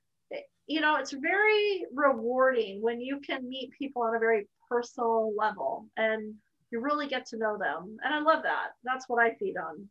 you 0.67 0.81
know, 0.81 0.97
it's 0.97 1.13
very 1.13 1.85
rewarding 1.93 2.81
when 2.81 3.01
you 3.01 3.21
can 3.21 3.49
meet 3.49 3.71
people 3.79 4.03
on 4.03 4.17
a 4.17 4.19
very 4.19 4.49
personal 4.69 5.35
level 5.37 5.87
and 5.97 6.35
you 6.71 6.81
really 6.81 7.07
get 7.07 7.27
to 7.27 7.37
know 7.37 7.59
them. 7.59 7.97
And 8.03 8.15
I 8.15 8.21
love 8.21 8.43
that. 8.45 8.69
That's 8.83 9.09
what 9.09 9.23
I 9.23 9.35
feed 9.35 9.57
on. 9.57 9.89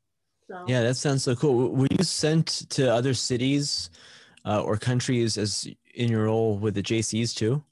So 0.48 0.66
Yeah, 0.68 0.82
that 0.82 0.96
sounds 0.96 1.24
so 1.24 1.36
cool. 1.36 1.70
Were 1.70 1.88
you 1.92 2.04
sent 2.04 2.48
to 2.72 2.92
other 2.92 3.14
cities 3.14 3.90
uh, 4.46 4.62
or 4.64 4.78
countries 4.78 5.38
as 5.38 5.68
in 5.94 6.10
your 6.10 6.26
role 6.26 6.58
with 6.58 6.74
the 6.74 6.84
JCs 6.84 7.36
too? 7.36 7.64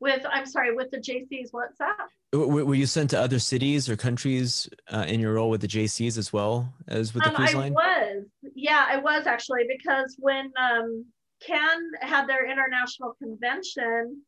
With 0.00 0.26
I'm 0.30 0.44
sorry, 0.46 0.74
with 0.74 0.90
the 0.90 0.98
JCs, 0.98 1.48
what's 1.52 1.78
that? 1.78 2.08
Were 2.32 2.74
you 2.74 2.84
sent 2.86 3.10
to 3.10 3.20
other 3.20 3.38
cities 3.38 3.88
or 3.88 3.96
countries 3.96 4.68
uh, 4.92 5.04
in 5.08 5.20
your 5.20 5.34
role 5.34 5.48
with 5.48 5.62
the 5.62 5.68
JCs 5.68 6.18
as 6.18 6.32
well 6.32 6.70
as 6.88 7.14
with 7.14 7.22
the 7.24 7.30
Um, 7.30 7.36
cruise 7.36 7.54
I 7.54 7.58
line? 7.58 7.72
was, 7.72 8.24
yeah, 8.54 8.84
I 8.88 8.98
was 8.98 9.26
actually 9.26 9.64
because 9.68 10.14
when 10.18 10.52
um, 10.60 11.06
Cannes 11.40 11.92
had 12.02 12.26
their 12.26 12.50
international 12.50 13.14
convention, 13.22 14.20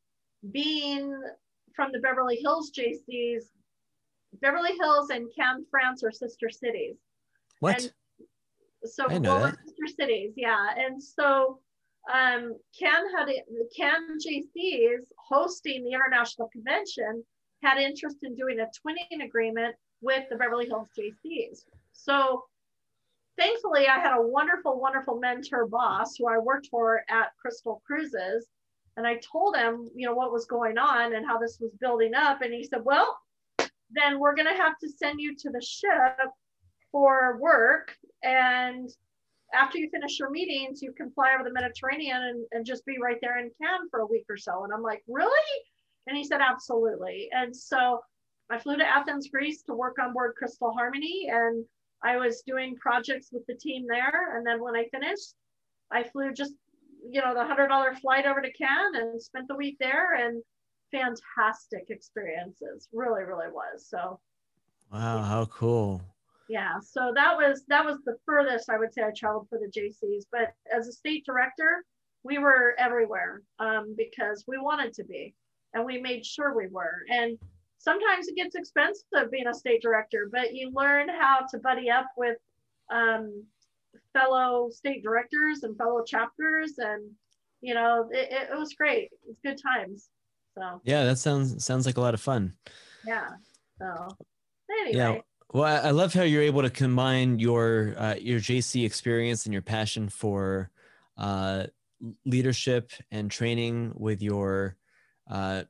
being 0.52 1.12
from 1.76 1.92
the 1.92 1.98
Beverly 1.98 2.36
Hills 2.40 2.70
JCs, 2.70 3.42
Beverly 4.40 4.72
Hills 4.80 5.10
and 5.10 5.26
Cannes, 5.36 5.66
France 5.70 6.02
are 6.02 6.12
sister 6.12 6.48
cities. 6.48 6.96
What? 7.60 7.82
and- 7.82 7.92
So 8.84 9.04
I 9.10 9.18
well, 9.18 9.40
that. 9.42 9.56
sister 9.66 9.86
cities, 10.00 10.32
yeah. 10.36 10.74
And 10.78 11.02
so 11.02 11.60
um, 12.12 12.56
Cannes 12.78 13.10
had 13.16 13.28
Cannes 13.76 14.24
JCs 14.26 15.06
hosting 15.28 15.84
the 15.84 15.92
international 15.92 16.48
convention 16.48 17.24
had 17.62 17.78
interest 17.78 18.18
in 18.22 18.34
doing 18.34 18.60
a 18.60 18.66
twinning 18.66 19.24
agreement 19.24 19.74
with 20.00 20.24
the 20.30 20.36
Beverly 20.36 20.66
Hills 20.66 20.88
JCs. 20.98 21.64
So 21.92 22.44
thankfully, 23.36 23.88
I 23.88 23.98
had 23.98 24.16
a 24.16 24.22
wonderful, 24.22 24.80
wonderful 24.80 25.18
mentor 25.18 25.66
boss 25.66 26.16
who 26.16 26.28
I 26.28 26.38
worked 26.38 26.68
for 26.70 27.02
at 27.08 27.32
Crystal 27.40 27.82
Cruises. 27.86 28.46
And 28.96 29.06
I 29.06 29.20
told 29.32 29.56
him, 29.56 29.88
you 29.94 30.06
know, 30.06 30.14
what 30.14 30.32
was 30.32 30.46
going 30.46 30.76
on 30.76 31.14
and 31.14 31.26
how 31.26 31.38
this 31.38 31.58
was 31.60 31.70
building 31.80 32.14
up. 32.14 32.42
And 32.42 32.52
he 32.52 32.64
said, 32.64 32.84
well, 32.84 33.18
then 33.90 34.18
we're 34.18 34.34
going 34.34 34.48
to 34.48 34.60
have 34.60 34.78
to 34.78 34.88
send 34.88 35.20
you 35.20 35.34
to 35.36 35.50
the 35.50 35.60
ship 35.60 36.30
for 36.90 37.38
work. 37.40 37.94
And 38.22 38.90
after 39.54 39.78
you 39.78 39.88
finish 39.90 40.18
your 40.18 40.30
meetings, 40.30 40.82
you 40.82 40.92
can 40.92 41.10
fly 41.10 41.34
over 41.34 41.44
the 41.44 41.52
Mediterranean 41.52 42.22
and, 42.22 42.46
and 42.52 42.66
just 42.66 42.84
be 42.84 42.98
right 43.02 43.18
there 43.22 43.38
in 43.38 43.50
Cannes 43.60 43.88
for 43.90 44.00
a 44.00 44.06
week 44.06 44.26
or 44.28 44.36
so. 44.36 44.64
And 44.64 44.72
I'm 44.72 44.82
like, 44.82 45.02
really? 45.08 45.30
And 46.06 46.16
he 46.16 46.24
said, 46.24 46.40
absolutely. 46.40 47.28
And 47.32 47.54
so 47.54 48.00
I 48.50 48.58
flew 48.58 48.76
to 48.76 48.84
Athens, 48.84 49.28
Greece 49.28 49.62
to 49.64 49.74
work 49.74 49.96
on 50.00 50.12
board 50.12 50.34
Crystal 50.36 50.72
Harmony. 50.72 51.28
And 51.30 51.64
I 52.02 52.16
was 52.16 52.42
doing 52.46 52.76
projects 52.76 53.28
with 53.32 53.46
the 53.46 53.54
team 53.54 53.86
there. 53.88 54.36
And 54.36 54.46
then 54.46 54.62
when 54.62 54.76
I 54.76 54.88
finished, 54.90 55.34
I 55.90 56.04
flew 56.04 56.32
just, 56.32 56.54
you 57.08 57.20
know, 57.20 57.34
the 57.34 57.44
hundred 57.44 57.68
dollar 57.68 57.94
flight 57.94 58.26
over 58.26 58.40
to 58.40 58.52
Cannes 58.52 58.94
and 58.94 59.22
spent 59.22 59.48
the 59.48 59.56
week 59.56 59.76
there 59.80 60.14
and 60.14 60.42
fantastic 60.90 61.86
experiences. 61.88 62.88
Really, 62.92 63.24
really 63.24 63.48
was. 63.50 63.86
So 63.88 64.20
Wow, 64.92 65.22
how 65.22 65.44
cool. 65.46 66.00
Yeah, 66.48 66.78
so 66.80 67.12
that 67.14 67.36
was 67.36 67.64
that 67.68 67.84
was 67.84 67.98
the 68.04 68.16
furthest 68.24 68.70
I 68.70 68.78
would 68.78 68.92
say 68.92 69.02
I 69.02 69.10
traveled 69.14 69.48
for 69.50 69.58
the 69.58 69.66
JCs. 69.66 70.24
But 70.32 70.54
as 70.74 70.88
a 70.88 70.92
state 70.92 71.24
director, 71.26 71.84
we 72.24 72.38
were 72.38 72.74
everywhere 72.78 73.42
um, 73.58 73.94
because 73.96 74.44
we 74.48 74.56
wanted 74.58 74.94
to 74.94 75.04
be, 75.04 75.34
and 75.74 75.84
we 75.84 76.00
made 76.00 76.24
sure 76.24 76.56
we 76.56 76.68
were. 76.68 77.04
And 77.10 77.38
sometimes 77.76 78.28
it 78.28 78.36
gets 78.36 78.54
expensive 78.54 79.30
being 79.30 79.46
a 79.46 79.54
state 79.54 79.82
director, 79.82 80.28
but 80.32 80.54
you 80.54 80.70
learn 80.72 81.08
how 81.08 81.40
to 81.50 81.58
buddy 81.58 81.90
up 81.90 82.06
with 82.16 82.38
um, 82.90 83.44
fellow 84.14 84.70
state 84.70 85.02
directors 85.02 85.64
and 85.64 85.76
fellow 85.76 86.02
chapters, 86.02 86.78
and 86.78 87.10
you 87.60 87.74
know 87.74 88.08
it, 88.10 88.48
it, 88.50 88.58
was 88.58 88.72
great. 88.72 89.10
It's 89.28 89.40
good 89.44 89.60
times. 89.62 90.08
So 90.56 90.80
Yeah, 90.84 91.04
that 91.04 91.18
sounds 91.18 91.62
sounds 91.62 91.84
like 91.84 91.98
a 91.98 92.00
lot 92.00 92.14
of 92.14 92.22
fun. 92.22 92.54
yeah. 93.04 93.28
So 93.78 94.08
anyway. 94.70 94.96
Yeah. 94.96 95.18
Well, 95.52 95.64
I 95.64 95.88
I 95.88 95.90
love 95.92 96.12
how 96.12 96.22
you're 96.22 96.42
able 96.42 96.62
to 96.62 96.70
combine 96.70 97.38
your 97.38 97.94
uh, 97.96 98.14
your 98.16 98.38
JC 98.38 98.84
experience 98.84 99.46
and 99.46 99.52
your 99.52 99.62
passion 99.62 100.08
for 100.08 100.70
uh, 101.16 101.66
leadership 102.26 102.92
and 103.10 103.30
training 103.30 103.92
with 103.96 104.22
your 104.22 104.76
uh, 105.30 105.64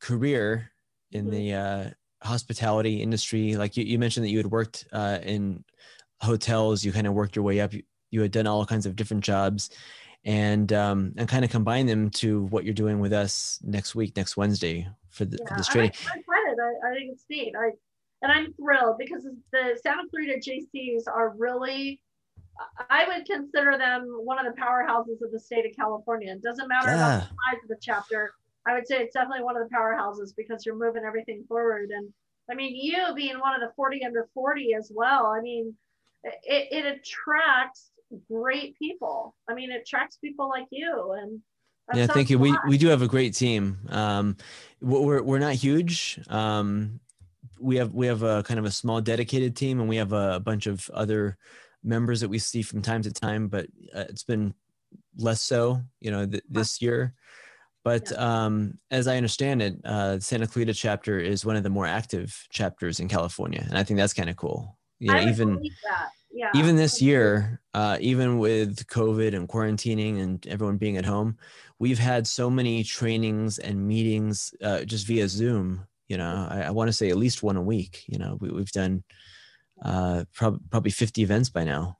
career 0.00 0.70
in 1.12 1.26
Mhm. 1.26 1.30
the 1.30 1.54
uh, 1.54 1.90
hospitality 2.26 3.02
industry. 3.02 3.56
Like 3.56 3.76
you, 3.76 3.84
you 3.84 3.98
mentioned 3.98 4.24
that 4.24 4.30
you 4.30 4.38
had 4.38 4.50
worked 4.50 4.86
uh, 4.92 5.18
in 5.22 5.64
hotels, 6.20 6.84
you 6.84 6.92
kind 6.92 7.06
of 7.06 7.12
worked 7.14 7.36
your 7.36 7.44
way 7.44 7.60
up. 7.60 7.72
You, 7.72 7.82
you 8.10 8.22
had 8.22 8.32
done 8.32 8.46
all 8.46 8.64
kinds 8.66 8.86
of 8.86 8.96
different 8.96 9.24
jobs, 9.24 9.70
and 10.24 10.72
um, 10.72 11.12
and 11.18 11.28
kind 11.28 11.44
of 11.44 11.50
combine 11.50 11.86
them 11.86 12.08
to 12.10 12.44
what 12.44 12.64
you're 12.64 12.74
doing 12.74 12.98
with 12.98 13.12
us 13.12 13.60
next 13.62 13.94
week, 13.94 14.16
next 14.16 14.36
Wednesday 14.36 14.88
for, 15.10 15.26
the, 15.26 15.36
for 15.46 15.56
this 15.56 15.68
training. 15.68 15.92
I 16.06 16.22
tried 16.22 16.52
it. 16.52 16.58
I, 16.58 16.88
I 16.90 16.94
think 16.94 17.12
it's 17.12 17.24
neat. 17.28 17.54
I 17.54 17.70
and 18.22 18.32
I'm 18.32 18.52
thrilled 18.54 18.96
because 18.98 19.26
the 19.52 19.78
Santa 19.82 20.02
Clarita 20.10 20.40
JCs 20.40 21.02
are 21.06 21.34
really. 21.36 22.00
I 22.90 23.06
would 23.06 23.24
consider 23.24 23.78
them 23.78 24.02
one 24.24 24.44
of 24.44 24.52
the 24.52 24.60
powerhouses 24.60 25.22
of 25.22 25.30
the 25.30 25.38
state 25.38 25.64
of 25.64 25.76
California. 25.76 26.32
It 26.32 26.42
doesn't 26.42 26.66
matter 26.66 26.88
about 26.88 26.98
Yeah. 26.98 27.18
the 27.18 27.26
size 27.26 27.62
of 27.62 27.68
the 27.68 27.78
chapter. 27.80 28.32
I 28.66 28.74
would 28.74 28.84
say 28.88 28.98
it's 28.98 29.14
definitely 29.14 29.44
one 29.44 29.56
of 29.56 29.68
the 29.68 29.72
powerhouses 29.72 30.34
because 30.36 30.66
you're 30.66 30.74
moving 30.74 31.04
everything 31.04 31.44
forward. 31.46 31.90
And 31.90 32.12
I 32.50 32.54
mean, 32.54 32.74
you 32.74 33.14
being 33.14 33.38
one 33.38 33.54
of 33.54 33.60
the 33.60 33.72
40 33.76 34.04
under 34.04 34.28
40 34.34 34.74
as 34.74 34.90
well. 34.92 35.26
I 35.26 35.40
mean, 35.40 35.72
it, 36.24 36.68
it 36.72 36.84
attracts 36.84 37.92
great 38.28 38.76
people. 38.76 39.36
I 39.48 39.54
mean, 39.54 39.70
it 39.70 39.82
attracts 39.82 40.16
people 40.16 40.48
like 40.48 40.66
you. 40.70 41.12
And 41.12 41.40
yeah 41.94 42.06
thank 42.06 42.28
you 42.28 42.38
we 42.38 42.50
fun. 42.50 42.60
we 42.68 42.76
do 42.76 42.88
have 42.88 43.00
a 43.00 43.08
great 43.08 43.32
team 43.32 43.78
um 43.88 44.36
we're, 44.82 45.22
we're 45.22 45.38
not 45.38 45.54
huge 45.54 46.20
um 46.28 47.00
we 47.60 47.76
have 47.76 47.92
we 47.94 48.06
have 48.06 48.22
a 48.22 48.42
kind 48.42 48.58
of 48.58 48.66
a 48.66 48.70
small 48.70 49.00
dedicated 49.00 49.56
team 49.56 49.80
and 49.80 49.88
we 49.88 49.96
have 49.96 50.12
a, 50.12 50.40
bunch 50.40 50.66
of 50.66 50.88
other 50.94 51.36
members 51.82 52.20
that 52.20 52.28
we 52.28 52.38
see 52.38 52.62
from 52.62 52.82
time 52.82 53.02
to 53.02 53.12
time 53.12 53.48
but 53.48 53.66
uh, 53.94 54.04
it's 54.08 54.24
been 54.24 54.54
less 55.16 55.42
so 55.42 55.80
you 56.00 56.10
know 56.10 56.26
th- 56.26 56.42
this 56.48 56.80
year 56.80 57.14
but 57.84 58.10
um 58.18 58.74
as 58.90 59.06
i 59.06 59.16
understand 59.16 59.62
it 59.62 59.76
uh 59.84 60.18
santa 60.18 60.46
clarita 60.46 60.74
chapter 60.74 61.18
is 61.18 61.44
one 61.44 61.56
of 61.56 61.62
the 61.62 61.70
more 61.70 61.86
active 61.86 62.46
chapters 62.50 63.00
in 63.00 63.08
california 63.08 63.64
and 63.68 63.78
i 63.78 63.82
think 63.82 63.98
that's 63.98 64.14
kind 64.14 64.30
of 64.30 64.36
cool 64.36 64.76
you 64.98 65.12
know 65.12 65.20
even. 65.20 65.60
Yeah. 66.30 66.50
even 66.54 66.76
this 66.76 67.00
year, 67.00 67.60
uh, 67.74 67.96
even 68.00 68.38
with 68.38 68.86
COVID 68.86 69.34
and 69.34 69.48
quarantining 69.48 70.20
and 70.20 70.46
everyone 70.46 70.76
being 70.76 70.96
at 70.96 71.04
home, 71.04 71.38
we've 71.78 71.98
had 71.98 72.26
so 72.26 72.50
many 72.50 72.84
trainings 72.84 73.58
and 73.58 73.88
meetings 73.88 74.54
uh, 74.62 74.84
just 74.84 75.06
via 75.06 75.28
Zoom. 75.28 75.86
You 76.08 76.16
know, 76.16 76.48
I, 76.50 76.62
I 76.62 76.70
want 76.70 76.88
to 76.88 76.92
say 76.92 77.10
at 77.10 77.16
least 77.16 77.42
one 77.42 77.56
a 77.56 77.62
week. 77.62 78.04
You 78.06 78.18
know, 78.18 78.36
we, 78.40 78.48
we've 78.50 78.72
done 78.72 79.04
uh, 79.82 80.24
prob- 80.34 80.60
probably 80.70 80.90
50 80.90 81.22
events 81.22 81.50
by 81.50 81.64
now. 81.64 81.98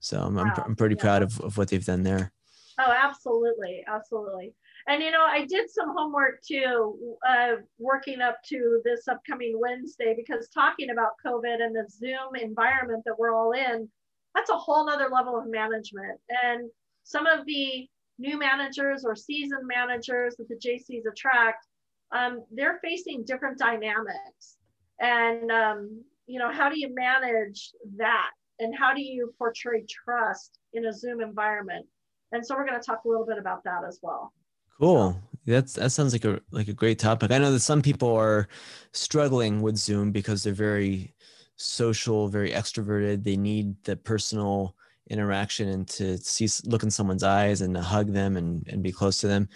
So 0.00 0.20
I'm, 0.20 0.38
I'm, 0.38 0.48
Wow. 0.48 0.64
I'm 0.66 0.76
pretty 0.76 0.94
Yeah. 0.96 1.02
proud 1.02 1.22
of, 1.22 1.40
of 1.40 1.58
what 1.58 1.68
they've 1.68 1.84
done 1.84 2.02
there. 2.04 2.32
Oh, 2.80 2.92
absolutely, 2.92 3.84
absolutely. 3.88 4.54
And 4.86 5.02
you 5.02 5.10
know, 5.10 5.24
I 5.24 5.44
did 5.46 5.68
some 5.68 5.92
homework 5.96 6.40
too, 6.46 6.96
uh, 7.28 7.56
working 7.78 8.20
up 8.20 8.36
to 8.50 8.80
this 8.84 9.08
upcoming 9.08 9.58
Wednesday 9.58 10.14
because 10.16 10.48
talking 10.48 10.90
about 10.90 11.10
COVID 11.26 11.60
and 11.60 11.74
the 11.74 11.86
Zoom 11.90 12.36
environment 12.40 13.02
that 13.04 13.18
we're 13.18 13.34
all 13.34 13.50
in, 13.52 13.88
that's 14.34 14.50
a 14.50 14.54
whole 14.54 14.86
nother 14.86 15.08
level 15.12 15.36
of 15.36 15.48
management. 15.48 16.20
And 16.44 16.70
some 17.02 17.26
of 17.26 17.44
the 17.46 17.88
new 18.20 18.38
managers 18.38 19.04
or 19.04 19.16
seasoned 19.16 19.66
managers 19.66 20.36
that 20.36 20.48
the 20.48 20.54
JCs 20.56 21.02
attract, 21.10 21.66
um, 22.12 22.44
they're 22.50 22.78
facing 22.82 23.24
different 23.24 23.58
dynamics. 23.58 24.58
And 25.00 25.50
um, 25.50 26.04
you 26.26 26.38
know, 26.38 26.52
how 26.52 26.68
do 26.68 26.78
you 26.78 26.94
manage 26.94 27.70
that? 27.96 28.30
And 28.60 28.76
how 28.76 28.92
do 28.92 29.00
you 29.00 29.32
portray 29.38 29.84
trust 29.88 30.58
in 30.72 30.86
a 30.86 30.92
Zoom 30.92 31.20
environment? 31.20 31.86
And 32.32 32.44
so 32.44 32.54
we're 32.54 32.66
going 32.66 32.78
to 32.78 32.84
talk 32.84 33.04
a 33.04 33.08
little 33.08 33.24
bit 33.24 33.38
about 33.38 33.64
that 33.64 33.82
as 33.86 34.00
well. 34.02 34.32
Cool. 34.78 35.20
That's 35.46 35.74
that 35.74 35.90
sounds 35.90 36.12
like 36.12 36.24
a 36.24 36.40
like 36.50 36.68
a 36.68 36.74
great 36.74 36.98
topic. 36.98 37.30
I 37.30 37.38
know 37.38 37.50
that 37.52 37.60
some 37.60 37.82
people 37.82 38.14
are 38.14 38.48
struggling 38.92 39.62
with 39.62 39.76
Zoom 39.76 40.12
because 40.12 40.42
they're 40.42 40.52
very 40.52 41.14
social, 41.56 42.28
very 42.28 42.50
extroverted. 42.50 43.24
They 43.24 43.36
need 43.36 43.82
the 43.84 43.96
personal 43.96 44.76
interaction 45.10 45.68
and 45.68 45.88
to 45.88 46.18
see 46.18 46.48
look 46.68 46.82
in 46.82 46.90
someone's 46.90 47.22
eyes 47.22 47.62
and 47.62 47.74
to 47.74 47.80
hug 47.80 48.12
them 48.12 48.36
and 48.36 48.66
and 48.68 48.82
be 48.82 48.92
close 48.92 49.18
to 49.18 49.26
them. 49.26 49.48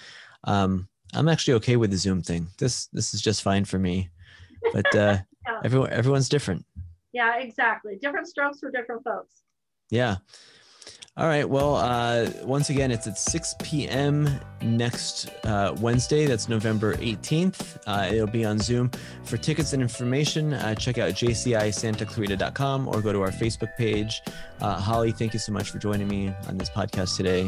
Um, 0.44 0.88
I'm 1.14 1.28
actually 1.28 1.54
okay 1.54 1.76
with 1.76 1.90
the 1.90 1.96
Zoom 1.96 2.22
thing. 2.22 2.48
This 2.58 2.86
this 2.92 3.14
is 3.14 3.20
just 3.20 3.42
fine 3.42 3.64
for 3.64 3.78
me. 3.78 4.10
But 4.72 4.94
uh, 4.94 5.18
Yeah. 5.48 5.58
everyone 5.64 5.90
everyone's 5.90 6.28
different. 6.28 6.64
Yeah, 7.12 7.38
exactly. 7.38 7.98
Different 8.00 8.28
strokes 8.28 8.60
for 8.60 8.70
different 8.70 9.02
folks. 9.02 9.42
Yeah. 9.90 10.18
All 11.18 11.26
right. 11.26 11.46
Well, 11.46 11.76
uh, 11.76 12.30
once 12.42 12.70
again, 12.70 12.90
it's 12.90 13.06
at 13.06 13.18
6 13.18 13.56
p.m. 13.62 14.30
next 14.62 15.28
uh, 15.44 15.76
Wednesday. 15.78 16.24
That's 16.24 16.48
November 16.48 16.94
18th. 16.96 17.76
Uh, 17.86 18.08
it'll 18.10 18.26
be 18.26 18.46
on 18.46 18.58
Zoom. 18.58 18.90
For 19.24 19.36
tickets 19.36 19.74
and 19.74 19.82
information, 19.82 20.54
uh, 20.54 20.74
check 20.74 20.96
out 20.96 21.12
jcisantaclarita.com 21.12 22.88
or 22.88 23.02
go 23.02 23.12
to 23.12 23.20
our 23.20 23.30
Facebook 23.30 23.76
page. 23.76 24.22
Uh, 24.62 24.80
Holly, 24.80 25.12
thank 25.12 25.34
you 25.34 25.38
so 25.38 25.52
much 25.52 25.70
for 25.70 25.78
joining 25.78 26.08
me 26.08 26.32
on 26.48 26.56
this 26.56 26.70
podcast 26.70 27.18
today. 27.18 27.46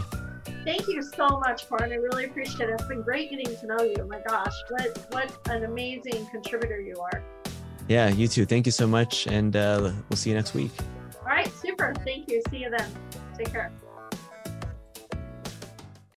Thank 0.67 0.87
you 0.87 1.03
so 1.03 1.27
much, 1.39 1.67
Corin. 1.67 1.91
I 1.91 1.97
really 1.97 2.27
appreciate 2.27 2.69
it. 2.69 2.75
It's 2.75 2.85
been 2.85 3.01
great 3.01 3.31
getting 3.31 3.57
to 3.57 3.67
know 3.67 3.83
you. 3.83 3.97
Oh 3.99 4.07
my 4.07 4.21
gosh, 4.29 4.53
what 4.69 5.07
what 5.11 5.49
an 5.49 5.65
amazing 5.65 6.27
contributor 6.31 6.83
you 6.83 6.97
are. 7.01 7.23
Yeah, 7.89 8.09
you 8.09 8.29
too. 8.29 8.45
Thank 8.45 8.67
you 8.67 8.73
so 8.73 8.87
much. 8.87 9.27
And 9.27 9.57
uh, 9.57 9.93
we'll 10.11 10.17
see 10.17 10.31
you 10.31 10.37
next 10.37 10.53
week. 10.53 10.71
All 11.25 11.31
right, 11.31 11.51
super. 11.51 11.95
Thank 12.05 12.31
you. 12.31 12.43
See 12.51 12.59
you 12.59 12.71
then. 12.71 12.93
Take 13.39 13.51
care. 13.51 13.73